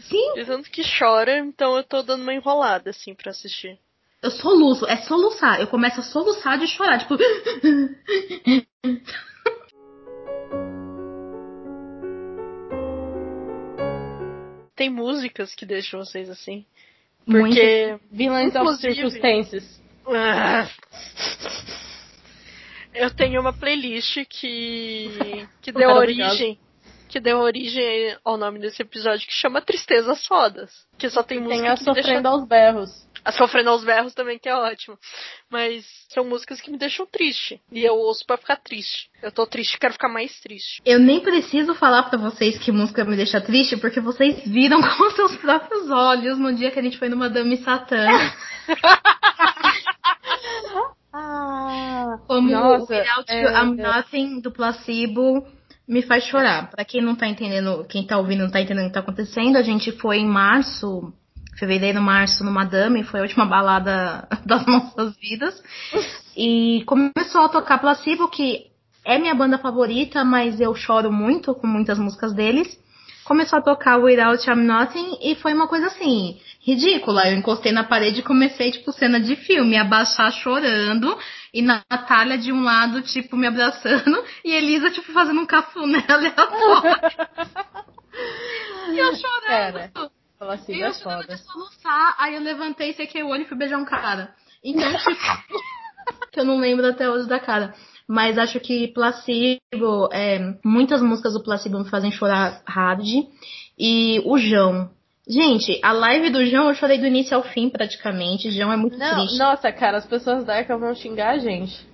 Sim. 0.00 0.34
De 0.34 0.44
tanto 0.44 0.70
que 0.70 0.82
chora, 0.98 1.38
então 1.38 1.76
eu 1.76 1.84
tô 1.84 2.02
dando 2.02 2.22
uma 2.22 2.34
enrolada, 2.34 2.90
assim, 2.90 3.14
pra 3.14 3.30
assistir. 3.30 3.78
Eu 4.22 4.30
soluço, 4.30 4.86
é 4.86 4.96
soluçar. 4.98 5.60
Eu 5.60 5.66
começo 5.66 6.00
a 6.00 6.02
soluçar 6.02 6.58
de 6.58 6.66
chorar, 6.66 6.98
tipo. 6.98 7.16
Tem 14.86 14.90
músicas 14.90 15.52
que 15.52 15.66
deixam 15.66 15.98
vocês 15.98 16.30
assim. 16.30 16.64
Porque. 17.24 17.98
Of 18.56 18.84
Inclusive- 18.84 18.94
Circumstances. 18.94 19.82
Ah. 20.06 20.68
Eu 22.94 23.10
tenho 23.10 23.40
uma 23.40 23.52
playlist 23.52 24.16
que. 24.30 25.46
que 25.60 25.72
deu 25.72 25.90
origem. 25.90 26.56
Que 27.08 27.18
deu 27.18 27.38
origem 27.38 28.16
ao 28.24 28.36
nome 28.36 28.60
desse 28.60 28.80
episódio 28.82 29.26
que 29.26 29.32
chama 29.34 29.60
Tristezas 29.60 30.24
Fodas. 30.24 30.70
Que 30.96 31.10
só 31.10 31.22
tem 31.24 31.40
música 31.40 31.60
Tem 31.62 31.68
a 31.68 31.74
que 31.74 31.80
me 31.80 31.94
deixa 31.94 32.02
Sofrendo 32.08 32.28
aos 32.28 32.46
Berros. 32.46 33.05
A 33.26 33.32
Sofrendo 33.32 33.70
aos 33.70 33.82
Berros 33.82 34.14
também, 34.14 34.38
que 34.38 34.48
é 34.48 34.54
ótimo. 34.54 34.96
Mas 35.50 35.84
são 36.08 36.24
músicas 36.24 36.60
que 36.60 36.70
me 36.70 36.78
deixam 36.78 37.04
triste. 37.04 37.60
E 37.72 37.84
eu 37.84 37.96
ouço 37.96 38.24
pra 38.24 38.36
ficar 38.36 38.54
triste. 38.54 39.10
Eu 39.20 39.32
tô 39.32 39.44
triste, 39.44 39.76
quero 39.80 39.94
ficar 39.94 40.08
mais 40.08 40.38
triste. 40.38 40.80
Eu 40.86 41.00
nem 41.00 41.18
preciso 41.18 41.74
falar 41.74 42.04
pra 42.04 42.16
vocês 42.16 42.56
que 42.56 42.70
música 42.70 43.04
me 43.04 43.16
deixa 43.16 43.40
triste, 43.40 43.76
porque 43.78 44.00
vocês 44.00 44.46
viram 44.46 44.78
com 44.96 45.10
seus 45.10 45.34
próprios 45.38 45.90
olhos 45.90 46.38
no 46.38 46.54
dia 46.54 46.70
que 46.70 46.78
a 46.78 46.82
gente 46.82 46.98
foi 46.98 47.08
no 47.08 47.16
Madame 47.16 47.56
Satã. 47.56 48.06
Ah, 51.12 52.18
Como 52.28 52.48
Nossa, 52.48 52.94
o 52.94 52.96
Without 52.96 53.24
é, 53.26 53.42
You, 53.42 53.48
I'm 53.48 53.80
é. 53.80 53.82
Nothing 53.82 54.40
do 54.40 54.52
Placebo 54.52 55.44
me 55.88 56.02
faz 56.02 56.24
chorar. 56.24 56.70
Pra 56.70 56.84
quem 56.84 57.02
não 57.02 57.16
tá 57.16 57.26
entendendo, 57.26 57.84
quem 57.88 58.06
tá 58.06 58.18
ouvindo 58.18 58.44
não 58.44 58.50
tá 58.50 58.60
entendendo 58.60 58.84
o 58.84 58.88
que 58.88 58.94
tá 58.94 59.00
acontecendo, 59.00 59.56
a 59.56 59.62
gente 59.62 59.90
foi 59.92 60.18
em 60.18 60.26
março, 60.26 61.12
fevereiro, 61.58 62.00
março, 62.00 62.44
no 62.44 62.50
Madame, 62.50 63.04
foi 63.04 63.20
a 63.20 63.22
última 63.22 63.46
balada 63.46 64.28
das 64.44 64.64
nossas 64.66 65.16
vidas. 65.16 65.62
E 66.36 66.82
começou 66.86 67.42
a 67.42 67.48
tocar 67.48 67.78
Placebo, 67.78 68.28
que 68.28 68.66
é 69.04 69.18
minha 69.18 69.34
banda 69.34 69.58
favorita, 69.58 70.24
mas 70.24 70.60
eu 70.60 70.74
choro 70.74 71.12
muito 71.12 71.54
com 71.54 71.66
muitas 71.66 71.98
músicas 71.98 72.34
deles. 72.34 72.78
Começou 73.24 73.58
a 73.58 73.62
tocar 73.62 73.96
Without 73.96 74.48
I'm 74.48 74.64
Nothing 74.64 75.18
e 75.20 75.34
foi 75.34 75.52
uma 75.52 75.66
coisa 75.66 75.86
assim, 75.86 76.38
ridícula. 76.60 77.28
Eu 77.28 77.36
encostei 77.36 77.72
na 77.72 77.82
parede 77.82 78.20
e 78.20 78.22
comecei, 78.22 78.70
tipo, 78.70 78.92
cena 78.92 79.18
de 79.20 79.34
filme, 79.34 79.76
abaixar 79.76 80.32
chorando 80.32 81.18
e 81.52 81.62
Natália 81.62 82.38
de 82.38 82.52
um 82.52 82.62
lado, 82.62 83.02
tipo, 83.02 83.36
me 83.36 83.46
abraçando 83.46 84.22
e 84.44 84.52
Elisa, 84.52 84.90
tipo, 84.90 85.12
fazendo 85.12 85.40
um 85.40 85.46
cafuné 85.46 86.04
aleatório. 86.06 86.96
e 88.92 88.98
eu 88.98 89.14
chorando. 89.16 90.15
E 90.36 90.38
Placebo 90.38 90.78
eu 90.78 90.86
é 90.86 90.92
foda. 90.92 91.26
de 91.34 91.38
soluçar, 91.42 92.14
aí 92.18 92.34
eu 92.34 92.42
levantei, 92.42 92.92
sequei 92.92 93.22
o 93.22 93.28
olho 93.28 93.42
e 93.42 93.46
fui 93.46 93.56
beijar 93.56 93.78
um 93.78 93.84
cara. 93.84 94.34
Então, 94.62 94.90
tipo, 94.92 95.10
que 96.32 96.40
eu 96.40 96.44
não 96.44 96.58
lembro 96.58 96.86
até 96.86 97.08
hoje 97.08 97.26
da 97.26 97.38
cara. 97.40 97.74
Mas 98.08 98.38
acho 98.38 98.60
que 98.60 98.88
Placebo, 98.88 100.08
é, 100.12 100.38
muitas 100.64 101.02
músicas 101.02 101.32
do 101.32 101.42
Placebo 101.42 101.78
me 101.78 101.88
fazem 101.90 102.10
chorar 102.12 102.62
hard. 102.66 103.04
E 103.78 104.22
o 104.24 104.38
João. 104.38 104.90
Gente, 105.28 105.80
a 105.82 105.90
live 105.90 106.30
do 106.30 106.46
João 106.46 106.68
eu 106.68 106.74
chorei 106.74 106.98
do 106.98 107.06
início 107.06 107.36
ao 107.36 107.42
fim 107.42 107.68
praticamente. 107.68 108.50
João 108.52 108.72
é 108.72 108.76
muito 108.76 108.96
Não, 108.96 109.16
triste. 109.16 109.38
nossa, 109.38 109.72
cara, 109.72 109.98
as 109.98 110.06
pessoas 110.06 110.44
da 110.44 110.56
ECA 110.56 110.78
vão 110.78 110.94
xingar 110.94 111.30
a 111.34 111.38
gente. 111.38 111.84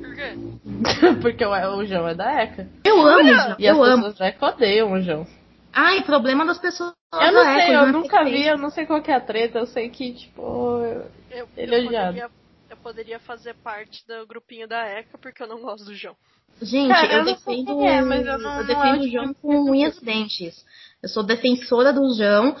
Por 0.00 0.14
quê? 0.16 0.32
Porque 1.22 1.44
o, 1.44 1.50
o 1.76 1.86
João 1.86 2.08
é 2.08 2.14
da 2.16 2.32
ECA. 2.42 2.66
Eu 2.84 3.00
amo 3.06 3.20
o 3.30 3.34
João, 3.34 3.56
E 3.60 3.68
as 3.68 3.76
eu 3.76 3.84
amo. 3.84 3.96
pessoas 3.96 4.18
da 4.18 4.26
ECA 4.26 4.46
odeiam 4.46 4.92
o 4.92 5.00
João. 5.00 5.26
Ai, 5.72 6.02
problema 6.02 6.44
das 6.44 6.58
pessoas. 6.58 6.92
Eu 7.12 7.32
não 7.32 7.44
da 7.44 7.54
sei, 7.54 7.74
eu 7.76 7.80
é 7.80 7.92
nunca 7.92 8.24
vi, 8.24 8.46
eu 8.46 8.58
não 8.58 8.70
sei 8.70 8.86
qual 8.86 9.02
que 9.02 9.10
é 9.10 9.14
a 9.14 9.20
treta, 9.20 9.58
eu 9.58 9.66
sei 9.66 9.88
que, 9.88 10.12
tipo, 10.14 10.42
eu- 10.84 11.06
Eu, 11.30 11.48
Ele 11.56 11.74
é 11.74 11.78
eu, 11.80 11.86
odiado. 11.86 12.06
poderia, 12.08 12.30
eu 12.70 12.76
poderia 12.78 13.20
fazer 13.20 13.54
parte 13.62 14.04
do 14.06 14.26
grupinho 14.26 14.66
da 14.66 14.84
ECA 14.84 15.16
porque 15.18 15.42
eu 15.42 15.46
não 15.46 15.60
gosto 15.60 15.84
do 15.84 15.94
João. 15.94 16.16
Gente, 16.60 16.88
Cara, 16.88 17.12
eu, 17.12 17.18
eu 17.20 17.36
sei 17.36 17.64
defendo, 17.64 17.82
é, 17.82 18.02
mas 18.02 18.26
eu 18.26 18.38
não- 18.38 18.58
eu 18.60 18.66
defendo 18.66 19.00
o 19.02 19.08
João 19.08 19.28
que- 19.28 19.40
com 19.40 19.70
unhas 19.70 19.96
e 19.98 20.04
dentes. 20.04 20.64
Eu 21.02 21.08
sou 21.08 21.22
defensora 21.22 21.92
do 21.92 22.12
João. 22.14 22.56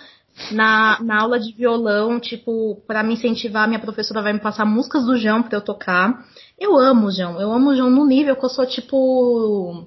Na, 0.52 0.98
na 1.02 1.20
aula 1.20 1.38
de 1.38 1.52
violão, 1.52 2.18
tipo, 2.20 2.76
pra 2.86 3.02
me 3.02 3.12
incentivar, 3.14 3.66
minha 3.68 3.80
professora 3.80 4.22
vai 4.22 4.32
me 4.32 4.38
passar 4.38 4.64
músicas 4.64 5.04
do 5.04 5.18
João 5.18 5.42
pra 5.42 5.58
eu 5.58 5.60
tocar. 5.60 6.24
Eu 6.58 6.78
amo 6.78 7.08
o 7.08 7.10
João, 7.10 7.38
eu 7.40 7.52
amo 7.52 7.70
o 7.70 7.76
João 7.76 7.90
no 7.90 8.06
nível 8.06 8.36
que 8.36 8.44
eu 8.44 8.48
sou 8.48 8.64
tipo. 8.64 9.86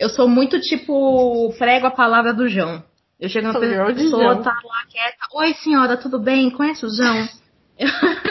Eu 0.00 0.08
sou 0.08 0.26
muito 0.26 0.58
tipo. 0.60 1.52
prego 1.58 1.86
a 1.86 1.90
palavra 1.90 2.32
do 2.32 2.48
João. 2.48 2.82
Eu 3.20 3.28
chego 3.28 3.48
na 3.48 3.52
João 3.52 3.94
pessoa, 3.94 4.22
João. 4.32 4.42
tá 4.42 4.58
lá 4.64 4.86
quieta. 4.88 5.26
Oi, 5.34 5.52
senhora, 5.52 5.96
tudo 5.98 6.18
bem? 6.18 6.50
Conhece 6.50 6.86
o 6.86 6.88
João? 6.88 7.28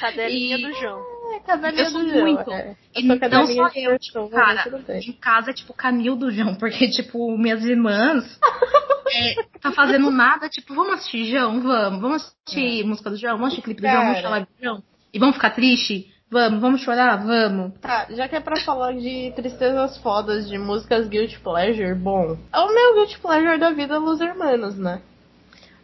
Cadelinha 0.00 0.56
E- 0.58 0.62
do 0.62 0.72
João. 0.74 1.00
É, 1.32 1.40
cadelinha 1.40 1.82
Eu 1.84 1.90
sou 1.90 2.00
do 2.02 2.10
João. 2.10 2.20
muito. 2.22 2.50
É. 2.50 2.76
E 2.96 3.08
Eu 3.08 3.18
sou 3.18 3.28
não 3.28 3.46
só 3.46 3.68
eu, 3.68 3.70
João, 3.72 3.98
tipo, 3.98 4.28
cara, 4.30 4.64
em 5.06 5.12
casa 5.12 5.50
é 5.50 5.54
tipo 5.54 5.72
canil 5.72 6.16
do 6.16 6.30
João, 6.32 6.56
porque, 6.56 6.88
tipo, 6.90 7.38
minhas 7.38 7.64
irmãs 7.64 8.24
é, 9.14 9.34
tá 9.60 9.70
fazendo 9.70 10.10
nada, 10.10 10.48
tipo, 10.48 10.74
vamos 10.74 10.94
assistir 10.94 11.26
João, 11.30 11.60
vamos, 11.60 12.00
vamos 12.00 12.34
assistir 12.46 12.84
música 12.84 13.10
do 13.10 13.16
João, 13.16 13.34
vamos 13.34 13.48
assistir 13.52 13.62
clipe 13.62 13.80
do 13.82 13.86
João, 13.88 14.06
vamos 14.06 14.22
live 14.24 14.46
do 14.46 14.64
João, 14.64 14.82
e 15.14 15.18
vamos 15.20 15.36
ficar 15.36 15.50
triste? 15.50 16.09
Vamos, 16.30 16.60
vamos 16.60 16.80
chorar? 16.82 17.16
Vamos. 17.24 17.72
Tá, 17.80 18.06
já 18.10 18.28
que 18.28 18.36
é 18.36 18.40
pra 18.40 18.60
falar 18.60 18.92
de 18.92 19.32
tristezas 19.34 19.98
fodas 19.98 20.48
de 20.48 20.56
músicas 20.58 21.08
Guilty 21.08 21.40
Pleasure, 21.40 21.94
bom, 21.94 22.38
é 22.52 22.58
o 22.60 22.72
meu 22.72 22.94
Guilty 22.94 23.18
Pleasure 23.18 23.58
da 23.58 23.72
vida 23.72 23.98
Los 23.98 24.20
Hermanos, 24.20 24.78
né? 24.78 25.02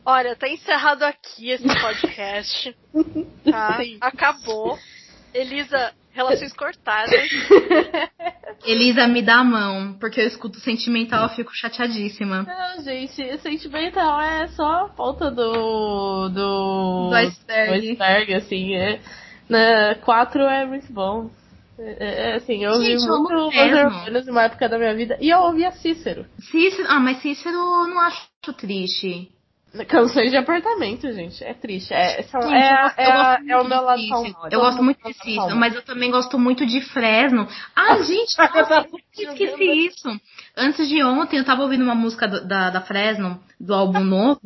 Olha, 0.04 0.37
tá 0.37 0.48
encerrado 0.48 1.02
aqui 1.02 1.50
esse 1.50 1.66
podcast. 1.80 2.76
Tá? 3.50 3.76
Sim. 3.76 3.98
Acabou. 4.00 4.76
Elisa, 5.32 5.92
relações 6.12 6.53
cortadas. 6.53 7.28
Elisa, 8.64 9.07
me 9.07 9.22
dá 9.22 9.36
a 9.36 9.44
mão, 9.44 9.97
porque 10.01 10.20
eu 10.20 10.26
escuto 10.26 10.59
sentimental, 10.59 11.24
eu 11.24 11.28
fico 11.30 11.55
chateadíssima. 11.55 12.42
Não, 12.42 12.82
gente, 12.82 13.38
sentimental 13.38 14.20
é 14.20 14.49
só 14.49 14.86
a 14.86 14.88
falta 14.90 15.30
do. 15.30 16.28
do. 16.28 17.09
Do 17.11 17.14
iceberg. 17.14 17.68
do 17.68 17.74
iceberg, 17.74 18.34
assim. 18.34 18.74
É, 18.74 19.01
né, 19.49 19.94
quatro 19.97 20.42
é 20.42 20.64
muito 20.64 20.92
bom. 20.92 21.30
É, 21.78 22.30
é, 22.30 22.34
assim, 22.36 22.64
eu 22.64 22.72
ouvi 22.72 22.97
muito 22.97 23.51
Los 24.11 24.26
numa 24.26 24.44
época 24.44 24.68
da 24.68 24.78
minha 24.78 24.94
vida 24.94 25.18
e 25.20 25.28
eu 25.28 25.40
ouvia 25.40 25.72
Cícero. 25.72 26.24
Cícero, 26.51 26.88
ah, 26.88 26.99
mas 26.99 27.20
Cícero 27.20 27.55
eu 27.55 27.88
não 27.88 28.01
acho 28.01 28.26
triste. 28.57 29.30
Canções 29.89 30.31
de 30.31 30.37
apartamento, 30.39 31.12
gente. 31.12 31.45
É 31.45 31.53
triste. 31.53 31.93
É, 31.93 32.23
são, 32.23 32.41
Gente, 32.41 32.55
é, 32.55 32.73
eu 32.73 32.87
é, 32.97 33.07
eu 33.09 33.12
a- 33.12 33.37
gosto 33.37 33.51
é 33.51 33.57
o 33.59 33.64
meu 33.64 33.83
lado. 33.83 34.03
Eu 34.51 34.61
gosto 34.61 34.83
muito 34.83 34.99
de 35.07 35.37
palmal. 35.37 35.57
mas 35.57 35.75
eu 35.75 35.83
também 35.83 36.11
gosto 36.11 36.39
muito 36.39 36.64
de 36.64 36.81
Fresno. 36.81 37.47
Ah, 37.75 37.99
gente, 37.99 38.35
nossa, 38.39 38.87
eu 39.19 39.33
esqueci 39.33 39.87
isso. 39.87 40.21
Antes 40.57 40.89
de 40.89 41.03
ontem, 41.05 41.37
eu 41.39 41.45
tava 41.45 41.62
ouvindo 41.62 41.85
uma 41.85 41.95
música 41.95 42.27
do- 42.27 42.47
da, 42.47 42.71
da 42.71 42.81
Fresno, 42.81 43.39
do 43.61 43.75
álbum 43.75 44.01
novo. 44.01 44.41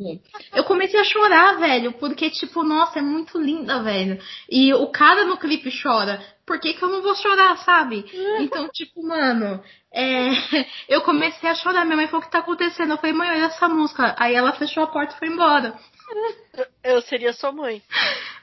Eu 0.53 0.65
comecei 0.65 0.99
a 0.99 1.03
chorar, 1.05 1.57
velho, 1.59 1.93
porque, 1.93 2.29
tipo, 2.29 2.61
nossa, 2.63 2.99
é 2.99 3.01
muito 3.01 3.39
linda, 3.39 3.81
velho. 3.81 4.19
E 4.49 4.73
o 4.73 4.87
cara 4.87 5.23
no 5.23 5.37
clipe 5.37 5.71
chora. 5.81 6.19
Por 6.45 6.59
que, 6.59 6.73
que 6.73 6.83
eu 6.83 6.89
não 6.89 7.01
vou 7.01 7.15
chorar, 7.15 7.55
sabe? 7.59 8.03
Então, 8.41 8.67
tipo, 8.67 9.01
mano, 9.07 9.63
é, 9.93 10.29
eu 10.89 11.01
comecei 11.01 11.49
a 11.49 11.55
chorar. 11.55 11.83
Minha 11.85 11.97
mãe 11.97 12.07
falou: 12.07 12.21
o 12.21 12.25
que 12.25 12.31
tá 12.31 12.39
acontecendo? 12.39 12.91
Eu 12.91 12.97
falei, 12.97 13.13
mãe, 13.13 13.29
olha 13.29 13.45
essa 13.45 13.67
música. 13.67 14.15
Aí 14.17 14.33
ela 14.35 14.53
fechou 14.53 14.83
a 14.83 14.87
porta 14.87 15.13
e 15.15 15.19
foi 15.19 15.27
embora. 15.27 15.73
Eu 16.83 17.01
seria 17.01 17.31
sua 17.33 17.51
mãe. 17.51 17.81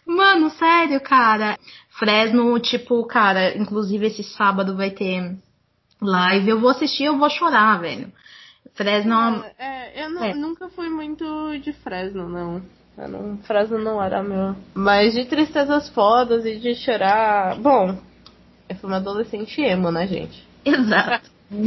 Mano, 0.07 0.51
sério, 0.51 1.01
cara. 1.01 1.59
Fresno, 1.91 2.59
tipo, 2.61 3.05
cara, 3.07 3.57
inclusive 3.59 4.07
esse 4.07 4.23
sábado 4.23 4.77
vai 4.77 4.91
ter 4.91 5.37
live. 6.01 6.49
Eu 6.49 6.61
vou 6.61 6.71
assistir, 6.71 7.05
eu 7.05 7.19
vou 7.19 7.29
chorar, 7.29 7.81
velho. 7.81 8.11
Fresno 8.75 9.45
é. 9.59 9.93
É, 9.99 10.05
eu 10.05 10.11
nu- 10.11 10.25
É. 10.25 10.35
nunca 10.35 10.69
fui 10.69 10.89
muito 10.89 11.59
de 11.59 11.73
Fresno, 11.73 12.29
não. 12.29 12.63
Eu 12.97 13.09
não. 13.09 13.39
Fresno 13.39 13.79
não 13.79 14.03
era 14.03 14.23
meu. 14.23 14.55
Mas 14.75 15.13
de 15.15 15.25
tristezas 15.25 15.89
fodas 15.91 16.47
e 16.47 16.57
de 16.57 16.75
chorar. 16.77 17.57
Bom, 17.57 17.99
eu 18.69 18.77
fui 18.77 18.89
uma 18.89 18.97
adolescente 18.99 19.61
emo, 19.61 19.91
né, 19.91 20.07
gente? 20.07 20.47
Exato. 20.65 21.29
Eu 21.51 21.65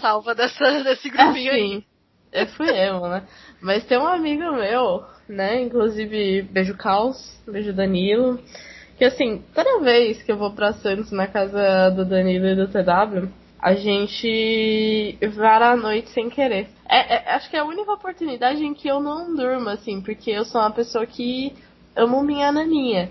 salva 0.00 0.34
dessa, 0.34 0.82
desse 0.82 1.10
grupinho 1.10 1.52
aí. 1.52 1.76
Assim, 1.76 1.84
eu 2.32 2.46
fui 2.48 2.68
emo, 2.68 3.08
né? 3.08 3.22
Mas 3.60 3.84
tem 3.84 3.98
um 3.98 4.06
amigo 4.06 4.52
meu, 4.52 5.04
né? 5.28 5.62
Inclusive, 5.62 6.42
beijo 6.42 6.76
Caos, 6.76 7.16
beijo 7.46 7.72
Danilo. 7.72 8.40
Que 8.98 9.04
assim, 9.04 9.42
toda 9.54 9.80
vez 9.80 10.22
que 10.22 10.32
eu 10.32 10.36
vou 10.36 10.52
pra 10.52 10.72
Santos 10.72 11.10
na 11.10 11.26
casa 11.26 11.90
do 11.90 12.04
Danilo 12.04 12.46
e 12.46 12.54
do 12.54 12.68
TW, 12.68 13.28
a 13.60 13.74
gente 13.74 15.18
vara 15.34 15.70
a 15.70 15.76
noite 15.76 16.10
sem 16.10 16.28
querer. 16.28 16.68
É, 16.88 17.14
é- 17.14 17.34
acho 17.34 17.48
que 17.48 17.56
é 17.56 17.60
a 17.60 17.64
única 17.64 17.92
oportunidade 17.92 18.64
em 18.64 18.74
que 18.74 18.88
eu 18.88 19.00
não 19.00 19.34
durmo, 19.34 19.68
assim, 19.68 20.00
porque 20.00 20.30
eu 20.30 20.44
sou 20.44 20.60
uma 20.60 20.70
pessoa 20.70 21.06
que 21.06 21.52
amo 21.96 22.22
minha 22.22 22.52
naninha. 22.52 23.10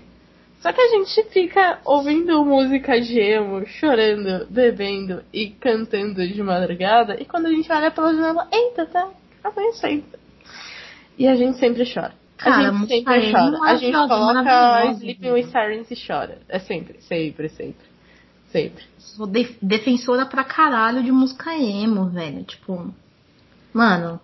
Só 0.64 0.72
que 0.72 0.80
a 0.80 0.88
gente 0.88 1.24
fica 1.24 1.78
ouvindo 1.84 2.42
música 2.42 2.98
de 2.98 3.20
emo, 3.20 3.66
chorando, 3.66 4.46
bebendo 4.48 5.22
e 5.30 5.50
cantando 5.50 6.26
de 6.26 6.42
madrugada, 6.42 7.20
e 7.20 7.26
quando 7.26 7.48
a 7.48 7.50
gente 7.50 7.70
olha 7.70 7.90
pela 7.90 8.14
janela, 8.14 8.48
eita, 8.50 8.86
tá 8.86 9.10
amanhecendo. 9.44 10.04
E 11.18 11.28
a 11.28 11.34
gente 11.36 11.58
sempre 11.58 11.84
chora. 11.84 12.14
Cara, 12.38 12.70
a 12.70 12.72
gente 12.72 12.88
sempre 12.88 13.30
chora. 13.30 13.58
A 13.62 13.76
gente 13.76 13.92
coloca 13.92 14.84
Sleeping 14.94 15.30
with 15.32 15.50
Sirens 15.50 15.90
e 15.90 16.06
chora. 16.06 16.38
É 16.48 16.58
sempre, 16.58 16.98
sempre, 17.02 17.48
sempre. 17.50 17.86
Sempre. 18.50 18.84
Sou 18.96 19.26
de- 19.26 19.58
defensora 19.60 20.24
pra 20.24 20.44
caralho 20.44 21.02
de 21.02 21.12
música 21.12 21.54
emo, 21.54 22.06
velho. 22.08 22.42
Tipo, 22.42 22.90
mano. 23.70 24.18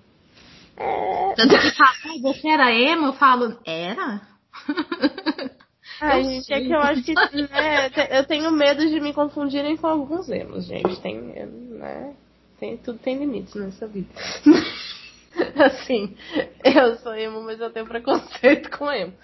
Tanto 1.36 1.59
que 1.61 1.70
fala, 1.72 1.91
"Ai, 2.07 2.18
você 2.22 2.49
era 2.49 2.72
emo? 2.72 3.09
Eu 3.09 3.12
falo, 3.12 3.59
era? 3.66 4.22
Ai, 6.01 6.20
Eu 6.20 6.24
gente, 6.24 6.53
é 6.53 6.61
que 6.61 6.72
eu 6.72 6.80
acho 6.80 7.03
que 7.03 7.14
né, 7.51 7.90
eu 8.11 8.24
tenho 8.26 8.51
medo 8.51 8.88
de 8.88 9.01
me 9.01 9.12
confundirem 9.12 9.76
com 9.76 9.86
alguns 9.86 10.28
emos, 10.28 10.66
gente. 10.66 11.01
Tem, 11.01 11.20
né? 11.20 12.14
Tem, 12.59 12.76
tudo 12.76 12.98
tem 12.98 13.18
limites 13.18 13.55
nessa 13.55 13.86
vida. 13.86 14.09
assim, 15.64 16.16
eu 16.64 16.96
sou 16.98 17.14
emo, 17.14 17.42
mas 17.42 17.61
eu 17.61 17.70
tenho 17.70 17.86
preconceito 17.86 18.70
com 18.76 18.90
emo. 18.90 19.14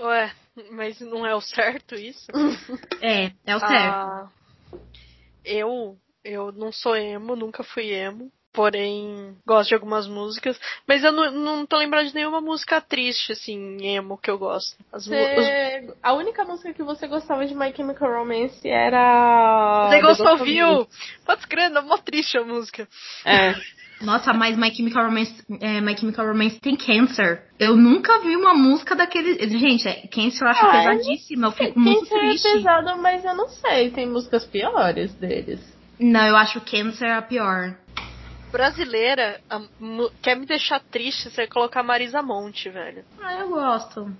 Ué, 0.00 0.32
mas 0.72 1.00
não 1.00 1.26
é 1.26 1.34
o 1.34 1.40
certo 1.40 1.94
isso? 1.94 2.30
É, 3.00 3.32
é 3.44 3.56
o 3.56 3.60
certo. 3.60 3.70
Ah, 3.76 4.30
eu, 5.44 5.98
eu 6.24 6.52
não 6.52 6.72
sou 6.72 6.96
emo, 6.96 7.36
nunca 7.36 7.62
fui 7.62 7.92
emo. 7.92 8.32
Porém, 8.54 9.36
gosto 9.44 9.68
de 9.70 9.74
algumas 9.74 10.06
músicas. 10.06 10.58
Mas 10.86 11.02
eu 11.02 11.10
não, 11.10 11.30
não 11.32 11.66
tô 11.66 11.76
lembrando 11.76 12.06
de 12.08 12.14
nenhuma 12.14 12.40
música 12.40 12.80
triste, 12.80 13.32
assim, 13.32 13.76
emo, 13.84 14.16
que 14.16 14.30
eu 14.30 14.38
gosto. 14.38 14.76
Os- 14.92 15.06
Você- 15.08 15.92
A 16.00 16.12
única 16.12 16.44
música 16.44 16.72
que 16.72 16.82
você 16.84 17.08
gostava 17.08 17.44
de 17.44 17.54
My 17.54 17.74
Chemical 17.76 18.10
Romance 18.12 18.66
era. 18.66 19.88
The 19.90 20.00
Ghost 20.00 20.22
The 20.22 20.30
of 20.32 20.48
You! 20.50 20.86
Pode 21.26 21.46
crer, 21.48 21.68
não 21.68 21.82
é 21.82 21.84
mó 21.84 21.96
triste 21.98 22.38
a 22.38 22.44
música. 22.44 22.88
É. 23.24 23.54
Nossa, 24.00 24.32
mas 24.32 24.56
My 24.56 24.72
Chemical 24.74 25.04
Romance, 25.06 25.34
é, 25.60 25.80
My 25.80 25.96
Chemical 25.96 26.26
Romance 26.26 26.60
tem 26.60 26.76
Cancer. 26.76 27.42
Eu 27.58 27.76
nunca 27.76 28.20
vi 28.20 28.36
uma 28.36 28.54
música 28.54 28.94
daquele. 28.94 29.34
Gente, 29.48 29.88
é, 29.88 30.06
Cancer 30.08 30.42
eu 30.42 30.48
acho 30.48 30.64
Ah, 30.66 30.70
pesadíssima. 30.70 31.46
Eu 31.48 31.52
fico 31.52 31.78
muito 31.80 32.00
Cancer 32.00 32.18
é 32.18 32.20
triste. 32.28 32.52
pesado, 32.52 33.02
mas 33.02 33.24
eu 33.24 33.34
não 33.34 33.48
sei. 33.48 33.90
Tem 33.90 34.06
músicas 34.06 34.44
piores 34.44 35.12
deles. 35.14 35.60
Não, 35.98 36.26
eu 36.26 36.36
acho 36.36 36.60
Cancer 36.60 37.10
a 37.10 37.22
pior. 37.22 37.76
Brasileira, 38.54 39.40
a 39.50 39.60
quer 40.22 40.36
me 40.36 40.46
deixar 40.46 40.78
triste, 40.78 41.28
você 41.28 41.44
colocar 41.44 41.82
Marisa 41.82 42.22
Monte, 42.22 42.70
velho. 42.70 43.04
Ah, 43.20 43.40
eu 43.40 43.48
gosto. 43.48 44.16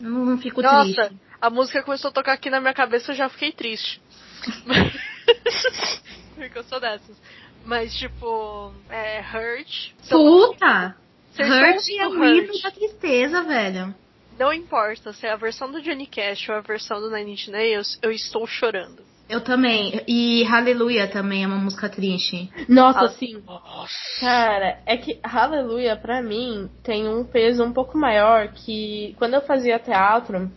Eu 0.00 0.10
não, 0.10 0.38
fico 0.38 0.60
Nossa, 0.60 1.06
triste. 1.06 1.16
a 1.40 1.48
música 1.48 1.84
começou 1.84 2.08
a 2.08 2.12
tocar 2.12 2.32
aqui 2.32 2.50
na 2.50 2.60
minha 2.60 2.74
cabeça, 2.74 3.12
eu 3.12 3.14
já 3.14 3.28
fiquei 3.28 3.52
triste. 3.52 4.02
Porque 6.34 6.58
eu 6.58 6.64
sou 6.64 6.80
dessas. 6.80 7.16
Mas, 7.64 7.94
tipo, 7.94 8.74
é 8.90 9.20
Hurt. 9.20 9.92
Puta! 10.10 10.96
Hurt 11.38 11.88
é 11.96 12.08
o 12.08 12.24
hino 12.24 12.60
da 12.60 12.72
tristeza, 12.72 13.44
velho. 13.44 13.94
Não 14.36 14.52
importa 14.52 15.12
se 15.12 15.28
é 15.28 15.30
a 15.30 15.36
versão 15.36 15.70
do 15.70 15.80
Johnny 15.80 16.08
Cash 16.08 16.48
ou 16.48 16.56
a 16.56 16.60
versão 16.60 17.00
do 17.00 17.08
Nine 17.08 17.34
Inch 17.34 17.46
Nails, 17.46 18.00
eu 18.02 18.10
estou 18.10 18.48
chorando. 18.48 19.04
Eu 19.28 19.40
também. 19.40 20.02
E 20.06 20.44
Hallelujah 20.44 21.08
também 21.08 21.44
é 21.44 21.46
uma 21.46 21.56
música 21.56 21.88
triste. 21.88 22.50
Nossa, 22.68 23.00
Ah, 23.00 23.04
assim. 23.06 23.42
Cara, 24.20 24.78
é 24.86 24.96
que 24.96 25.18
Hallelujah, 25.24 25.96
pra 25.96 26.22
mim, 26.22 26.68
tem 26.82 27.08
um 27.08 27.24
peso 27.24 27.64
um 27.64 27.72
pouco 27.72 27.98
maior 27.98 28.48
que 28.48 29.14
quando 29.18 29.34
eu 29.34 29.40
fazia 29.40 29.78
teatro, 29.78 30.50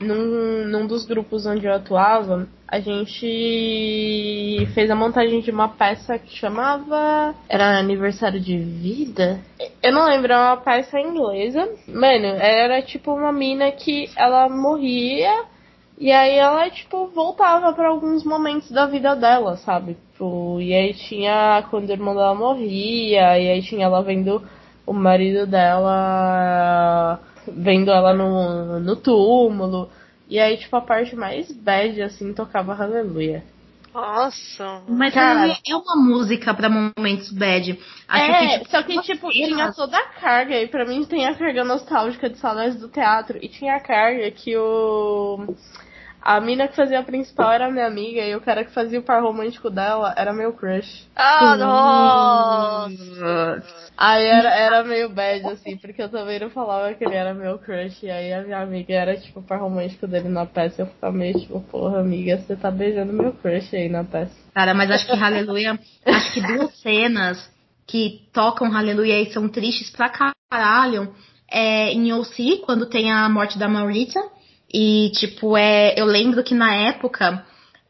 num, 0.00 0.64
num 0.66 0.86
dos 0.86 1.04
grupos 1.06 1.46
onde 1.46 1.66
eu 1.66 1.72
atuava, 1.74 2.46
a 2.68 2.80
gente 2.80 4.66
fez 4.74 4.90
a 4.90 4.94
montagem 4.94 5.40
de 5.40 5.50
uma 5.50 5.68
peça 5.68 6.18
que 6.18 6.36
chamava. 6.36 7.34
Era 7.48 7.78
aniversário 7.78 8.40
de 8.40 8.58
vida? 8.58 9.40
Eu 9.82 9.92
não 9.92 10.06
lembro, 10.06 10.32
era 10.32 10.54
uma 10.54 10.56
peça 10.58 10.98
inglesa. 11.00 11.68
Mano, 11.88 12.26
era 12.26 12.82
tipo 12.82 13.12
uma 13.12 13.32
mina 13.32 13.70
que 13.72 14.10
ela 14.16 14.48
morria. 14.48 15.44
E 15.98 16.12
aí 16.12 16.36
ela, 16.36 16.68
tipo, 16.70 17.06
voltava 17.08 17.72
pra 17.72 17.88
alguns 17.88 18.22
momentos 18.24 18.70
da 18.70 18.86
vida 18.86 19.16
dela, 19.16 19.56
sabe? 19.56 19.96
Tipo, 20.12 20.60
e 20.60 20.74
aí 20.74 20.92
tinha 20.94 21.64
quando 21.70 21.88
o 21.88 21.92
irmão 21.92 22.14
dela 22.14 22.34
morria, 22.34 23.38
e 23.38 23.50
aí 23.50 23.62
tinha 23.62 23.86
ela 23.86 24.02
vendo 24.02 24.42
o 24.86 24.92
marido 24.92 25.46
dela 25.46 27.18
vendo 27.48 27.90
ela 27.90 28.12
no, 28.12 28.80
no 28.80 28.96
túmulo. 28.96 29.88
E 30.28 30.38
aí, 30.38 30.56
tipo, 30.56 30.74
a 30.76 30.80
parte 30.80 31.14
mais 31.14 31.50
bad, 31.52 32.02
assim, 32.02 32.34
tocava 32.34 32.74
Aleluia. 32.74 33.44
Nossa. 33.94 34.82
Mas 34.88 35.14
Cara. 35.14 35.40
Hallelujah 35.40 35.58
é 35.66 35.74
uma 35.76 35.96
música 35.96 36.52
pra 36.52 36.68
momentos 36.68 37.32
bad. 37.32 37.78
Acho 38.06 38.24
é, 38.30 38.38
que, 38.38 38.58
tipo, 38.58 38.70
só 38.70 38.82
que, 38.82 39.00
tipo, 39.00 39.32
cenas- 39.32 39.48
tinha 39.48 39.72
toda 39.72 39.96
a 39.96 40.08
carga, 40.20 40.60
e 40.60 40.66
pra 40.68 40.84
mim 40.84 41.04
tem 41.04 41.26
a 41.26 41.34
carga 41.34 41.64
nostálgica 41.64 42.28
de 42.28 42.36
saudades 42.36 42.78
do 42.78 42.88
teatro, 42.88 43.38
e 43.40 43.48
tinha 43.48 43.76
a 43.76 43.80
carga 43.80 44.30
que 44.30 44.54
o. 44.56 45.54
A 46.28 46.40
mina 46.40 46.66
que 46.66 46.74
fazia 46.74 46.98
a 46.98 47.04
principal 47.04 47.52
era 47.52 47.70
minha 47.70 47.86
amiga, 47.86 48.20
e 48.20 48.34
o 48.34 48.40
cara 48.40 48.64
que 48.64 48.72
fazia 48.72 48.98
o 48.98 49.02
par 49.04 49.22
romântico 49.22 49.70
dela 49.70 50.12
era 50.16 50.32
meu 50.32 50.52
crush. 50.52 51.06
Ah, 51.14 52.88
nossa! 52.88 53.62
Aí 53.96 54.26
era, 54.26 54.50
era 54.52 54.82
meio 54.82 55.08
bad, 55.08 55.46
assim, 55.46 55.76
porque 55.76 56.02
eu 56.02 56.08
também 56.08 56.40
não 56.40 56.50
falava 56.50 56.92
que 56.94 57.04
ele 57.04 57.14
era 57.14 57.32
meu 57.32 57.60
crush, 57.60 58.02
e 58.02 58.10
aí 58.10 58.32
a 58.32 58.42
minha 58.42 58.58
amiga 58.60 58.92
era, 58.92 59.16
tipo, 59.16 59.38
o 59.38 59.42
par 59.44 59.60
romântico 59.60 60.08
dele 60.08 60.28
na 60.28 60.44
peça, 60.44 60.82
e 60.82 60.84
eu 60.84 60.88
ficava 60.88 61.16
meio, 61.16 61.38
tipo, 61.38 61.60
porra, 61.60 62.00
amiga, 62.00 62.38
você 62.38 62.56
tá 62.56 62.72
beijando 62.72 63.12
meu 63.12 63.32
crush 63.32 63.76
aí 63.76 63.88
na 63.88 64.02
peça. 64.02 64.34
Cara, 64.52 64.74
mas 64.74 64.90
acho 64.90 65.06
que 65.06 65.14
Hallelujah. 65.14 65.78
acho 66.04 66.32
que 66.32 66.40
duas 66.40 66.76
cenas 66.80 67.48
que 67.86 68.26
tocam 68.32 68.68
Hallelujah 68.68 69.20
e 69.20 69.32
são 69.32 69.48
tristes 69.48 69.90
pra 69.90 70.10
caralho. 70.10 71.14
É 71.48 71.92
em 71.92 72.12
OC, 72.12 72.62
quando 72.64 72.86
tem 72.86 73.12
a 73.12 73.28
morte 73.28 73.56
da 73.56 73.68
Maurita. 73.68 74.20
E, 74.72 75.10
tipo, 75.14 75.56
é, 75.56 75.94
eu 75.98 76.06
lembro 76.06 76.42
que 76.42 76.54
na 76.54 76.74
época. 76.74 77.44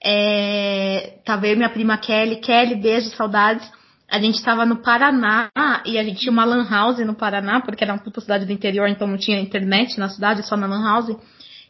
É, 0.05 1.19
tava 1.25 1.47
eu 1.47 1.55
e 1.55 1.57
minha 1.57 1.71
prima 1.71 1.99
Kelly. 1.99 2.37
Kelly, 2.37 2.77
beijo, 2.77 3.11
saudades. 3.11 3.69
A 4.09 4.21
gente 4.21 4.43
tava 4.43 4.65
no 4.65 4.77
Paraná 4.77 5.51
e 5.85 5.99
a 5.99 6.05
gente 6.05 6.21
tinha 6.21 6.31
uma 6.31 6.45
lan 6.45 6.65
house 6.69 6.99
no 6.99 7.15
Paraná, 7.15 7.61
porque 7.61 7.83
era 7.83 7.93
uma 7.93 7.99
puta 7.99 8.21
cidade 8.21 8.47
do 8.47 8.53
interior, 8.53 8.89
então 8.89 9.09
não 9.09 9.19
tinha 9.19 9.41
internet 9.41 9.99
na 9.99 10.09
cidade, 10.09 10.47
só 10.47 10.57
na 10.57 10.67
lan 10.69 10.85
house. 10.85 11.17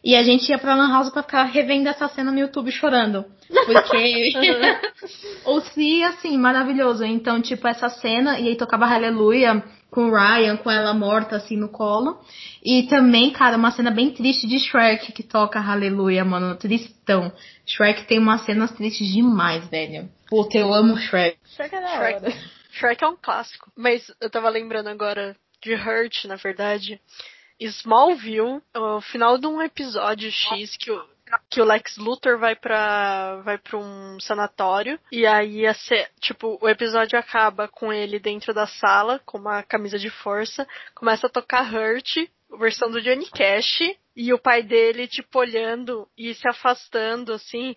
E 0.03 0.15
a 0.15 0.23
gente 0.23 0.49
ia 0.49 0.57
pra 0.57 0.75
Lan 0.75 0.91
House 0.91 1.09
pra 1.09 1.23
ficar 1.23 1.43
revendo 1.43 1.89
essa 1.89 2.07
cena 2.07 2.31
no 2.31 2.39
YouTube 2.39 2.71
chorando. 2.71 3.25
Porque. 3.65 4.31
o 5.45 5.59
Si, 5.61 6.03
assim, 6.03 6.37
maravilhoso. 6.37 7.03
Então, 7.03 7.41
tipo, 7.41 7.67
essa 7.67 7.89
cena, 7.89 8.39
e 8.39 8.47
aí 8.49 8.55
tocava 8.55 8.85
Aleluia 8.85 9.63
com 9.89 10.09
o 10.09 10.11
Ryan, 10.13 10.57
com 10.57 10.69
ela 10.69 10.93
morta, 10.93 11.37
assim, 11.37 11.55
no 11.55 11.69
colo. 11.69 12.19
E 12.63 12.83
também, 12.83 13.31
cara, 13.31 13.57
uma 13.57 13.71
cena 13.71 13.89
bem 13.89 14.11
triste 14.11 14.47
de 14.47 14.59
Shrek 14.59 15.11
que 15.11 15.23
toca 15.23 15.59
Aleluia, 15.59 16.23
mano. 16.25 16.55
Tristão. 16.55 17.31
Shrek 17.65 18.05
tem 18.05 18.19
umas 18.19 18.45
cenas 18.45 18.71
tristes 18.71 19.07
demais, 19.07 19.67
velho. 19.69 20.09
Puta, 20.29 20.57
eu 20.57 20.73
amo 20.73 20.97
Shrek. 20.97 21.37
Shrek 21.55 21.75
é 21.75 21.81
da 21.81 21.95
Shrek, 21.95 22.25
hora. 22.25 22.33
Shrek 22.71 23.03
é 23.03 23.07
um 23.07 23.15
clássico. 23.15 23.71
Mas 23.75 24.13
eu 24.21 24.29
tava 24.29 24.49
lembrando 24.49 24.87
agora 24.87 25.35
de 25.61 25.73
Hurt, 25.73 26.25
na 26.25 26.35
verdade. 26.35 26.99
Smallville, 27.59 28.61
o 28.75 29.01
final 29.01 29.37
de 29.37 29.47
um 29.47 29.61
episódio 29.61 30.31
X 30.31 30.75
que 30.77 30.91
o, 30.91 31.05
que 31.49 31.61
o 31.61 31.65
Lex 31.65 31.97
Luthor 31.97 32.37
vai 32.37 32.55
pra, 32.55 33.37
vai 33.43 33.57
pra 33.57 33.77
um 33.77 34.19
sanatório. 34.19 34.99
E 35.11 35.25
aí, 35.25 35.65
a 35.65 35.73
se- 35.73 36.07
tipo, 36.21 36.57
o 36.61 36.69
episódio 36.69 37.17
acaba 37.19 37.67
com 37.67 37.91
ele 37.91 38.19
dentro 38.19 38.53
da 38.53 38.65
sala, 38.67 39.19
com 39.25 39.37
uma 39.37 39.63
camisa 39.63 39.97
de 39.99 40.09
força. 40.09 40.67
Começa 40.95 41.27
a 41.27 41.29
tocar 41.29 41.73
Hurt, 41.73 42.15
versão 42.59 42.89
do 42.89 43.01
Johnny 43.01 43.29
Cash. 43.31 43.81
E 44.15 44.33
o 44.33 44.39
pai 44.39 44.63
dele, 44.63 45.07
tipo, 45.07 45.39
olhando 45.39 46.07
e 46.17 46.33
se 46.33 46.47
afastando, 46.47 47.33
assim. 47.33 47.75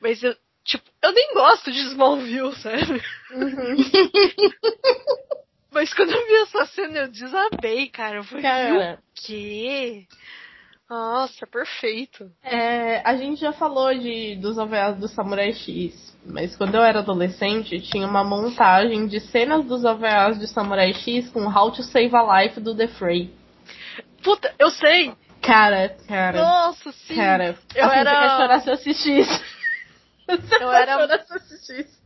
Mas 0.00 0.22
eu, 0.22 0.34
tipo, 0.64 0.84
eu 1.02 1.12
nem 1.12 1.34
gosto 1.34 1.70
de 1.72 1.80
Smallville, 1.80 2.54
sabe? 2.56 3.02
Mas 5.76 5.92
quando 5.92 6.10
eu 6.10 6.26
vi 6.26 6.34
essa 6.36 6.64
cena, 6.66 6.98
eu 7.00 7.08
desabei, 7.08 7.88
cara. 7.88 8.16
Eu 8.16 8.24
falei, 8.24 8.42
Cara, 8.42 8.94
o 8.94 8.98
quê? 9.14 10.06
Nossa, 10.88 11.46
perfeito. 11.46 12.30
é, 12.42 13.02
a 13.04 13.14
gente 13.16 13.40
já 13.40 13.52
falou 13.52 13.92
de, 13.92 14.36
dos 14.36 14.56
OVAs 14.56 14.96
do 14.98 15.06
Samurai 15.08 15.52
X, 15.52 16.16
mas 16.24 16.56
quando 16.56 16.76
eu 16.76 16.82
era 16.82 17.00
adolescente, 17.00 17.78
tinha 17.80 18.06
uma 18.06 18.24
montagem 18.24 19.06
de 19.06 19.20
cenas 19.20 19.66
dos 19.66 19.84
OVAs 19.84 20.38
de 20.38 20.46
Samurai 20.46 20.94
X 20.94 21.28
com 21.30 21.44
How 21.46 21.70
to 21.72 21.82
Save 21.82 22.14
a 22.16 22.40
Life 22.42 22.58
do 22.60 22.74
The 22.74 22.88
Fray. 22.88 23.30
Puta, 24.22 24.54
eu 24.58 24.70
sei! 24.70 25.12
Cara, 25.42 25.90
cara, 26.08 26.40
Nossa, 26.40 26.90
sim! 26.92 27.14
cara. 27.16 27.56
eu 27.74 27.84
assim, 27.84 27.98
era- 27.98 28.10
Você 28.10 28.16
quer 28.28 28.36
chorar 28.36 28.60
se 28.60 28.68
eu 28.70 28.74
assistir 28.74 29.18
isso. 29.20 29.44
Você 30.28 30.54
Eu 30.64 30.72
era- 30.72 30.96
se 31.26 31.30
eu 31.32 31.36
assistir 31.36 31.80
isso. 31.80 32.05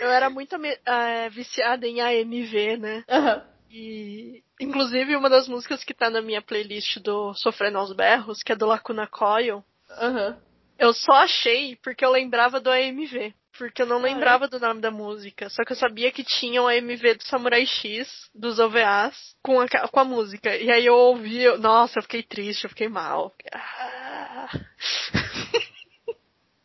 Eu 0.00 0.10
era 0.10 0.30
muito 0.30 0.54
eh, 0.86 1.28
viciada 1.30 1.86
em 1.86 2.00
AMV, 2.00 2.76
né? 2.78 3.04
Aham. 3.08 3.42
E, 3.70 4.42
inclusive, 4.60 5.14
uma 5.16 5.28
das 5.28 5.46
músicas 5.46 5.84
que 5.84 5.92
tá 5.92 6.08
na 6.08 6.22
minha 6.22 6.40
playlist 6.40 6.98
do 7.00 7.34
Sofrendo 7.34 7.78
aos 7.78 7.92
Berros, 7.92 8.42
que 8.42 8.52
é 8.52 8.56
do 8.56 8.64
Lacuna 8.66 9.06
Coil, 9.06 9.62
Aham. 9.90 10.38
eu 10.78 10.92
só 10.94 11.12
achei 11.12 11.76
porque 11.82 12.04
eu 12.04 12.10
lembrava 12.10 12.60
do 12.60 12.70
AMV. 12.70 13.34
Porque 13.58 13.82
eu 13.82 13.86
não 13.86 13.96
Ah, 13.96 14.08
é? 14.08 14.14
lembrava 14.14 14.46
do 14.46 14.60
nome 14.60 14.80
da 14.80 14.90
música. 14.90 15.50
Só 15.50 15.64
que 15.64 15.72
eu 15.72 15.76
sabia 15.76 16.12
que 16.12 16.22
tinha 16.22 16.62
o 16.62 16.68
AMV 16.68 17.14
do 17.14 17.24
Samurai 17.24 17.66
X, 17.66 18.30
dos 18.32 18.60
OVAs, 18.60 19.16
com 19.42 19.60
a, 19.60 19.66
com 19.68 19.98
a 20.00 20.04
música. 20.04 20.54
E 20.56 20.70
aí 20.70 20.86
eu 20.86 20.94
ouvi, 20.94 21.42
eu- 21.42 21.58
nossa, 21.58 21.98
eu 21.98 22.02
fiquei 22.04 22.22
triste, 22.22 22.64
eu 22.64 22.70
fiquei 22.70 22.88
mal. 22.88 23.34
Ah. 23.52 24.48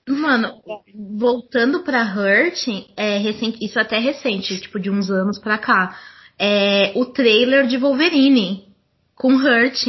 Mano, 0.08 0.62
voltando 1.18 1.84
pra 1.84 2.04
Hurt, 2.04 2.68
é 2.98 3.18
recente, 3.18 3.64
isso 3.64 3.80
até 3.80 3.98
é 3.98 4.00
recente, 4.00 4.60
tipo 4.60 4.80
de 4.80 4.90
uns 4.90 5.10
anos 5.10 5.40
pra 5.40 5.58
cá. 5.58 5.98
É 6.38 6.92
o 6.96 7.06
trailer 7.06 7.68
de 7.68 7.78
Wolverine 7.78 8.68
com 9.16 9.34
Hurt 9.36 9.88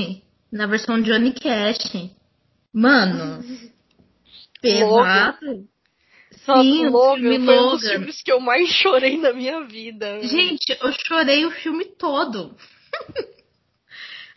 na 0.53 0.67
versão 0.67 1.01
Johnny 1.03 1.33
Cash. 1.33 2.11
Mano, 2.73 3.43
pesado. 4.63 5.67
Nossa, 6.47 6.63
Sim, 6.63 6.87
o 6.87 6.91
Logan 6.91 7.21
filme 7.21 7.47
foi 7.47 7.59
um 7.59 7.71
dos 7.71 7.83
Logan. 7.83 7.91
filmes 7.91 8.23
que 8.23 8.33
eu 8.33 8.41
mais 8.41 8.69
chorei 8.69 9.17
na 9.17 9.33
minha 9.33 9.65
vida. 9.65 10.21
Gente, 10.23 10.77
eu 10.81 10.93
chorei 11.07 11.45
o 11.47 11.51
filme 11.51 11.87
todo. 11.87 12.55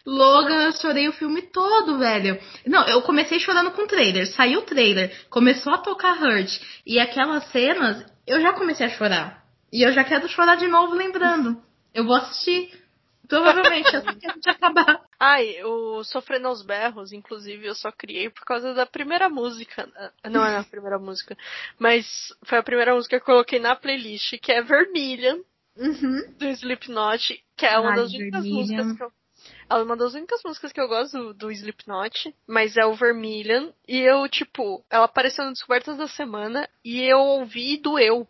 Logan, 0.08 0.64
eu 0.64 0.72
chorei 0.72 1.10
o 1.10 1.14
filme 1.14 1.42
todo, 1.42 1.98
velho. 2.00 2.40
Não, 2.66 2.88
eu 2.88 3.02
comecei 3.02 3.40
chorando 3.40 3.72
com 3.72 3.82
o 3.82 3.88
trailer. 3.88 4.26
Saiu 4.28 4.62
o 4.62 4.66
trailer, 4.66 5.28
começou 5.30 5.74
a 5.74 5.80
tocar 5.80 6.22
Hurt. 6.22 6.62
E 6.86 6.98
aquelas 6.98 7.44
cenas, 7.52 8.06
eu 8.26 8.40
já 8.40 8.54
comecei 8.54 8.86
a 8.86 8.90
chorar. 8.90 9.44
E 9.72 9.86
eu 9.86 9.92
já 9.92 10.06
quero 10.06 10.30
chorar 10.30 10.56
de 10.56 10.68
novo 10.68 10.96
lembrando. 10.96 11.62
Eu 11.94 12.06
vou 12.06 12.16
assistir. 12.16 12.72
Provavelmente, 13.28 13.94
assim 13.94 14.18
que 14.18 14.26
a 14.26 14.34
gente 14.34 14.50
acabar. 14.50 15.02
Ai, 15.20 15.62
o 15.66 16.02
Sofrendo 16.06 16.48
aos 16.48 16.64
Berros, 16.64 17.12
inclusive, 17.12 17.68
eu 17.68 17.76
só 17.76 17.92
criei 17.92 18.30
por 18.30 18.46
causa 18.46 18.74
da 18.74 18.86
primeira 18.86 19.28
música. 19.28 19.90
Não 20.24 20.46
é 20.46 20.56
a 20.56 20.64
primeira 20.64 20.98
música, 20.98 21.36
mas 21.78 22.34
foi 22.46 22.58
a 22.60 22.64
primeira 22.64 22.96
música 22.96 23.18
que 23.18 23.24
eu 23.24 23.26
coloquei 23.26 23.60
na 23.60 23.76
playlist, 23.76 24.38
que 24.42 24.54
é 24.54 24.62
Vermilion, 24.62 25.42
Uhum. 25.78 26.34
do 26.40 26.48
Slipknot, 26.48 27.44
que 27.56 27.66
é 27.66 27.78
uma 27.78 27.92
Ai, 27.92 27.96
das 27.98 28.14
únicas 28.14 28.46
músicas 28.46 28.98
que 28.98 29.04
eu. 29.04 29.12
É 29.70 29.76
uma 29.76 29.98
das 29.98 30.14
únicas 30.14 30.42
músicas 30.44 30.72
que 30.72 30.80
eu 30.80 30.88
gosto 30.88 31.18
do, 31.18 31.34
do 31.34 31.52
Slipknot, 31.52 32.34
mas 32.48 32.78
é 32.78 32.86
o 32.86 32.96
Vermilion. 32.96 33.70
E 33.88 33.98
eu, 34.00 34.28
tipo, 34.30 34.84
ela 34.90 35.06
apareceu 35.06 35.46
no 35.46 35.52
Descobertas 35.52 35.98
da 35.98 36.08
Semana 36.08 36.68
e 36.84 37.02
eu 37.02 37.20
ouvi 37.20 37.74
e 37.74 37.82
doeu. 37.82 38.28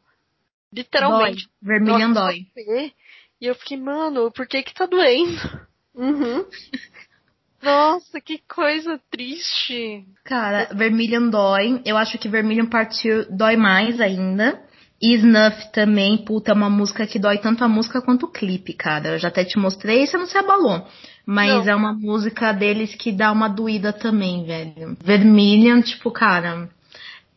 Literalmente. 0.74 1.46
Dói. 1.46 1.54
Vermilion 1.62 2.10
Nossa, 2.10 2.32
dói. 2.32 2.94
E 3.40 3.46
eu 3.46 3.56
fiquei, 3.56 3.78
mano, 3.78 4.32
por 4.32 4.48
que 4.48 4.64
que 4.64 4.74
tá 4.74 4.86
doendo? 4.86 5.38
Uhum. 5.98 6.46
Nossa, 7.60 8.22
que 8.22 8.38
coisa 8.48 9.02
triste. 9.10 10.06
Cara, 10.24 10.70
Vermilion 10.76 11.28
dói. 11.28 11.82
Eu 11.84 11.98
acho 11.98 12.20
que 12.20 12.30
Vermilion 12.30 12.68
partiu 12.68 13.26
dói 13.36 13.58
mais 13.58 14.00
ainda. 14.00 14.64
E 15.02 15.14
Snuff 15.16 15.72
também, 15.72 16.18
puta, 16.18 16.52
é 16.52 16.54
uma 16.54 16.70
música 16.70 17.06
que 17.06 17.20
dói 17.20 17.38
tanto 17.38 17.64
a 17.64 17.68
música 17.68 18.02
quanto 18.02 18.26
o 18.26 18.32
clipe, 18.32 18.74
cara. 18.74 19.10
Eu 19.10 19.20
já 19.20 19.28
até 19.28 19.44
te 19.44 19.60
mostrei 19.60 20.04
e 20.04 20.08
você 20.08 20.18
não 20.18 20.26
se 20.26 20.38
abalou. 20.38 20.88
Mas 21.26 21.66
Não. 21.66 21.72
é 21.72 21.76
uma 21.76 21.94
música 21.94 22.52
deles 22.52 22.96
que 22.96 23.12
dá 23.12 23.32
uma 23.32 23.48
doída 23.48 23.94
também, 23.94 24.46
velho. 24.46 24.98
Vermilion, 25.04 25.82
tipo, 25.82 26.10
cara. 26.10 26.70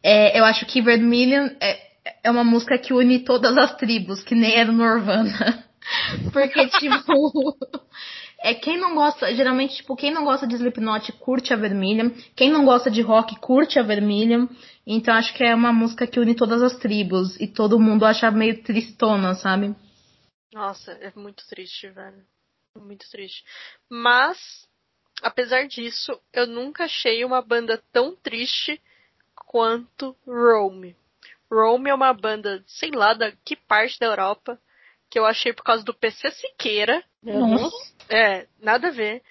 é, 0.02 0.38
eu 0.38 0.44
acho 0.44 0.64
que 0.64 0.80
Vermilion 0.80 1.50
é, 1.60 1.78
é 2.24 2.30
uma 2.30 2.44
música 2.44 2.78
que 2.78 2.94
une 2.94 3.18
todas 3.20 3.56
as 3.58 3.76
tribos, 3.76 4.22
que 4.22 4.34
nem 4.34 4.54
era 4.54 4.72
no 4.72 4.78
Nirvana. 4.78 5.64
Porque, 6.32 6.66
tipo. 6.68 7.56
É 8.42 8.54
quem 8.54 8.78
não 8.78 8.94
gosta, 8.94 9.34
geralmente, 9.34 9.76
tipo, 9.76 9.94
quem 9.94 10.10
não 10.10 10.24
gosta 10.24 10.46
de 10.46 10.54
Slipknot 10.54 11.12
curte 11.12 11.52
a 11.52 11.56
Vermilion, 11.56 12.10
quem 12.34 12.50
não 12.50 12.64
gosta 12.64 12.90
de 12.90 13.02
rock 13.02 13.38
curte 13.38 13.78
a 13.78 13.82
Vermilion. 13.82 14.46
Então 14.86 15.14
acho 15.14 15.34
que 15.34 15.44
é 15.44 15.54
uma 15.54 15.72
música 15.72 16.06
que 16.06 16.18
une 16.18 16.34
todas 16.34 16.62
as 16.62 16.78
tribos 16.78 17.38
e 17.38 17.46
todo 17.46 17.78
mundo 17.78 18.06
acha 18.06 18.30
meio 18.30 18.62
tristona, 18.62 19.34
sabe? 19.34 19.76
Nossa, 20.52 20.92
é 20.92 21.12
muito 21.14 21.46
triste, 21.46 21.88
velho. 21.88 22.24
Muito 22.78 23.08
triste. 23.10 23.44
Mas, 23.90 24.66
apesar 25.22 25.66
disso, 25.66 26.18
eu 26.32 26.46
nunca 26.46 26.84
achei 26.84 27.24
uma 27.24 27.42
banda 27.42 27.82
tão 27.92 28.16
triste 28.16 28.80
quanto 29.34 30.16
Rome. 30.26 30.96
Rome 31.52 31.90
é 31.90 31.94
uma 31.94 32.14
banda, 32.14 32.62
sei 32.66 32.90
lá, 32.90 33.12
da 33.12 33.32
que 33.44 33.54
parte 33.54 33.98
da 33.98 34.06
Europa, 34.06 34.58
que 35.10 35.18
eu 35.18 35.26
achei 35.26 35.52
por 35.52 35.64
causa 35.64 35.84
do 35.84 35.92
PC 35.92 36.30
Siqueira. 36.30 37.04
Nossa. 37.22 37.99
É, 38.10 38.46
nada 38.60 38.88
a 38.88 38.90
ver. 38.90 39.22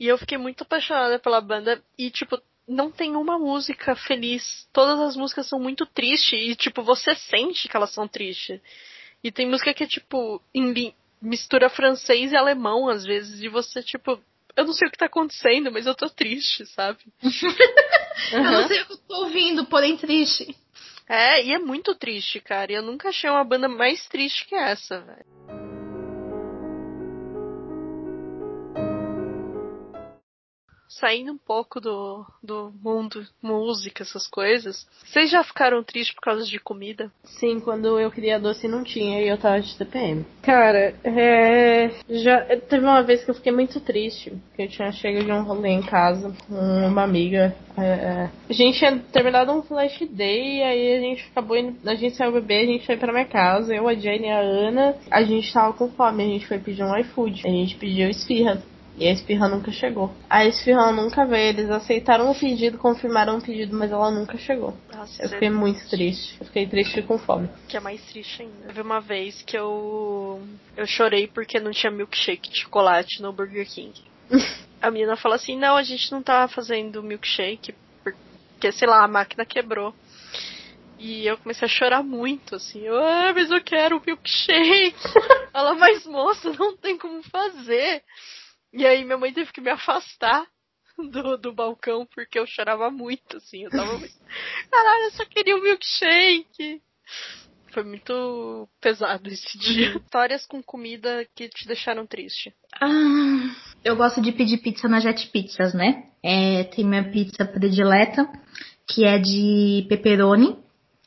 E 0.00 0.08
eu 0.08 0.18
fiquei 0.18 0.38
muito 0.38 0.62
apaixonada 0.62 1.18
pela 1.18 1.40
banda 1.40 1.82
e, 1.96 2.10
tipo, 2.10 2.40
não 2.66 2.90
tem 2.90 3.14
uma 3.14 3.38
música 3.38 3.94
feliz. 3.94 4.68
Todas 4.72 4.98
as 4.98 5.16
músicas 5.16 5.46
são 5.46 5.60
muito 5.60 5.84
tristes 5.86 6.32
e, 6.32 6.56
tipo, 6.56 6.82
você 6.82 7.14
sente 7.14 7.68
que 7.68 7.76
elas 7.76 7.92
são 7.92 8.08
tristes. 8.08 8.60
E 9.22 9.30
tem 9.30 9.48
música 9.48 9.72
que 9.74 9.84
é, 9.84 9.86
tipo, 9.86 10.42
mistura 11.20 11.68
francês 11.68 12.32
e 12.32 12.36
alemão, 12.36 12.88
às 12.88 13.04
vezes, 13.04 13.42
e 13.42 13.48
você, 13.48 13.82
tipo, 13.82 14.20
eu 14.56 14.64
não 14.64 14.72
sei 14.72 14.88
o 14.88 14.90
que 14.90 14.98
tá 14.98 15.06
acontecendo, 15.06 15.70
mas 15.70 15.86
eu 15.86 15.94
tô 15.94 16.08
triste, 16.10 16.66
sabe? 16.66 16.98
Eu 18.30 18.44
não 18.44 18.68
sei 18.68 18.82
o 18.82 18.86
que 18.86 18.92
eu 18.92 18.98
tô 18.98 19.24
ouvindo, 19.24 19.64
porém 19.66 19.96
triste. 19.96 20.54
É, 21.08 21.42
e 21.42 21.52
é 21.52 21.58
muito 21.58 21.94
triste, 21.94 22.40
cara. 22.40 22.70
E 22.70 22.74
eu 22.74 22.82
nunca 22.82 23.08
achei 23.08 23.28
uma 23.28 23.42
banda 23.42 23.68
mais 23.68 24.06
triste 24.06 24.46
que 24.46 24.54
essa, 24.54 25.00
velho. 25.00 25.61
Saindo 31.02 31.32
um 31.32 31.36
pouco 31.36 31.80
do, 31.80 32.24
do 32.40 32.72
mundo 32.80 33.26
música, 33.42 34.04
essas 34.04 34.24
coisas. 34.28 34.86
Vocês 35.04 35.28
já 35.32 35.42
ficaram 35.42 35.82
tristes 35.82 36.14
por 36.14 36.20
causa 36.20 36.44
de 36.44 36.60
comida? 36.60 37.10
Sim, 37.24 37.58
quando 37.58 37.98
eu 37.98 38.08
queria 38.08 38.38
doce 38.38 38.68
não 38.68 38.84
tinha 38.84 39.20
e 39.20 39.26
eu 39.26 39.36
tava 39.36 39.60
de 39.60 39.76
TPM. 39.76 40.24
Cara, 40.42 40.94
é. 41.02 41.90
Já 42.08 42.56
teve 42.68 42.84
uma 42.84 43.02
vez 43.02 43.24
que 43.24 43.32
eu 43.32 43.34
fiquei 43.34 43.50
muito 43.50 43.80
triste, 43.80 44.30
porque 44.30 44.62
eu 44.62 44.68
tinha 44.68 44.92
chegado 44.92 45.24
de 45.24 45.32
um 45.32 45.42
rolê 45.42 45.70
em 45.70 45.82
casa 45.82 46.32
com 46.46 46.86
uma 46.86 47.02
amiga. 47.02 47.52
é, 47.76 48.30
A 48.48 48.52
gente 48.52 48.78
tinha 48.78 48.96
terminado 49.12 49.50
um 49.50 49.62
flash 49.62 50.06
day, 50.08 50.58
e 50.58 50.62
aí 50.62 50.96
a 50.98 51.00
gente 51.00 51.28
acabou 51.32 51.56
indo. 51.56 51.78
A 51.84 51.96
gente 51.96 52.14
saiu 52.14 52.30
beber, 52.30 52.62
a 52.62 52.72
gente 52.72 52.86
foi 52.86 52.96
pra 52.96 53.12
minha 53.12 53.24
casa, 53.24 53.74
eu, 53.74 53.88
a 53.88 53.94
Jane 53.94 54.28
e 54.28 54.30
a 54.30 54.38
Ana. 54.38 54.94
A 55.10 55.24
gente 55.24 55.52
tava 55.52 55.72
com 55.72 55.90
fome, 55.90 56.22
a 56.22 56.28
gente 56.28 56.46
foi 56.46 56.60
pedir 56.60 56.84
um 56.84 56.96
iFood. 56.96 57.42
A 57.44 57.50
gente 57.50 57.74
pediu 57.74 58.08
esfirra. 58.08 58.62
E 58.96 59.08
a 59.08 59.12
esfirra 59.12 59.48
nunca 59.48 59.72
chegou. 59.72 60.14
A 60.28 60.44
esfirra 60.44 60.92
nunca 60.92 61.24
veio. 61.24 61.48
Eles 61.48 61.70
aceitaram 61.70 62.30
o 62.30 62.38
pedido, 62.38 62.78
confirmaram 62.78 63.38
o 63.38 63.42
pedido, 63.42 63.76
mas 63.76 63.90
ela 63.90 64.10
nunca 64.10 64.36
chegou. 64.36 64.76
Nossa, 64.92 65.22
Eu 65.22 65.28
fiquei 65.30 65.50
muito 65.50 65.88
triste. 65.88 66.36
Eu 66.38 66.46
fiquei 66.46 66.66
triste 66.66 67.00
e 67.00 67.02
com 67.02 67.18
fome. 67.18 67.48
Que 67.68 67.76
é 67.76 67.80
mais 67.80 68.02
triste 68.06 68.42
ainda. 68.42 68.66
Teve 68.66 68.82
uma 68.82 69.00
vez 69.00 69.42
que 69.42 69.56
eu. 69.56 70.42
Eu 70.76 70.86
chorei 70.86 71.26
porque 71.26 71.58
não 71.58 71.70
tinha 71.70 71.90
milkshake 71.90 72.50
de 72.50 72.60
chocolate 72.60 73.22
no 73.22 73.32
Burger 73.32 73.66
King. 73.66 73.94
a 74.80 74.90
menina 74.90 75.16
falou 75.16 75.36
assim: 75.36 75.56
não, 75.56 75.76
a 75.76 75.82
gente 75.82 76.12
não 76.12 76.22
tá 76.22 76.46
fazendo 76.46 77.02
milkshake 77.02 77.74
porque, 78.02 78.72
sei 78.72 78.86
lá, 78.86 79.04
a 79.04 79.08
máquina 79.08 79.44
quebrou. 79.44 79.94
E 80.98 81.26
eu 81.26 81.36
comecei 81.38 81.66
a 81.66 81.68
chorar 81.68 82.02
muito, 82.02 82.54
assim. 82.54 82.82
Eu, 82.82 82.96
ah, 82.96 83.32
mas 83.34 83.50
eu 83.50 83.60
quero 83.60 83.96
um 83.96 84.02
milkshake. 84.06 84.94
Ela, 85.52 85.74
mas 85.74 86.06
moça, 86.06 86.52
não 86.56 86.76
tem 86.76 86.96
como 86.96 87.22
fazer. 87.24 88.04
E 88.72 88.86
aí 88.86 89.04
minha 89.04 89.18
mãe 89.18 89.32
teve 89.32 89.52
que 89.52 89.60
me 89.60 89.70
afastar 89.70 90.46
do, 90.98 91.36
do 91.36 91.52
balcão 91.52 92.06
porque 92.06 92.38
eu 92.38 92.46
chorava 92.46 92.90
muito, 92.90 93.36
assim. 93.36 93.64
Eu 93.64 93.70
tava 93.70 93.98
muito. 93.98 94.14
Caralho, 94.70 95.04
eu 95.04 95.10
só 95.12 95.24
queria 95.26 95.56
um 95.56 95.62
milkshake. 95.62 96.82
Foi 97.72 97.84
muito 97.84 98.68
pesado 98.80 99.28
esse 99.28 99.58
dia. 99.58 99.96
Histórias 99.96 100.46
com 100.46 100.62
comida 100.62 101.26
que 101.34 101.48
te 101.48 101.66
deixaram 101.66 102.06
triste. 102.06 102.54
Ah, 102.80 103.54
eu 103.82 103.96
gosto 103.96 104.20
de 104.20 104.30
pedir 104.30 104.58
pizza 104.58 104.88
na 104.88 105.00
Jet 105.00 105.26
Pizzas, 105.28 105.72
né? 105.72 106.04
É, 106.22 106.64
tem 106.64 106.84
minha 106.84 107.10
pizza 107.10 107.44
predileta, 107.46 108.28
que 108.88 109.04
é 109.04 109.18
de 109.18 109.86
pepperoni, 109.88 110.58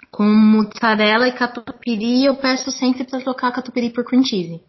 com 0.09 0.23
mozzarella 0.23 1.27
e 1.27 1.33
catupiry. 1.33 2.25
Eu 2.25 2.35
peço 2.35 2.71
sempre 2.71 3.03
pra 3.03 3.21
trocar 3.21 3.51
catupiry 3.51 3.91
por 3.91 4.03
cream 4.03 4.23
cheese. 4.23 4.59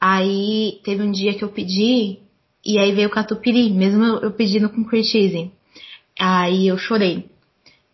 Aí 0.00 0.80
teve 0.84 1.02
um 1.02 1.10
dia 1.10 1.34
que 1.34 1.42
eu 1.42 1.48
pedi, 1.48 2.18
e 2.64 2.78
aí 2.78 2.92
veio 2.92 3.10
catupiry, 3.10 3.70
mesmo 3.70 4.04
eu, 4.04 4.30
pedindo 4.30 4.68
com 4.68 4.84
cream 4.84 5.04
cheese. 5.04 5.50
Aí 6.18 6.68
eu 6.68 6.78
chorei. 6.78 7.26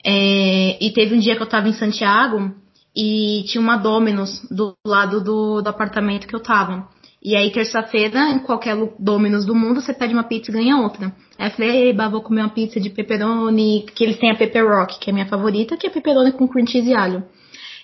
É, 0.04 0.84
e 0.84 0.92
teve 0.92 1.14
um 1.14 1.18
dia 1.18 1.36
que 1.36 1.42
eu 1.42 1.48
tava 1.48 1.68
em 1.68 1.72
Santiago 1.72 2.52
e 2.94 3.44
tinha 3.46 3.60
uma 3.60 3.76
Domino's 3.76 4.46
do 4.50 4.74
lado 4.86 5.22
do, 5.22 5.62
do 5.62 5.68
apartamento 5.68 6.26
que 6.26 6.34
eu 6.34 6.42
tava. 6.42 6.86
E 7.22 7.34
aí, 7.34 7.50
terça-feira, 7.50 8.32
em 8.32 8.38
qualquer 8.40 8.76
Domino's 8.98 9.46
do 9.46 9.54
mundo, 9.54 9.80
você 9.80 9.94
pede 9.94 10.12
uma 10.12 10.24
pizza 10.24 10.50
e 10.50 10.54
ganha 10.54 10.76
outra. 10.76 11.10
Aí 11.38 11.48
eu 11.48 11.50
falei, 11.52 11.88
eba, 11.88 12.06
vou 12.06 12.20
comer 12.20 12.42
uma 12.42 12.50
pizza 12.50 12.78
de 12.78 12.90
pepperoni, 12.90 13.86
que 13.94 14.04
eles 14.04 14.18
têm 14.18 14.30
a 14.30 14.36
pepper 14.36 14.68
rock, 14.68 14.98
que 14.98 15.08
é 15.08 15.12
minha 15.12 15.24
favorita, 15.24 15.74
que 15.74 15.86
é 15.86 15.90
pepperoni 15.90 16.32
com 16.32 16.46
cream 16.46 16.66
cheese 16.66 16.90
e 16.90 16.94
alho. 16.94 17.24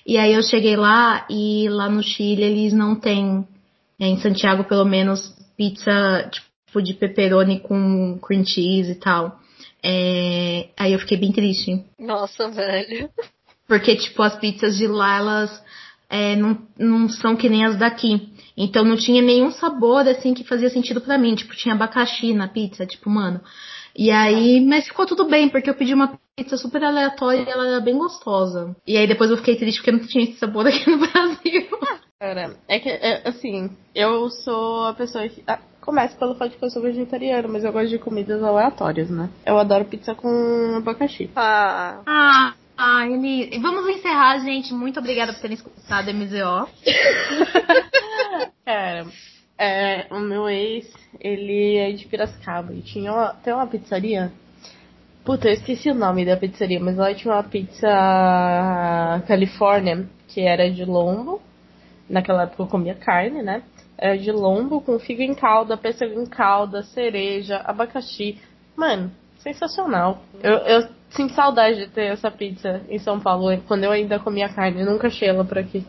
E 0.06 0.18
aí 0.18 0.34
eu 0.34 0.42
cheguei 0.42 0.76
lá 0.76 1.24
e 1.30 1.68
lá 1.70 1.88
no 1.88 2.02
Chile 2.02 2.42
eles 2.42 2.74
não 2.74 2.94
têm, 2.94 3.46
em 4.06 4.18
Santiago 4.18 4.64
pelo 4.64 4.84
menos, 4.84 5.34
pizza 5.56 6.30
tipo 6.30 6.82
de 6.82 6.94
pepperoni 6.94 7.60
com 7.60 8.18
cream 8.22 8.44
cheese 8.44 8.92
e 8.92 8.94
tal. 8.94 9.38
É, 9.82 10.68
aí 10.78 10.92
eu 10.92 10.98
fiquei 10.98 11.18
bem 11.18 11.32
triste. 11.32 11.84
Nossa, 11.98 12.48
velho. 12.48 13.10
Porque, 13.66 13.94
tipo, 13.96 14.22
as 14.22 14.36
pizzas 14.36 14.76
de 14.76 14.86
lá, 14.86 15.18
elas 15.18 15.62
é, 16.08 16.34
não, 16.36 16.58
não 16.78 17.08
são 17.08 17.36
que 17.36 17.48
nem 17.48 17.64
as 17.64 17.76
daqui. 17.76 18.32
Então 18.56 18.84
não 18.84 18.96
tinha 18.96 19.22
nenhum 19.22 19.50
sabor, 19.50 20.06
assim, 20.08 20.34
que 20.34 20.44
fazia 20.44 20.68
sentido 20.68 21.00
para 21.00 21.16
mim. 21.16 21.34
Tipo, 21.34 21.54
tinha 21.54 21.74
abacaxi 21.74 22.34
na 22.34 22.48
pizza, 22.48 22.84
tipo, 22.84 23.08
mano. 23.08 23.40
E 24.00 24.10
aí, 24.10 24.64
mas 24.64 24.86
ficou 24.86 25.04
tudo 25.04 25.26
bem, 25.26 25.50
porque 25.50 25.68
eu 25.68 25.74
pedi 25.74 25.92
uma 25.92 26.18
pizza 26.34 26.56
super 26.56 26.82
aleatória 26.82 27.44
e 27.46 27.50
ela 27.50 27.66
era 27.66 27.80
bem 27.80 27.98
gostosa. 27.98 28.74
E 28.86 28.96
aí 28.96 29.06
depois 29.06 29.30
eu 29.30 29.36
fiquei 29.36 29.56
triste 29.56 29.76
porque 29.76 29.92
não 29.92 30.06
tinha 30.06 30.24
esse 30.24 30.38
sabor 30.38 30.64
aqui 30.66 30.88
no 30.88 30.96
Brasil. 30.96 31.68
Cara, 32.18 32.56
é 32.66 32.78
que, 32.80 32.88
é, 32.88 33.28
assim, 33.28 33.76
eu 33.94 34.30
sou 34.30 34.86
a 34.86 34.94
pessoa 34.94 35.28
que. 35.28 35.44
Ah, 35.46 35.58
começa 35.82 36.16
pelo 36.16 36.34
fato 36.34 36.52
de 36.52 36.56
que 36.56 36.64
eu 36.64 36.70
sou 36.70 36.80
vegetariana, 36.80 37.46
mas 37.46 37.62
eu 37.62 37.72
gosto 37.72 37.90
de 37.90 37.98
comidas 37.98 38.42
aleatórias, 38.42 39.10
né? 39.10 39.28
Eu 39.44 39.58
adoro 39.58 39.84
pizza 39.84 40.14
com 40.14 40.76
abacaxi. 40.78 41.30
Ah. 41.36 42.00
Ah. 42.06 42.54
Ah, 42.78 43.06
Eli, 43.06 43.58
vamos 43.58 43.86
encerrar, 43.86 44.38
gente. 44.38 44.72
Muito 44.72 44.98
obrigada 44.98 45.34
por 45.34 45.42
terem 45.42 45.56
escutado 45.56 46.10
MZO. 46.14 46.66
Cara, 48.64 49.06
é, 49.60 50.06
o 50.10 50.18
meu 50.18 50.48
ex, 50.48 50.90
ele 51.20 51.76
é 51.76 51.92
de 51.92 52.06
Piracicaba 52.06 52.72
e 52.72 52.80
tinha 52.80 53.12
uma, 53.12 53.34
tem 53.34 53.52
uma 53.52 53.66
pizzaria. 53.66 54.32
Puta, 55.22 55.48
eu 55.48 55.52
esqueci 55.52 55.90
o 55.90 55.94
nome 55.94 56.24
da 56.24 56.34
pizzaria, 56.34 56.80
mas 56.80 56.96
lá 56.96 57.12
tinha 57.14 57.34
uma 57.34 57.42
pizza 57.42 57.86
Califórnia, 59.28 60.06
que 60.28 60.40
era 60.40 60.70
de 60.70 60.82
lombo. 60.86 61.42
Naquela 62.08 62.44
época 62.44 62.62
eu 62.62 62.66
comia 62.68 62.94
carne, 62.94 63.42
né? 63.42 63.62
Era 63.98 64.16
de 64.16 64.32
lombo 64.32 64.80
com 64.80 64.98
figo 64.98 65.20
em 65.20 65.34
calda, 65.34 65.76
pêssego 65.76 66.18
em 66.18 66.26
calda, 66.26 66.82
cereja, 66.82 67.58
abacaxi. 67.58 68.38
Mano, 68.74 69.12
sensacional. 69.40 70.22
Eu, 70.42 70.54
eu 70.54 70.88
sinto 71.10 71.34
saudade 71.34 71.80
de 71.80 71.86
ter 71.88 72.12
essa 72.12 72.30
pizza 72.30 72.80
em 72.88 72.98
São 72.98 73.20
Paulo, 73.20 73.54
quando 73.68 73.84
eu 73.84 73.92
ainda 73.92 74.18
comia 74.18 74.48
carne. 74.48 74.82
Nunca 74.84 75.08
achei 75.08 75.28
ela 75.28 75.44
por 75.44 75.58
aqui. 75.58 75.84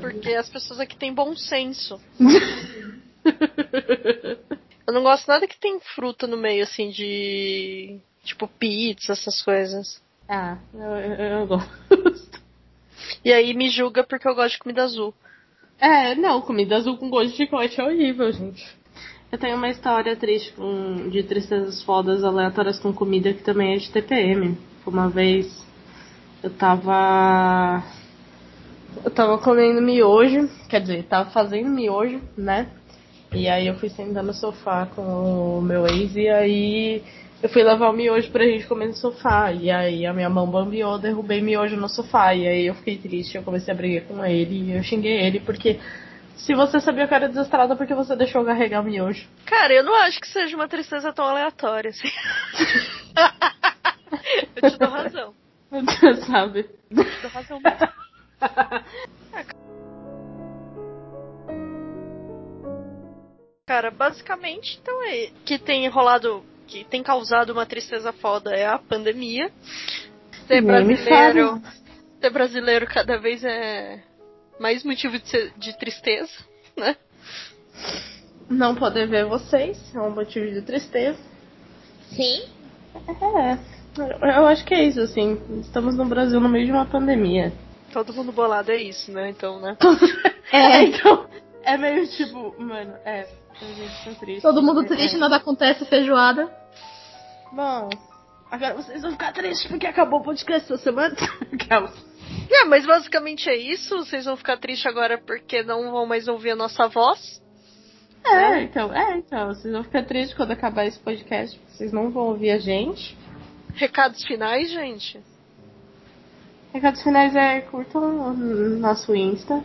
Porque 0.00 0.30
as 0.30 0.48
pessoas 0.48 0.80
aqui 0.80 0.96
têm 0.96 1.12
bom 1.12 1.36
senso. 1.36 2.00
eu 4.86 4.94
não 4.94 5.02
gosto 5.02 5.28
nada 5.28 5.46
que 5.46 5.58
tem 5.58 5.78
fruta 5.94 6.26
no 6.26 6.36
meio, 6.36 6.62
assim, 6.62 6.90
de. 6.90 7.98
Tipo 8.24 8.46
pizza, 8.46 9.12
essas 9.12 9.42
coisas. 9.42 10.00
Ah, 10.28 10.58
eu, 10.72 10.80
eu, 10.80 11.40
eu 11.40 11.46
gosto. 11.46 12.40
E 13.24 13.32
aí 13.32 13.54
me 13.54 13.68
julga 13.68 14.04
porque 14.04 14.28
eu 14.28 14.34
gosto 14.34 14.52
de 14.52 14.58
comida 14.58 14.82
azul. 14.84 15.12
É, 15.78 16.14
não, 16.14 16.40
comida 16.40 16.76
azul 16.76 16.96
com 16.96 17.10
gosto 17.10 17.30
de 17.30 17.36
chicote 17.36 17.80
é 17.80 17.84
horrível, 17.84 18.30
gente. 18.32 18.64
Eu 19.30 19.38
tenho 19.38 19.56
uma 19.56 19.68
história 19.68 20.14
triste 20.14 20.52
com, 20.52 21.08
de 21.08 21.22
tristezas 21.22 21.82
fodas 21.82 22.22
aleatórias 22.22 22.78
com 22.78 22.92
comida 22.92 23.32
que 23.32 23.42
também 23.42 23.74
é 23.74 23.78
de 23.78 23.90
TPM. 23.90 24.56
Uma 24.86 25.08
vez 25.08 25.64
eu 26.42 26.50
tava. 26.50 27.82
Eu 29.04 29.10
tava 29.10 29.38
comendo 29.38 29.80
miojo, 29.80 30.48
quer 30.68 30.80
dizer, 30.80 31.04
tava 31.04 31.30
fazendo 31.30 31.68
miojo, 31.68 32.20
né? 32.36 32.68
E 33.32 33.48
aí 33.48 33.66
eu 33.66 33.74
fui 33.76 33.88
sentar 33.88 34.22
no 34.22 34.34
sofá 34.34 34.86
com 34.86 35.58
o 35.58 35.62
meu 35.62 35.86
ex 35.86 36.14
e 36.14 36.28
aí 36.28 37.02
eu 37.42 37.48
fui 37.48 37.62
levar 37.62 37.90
o 37.90 37.92
miojo 37.92 38.30
pra 38.30 38.44
gente 38.44 38.66
comer 38.66 38.88
no 38.88 38.94
sofá. 38.94 39.50
E 39.50 39.70
aí 39.70 40.04
a 40.04 40.12
minha 40.12 40.28
mão 40.28 40.46
bambeou, 40.46 40.98
derrubei 40.98 41.40
miojo 41.40 41.76
no 41.76 41.88
sofá. 41.88 42.34
E 42.34 42.46
aí 42.46 42.66
eu 42.66 42.74
fiquei 42.74 42.98
triste, 42.98 43.36
eu 43.36 43.42
comecei 43.42 43.72
a 43.72 43.76
brigar 43.76 44.06
com 44.06 44.24
ele 44.24 44.70
e 44.70 44.76
eu 44.76 44.82
xinguei 44.82 45.20
ele 45.20 45.40
porque 45.40 45.80
se 46.36 46.54
você 46.54 46.80
sabia 46.80 47.06
que 47.06 47.14
eu 47.14 47.16
era 47.16 47.28
desastrada, 47.28 47.74
porque 47.74 47.94
você 47.94 48.14
deixou 48.16 48.44
carregar 48.44 48.80
o 48.80 48.84
miojo? 48.84 49.26
Cara, 49.46 49.72
eu 49.72 49.82
não 49.82 49.94
acho 49.94 50.20
que 50.20 50.28
seja 50.28 50.54
uma 50.54 50.68
tristeza 50.68 51.12
tão 51.12 51.24
aleatória 51.24 51.90
assim. 51.90 52.08
eu 54.56 54.70
te 54.70 54.78
dou 54.78 54.88
razão. 54.88 55.34
Sabe? 56.26 56.66
Eu 56.90 57.04
te 57.04 57.22
dou 57.22 57.30
razão 57.30 57.60
mesmo. 57.60 58.01
Cara, 63.66 63.90
basicamente, 63.90 64.78
então 64.82 65.02
é 65.04 65.30
que 65.44 65.58
tem 65.58 65.88
rolado, 65.88 66.44
que 66.66 66.84
tem 66.84 67.02
causado 67.02 67.50
uma 67.50 67.64
tristeza 67.64 68.12
foda 68.12 68.50
é 68.54 68.66
a 68.66 68.78
pandemia. 68.78 69.50
Ser 70.46 70.60
brasileiro, 70.60 71.62
ser 72.20 72.30
brasileiro 72.30 72.86
cada 72.86 73.18
vez 73.18 73.42
é 73.44 74.02
mais 74.60 74.84
motivo 74.84 75.18
de, 75.18 75.28
ser, 75.28 75.52
de 75.56 75.76
tristeza, 75.78 76.32
né? 76.76 76.96
Não 78.50 78.74
poder 78.74 79.08
ver 79.08 79.24
vocês 79.24 79.94
é 79.94 80.00
um 80.00 80.10
motivo 80.10 80.50
de 80.52 80.62
tristeza. 80.62 81.18
Sim. 82.10 82.42
É, 83.08 83.58
eu 84.38 84.46
acho 84.46 84.64
que 84.64 84.74
é 84.74 84.84
isso, 84.84 85.00
assim. 85.00 85.40
Estamos 85.60 85.96
no 85.96 86.04
Brasil 86.04 86.38
no 86.40 86.48
meio 86.48 86.66
de 86.66 86.72
uma 86.72 86.84
pandemia. 86.84 87.52
Todo 87.92 88.14
mundo 88.14 88.32
bolado 88.32 88.72
é 88.72 88.76
isso, 88.76 89.12
né? 89.12 89.28
Então, 89.30 89.60
né? 89.60 89.76
é, 90.50 90.82
então. 90.88 91.26
É 91.62 91.76
meio 91.76 92.06
tipo, 92.08 92.54
mano, 92.60 92.94
é. 93.04 93.28
A 93.60 93.64
gente 93.64 94.04
tá 94.04 94.14
triste. 94.18 94.42
Todo 94.42 94.62
mundo 94.62 94.84
triste, 94.84 95.14
é. 95.14 95.18
nada 95.18 95.36
acontece, 95.36 95.84
feijoada. 95.84 96.50
Bom, 97.52 97.90
agora 98.50 98.74
vocês 98.74 99.02
vão 99.02 99.12
ficar 99.12 99.32
tristes 99.32 99.68
porque 99.68 99.86
acabou 99.86 100.20
o 100.20 100.24
podcast 100.24 100.72
essa 100.72 100.82
semana. 100.82 101.14
É, 102.50 102.64
mas 102.64 102.86
basicamente 102.86 103.48
é 103.48 103.56
isso. 103.56 103.96
Vocês 103.98 104.24
vão 104.24 104.36
ficar 104.36 104.56
tristes 104.56 104.86
agora 104.86 105.18
porque 105.18 105.62
não 105.62 105.90
vão 105.90 106.06
mais 106.06 106.28
ouvir 106.28 106.50
a 106.50 106.56
nossa 106.56 106.88
voz. 106.88 107.42
É, 108.24 108.62
então, 108.62 108.92
é, 108.92 109.18
então. 109.18 109.48
Vocês 109.48 109.72
vão 109.72 109.84
ficar 109.84 110.04
tristes 110.04 110.36
quando 110.36 110.52
acabar 110.52 110.86
esse 110.86 110.98
podcast. 110.98 111.60
Vocês 111.68 111.92
não 111.92 112.10
vão 112.10 112.28
ouvir 112.28 112.50
a 112.50 112.58
gente. 112.58 113.16
Recados 113.74 114.22
finais, 114.24 114.70
gente? 114.70 115.20
Recados 116.72 117.02
finais 117.02 117.36
é 117.36 117.60
curtam 117.60 118.30
o 118.30 118.34
nosso 118.78 119.14
Insta. 119.14 119.62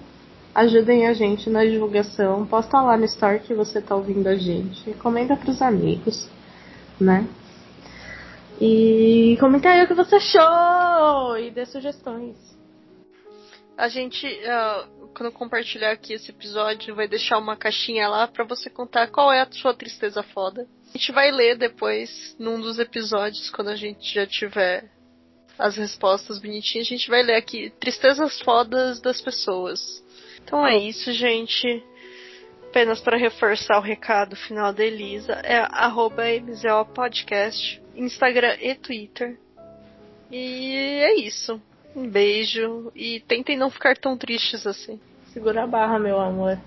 Ajudem 0.53 1.07
a 1.07 1.13
gente 1.13 1.49
na 1.49 1.63
divulgação. 1.63 2.45
Posta 2.45 2.81
lá 2.81 2.97
no 2.97 3.05
Store 3.05 3.39
que 3.39 3.53
você 3.53 3.81
tá 3.81 3.95
ouvindo 3.95 4.27
a 4.27 4.35
gente. 4.35 4.93
Comenta 4.95 5.37
pros 5.37 5.61
amigos, 5.61 6.29
né? 6.99 7.25
E 8.59 9.37
comenta 9.39 9.69
aí 9.69 9.83
o 9.83 9.87
que 9.87 9.93
você 9.93 10.15
achou 10.15 11.37
e 11.37 11.49
dê 11.49 11.65
sugestões. 11.65 12.35
A 13.77 13.87
gente. 13.87 14.27
Uh, 14.27 15.07
quando 15.15 15.31
compartilhar 15.31 15.91
aqui 15.91 16.13
esse 16.13 16.29
episódio, 16.29 16.93
vai 16.93 17.07
deixar 17.07 17.37
uma 17.37 17.55
caixinha 17.55 18.07
lá 18.09 18.27
para 18.27 18.43
você 18.43 18.69
contar 18.69 19.07
qual 19.07 19.31
é 19.31 19.41
a 19.41 19.51
sua 19.51 19.73
tristeza 19.73 20.21
foda. 20.21 20.67
A 20.93 20.97
gente 20.97 21.11
vai 21.13 21.31
ler 21.31 21.57
depois, 21.57 22.35
num 22.37 22.59
dos 22.59 22.77
episódios, 22.77 23.49
quando 23.49 23.69
a 23.69 23.75
gente 23.75 24.13
já 24.13 24.27
tiver 24.27 24.96
as 25.57 25.75
respostas 25.75 26.39
bonitinhas, 26.39 26.87
a 26.87 26.89
gente 26.89 27.09
vai 27.09 27.23
ler 27.23 27.35
aqui 27.35 27.71
tristezas 27.79 28.39
fodas 28.41 28.99
das 29.01 29.21
pessoas. 29.21 30.03
Então 30.43 30.65
é 30.65 30.77
isso, 30.77 31.11
gente. 31.11 31.83
Apenas 32.69 32.99
para 32.99 33.17
reforçar 33.17 33.77
o 33.77 33.81
recado 33.81 34.35
final 34.35 34.71
da 34.71 34.83
Elisa, 34.83 35.33
é 35.43 35.57
arroba 35.57 36.23
Podcast, 36.93 37.81
Instagram 37.95 38.55
e 38.61 38.75
Twitter. 38.75 39.37
E 40.29 40.75
é 40.75 41.15
isso. 41.15 41.61
Um 41.95 42.07
beijo 42.07 42.91
e 42.93 43.19
tentem 43.21 43.57
não 43.57 43.71
ficar 43.71 43.97
tão 43.97 44.17
tristes 44.17 44.67
assim. 44.67 44.99
Segura 45.33 45.63
a 45.63 45.67
barra, 45.67 45.97
meu 45.97 46.19
amor. 46.19 46.59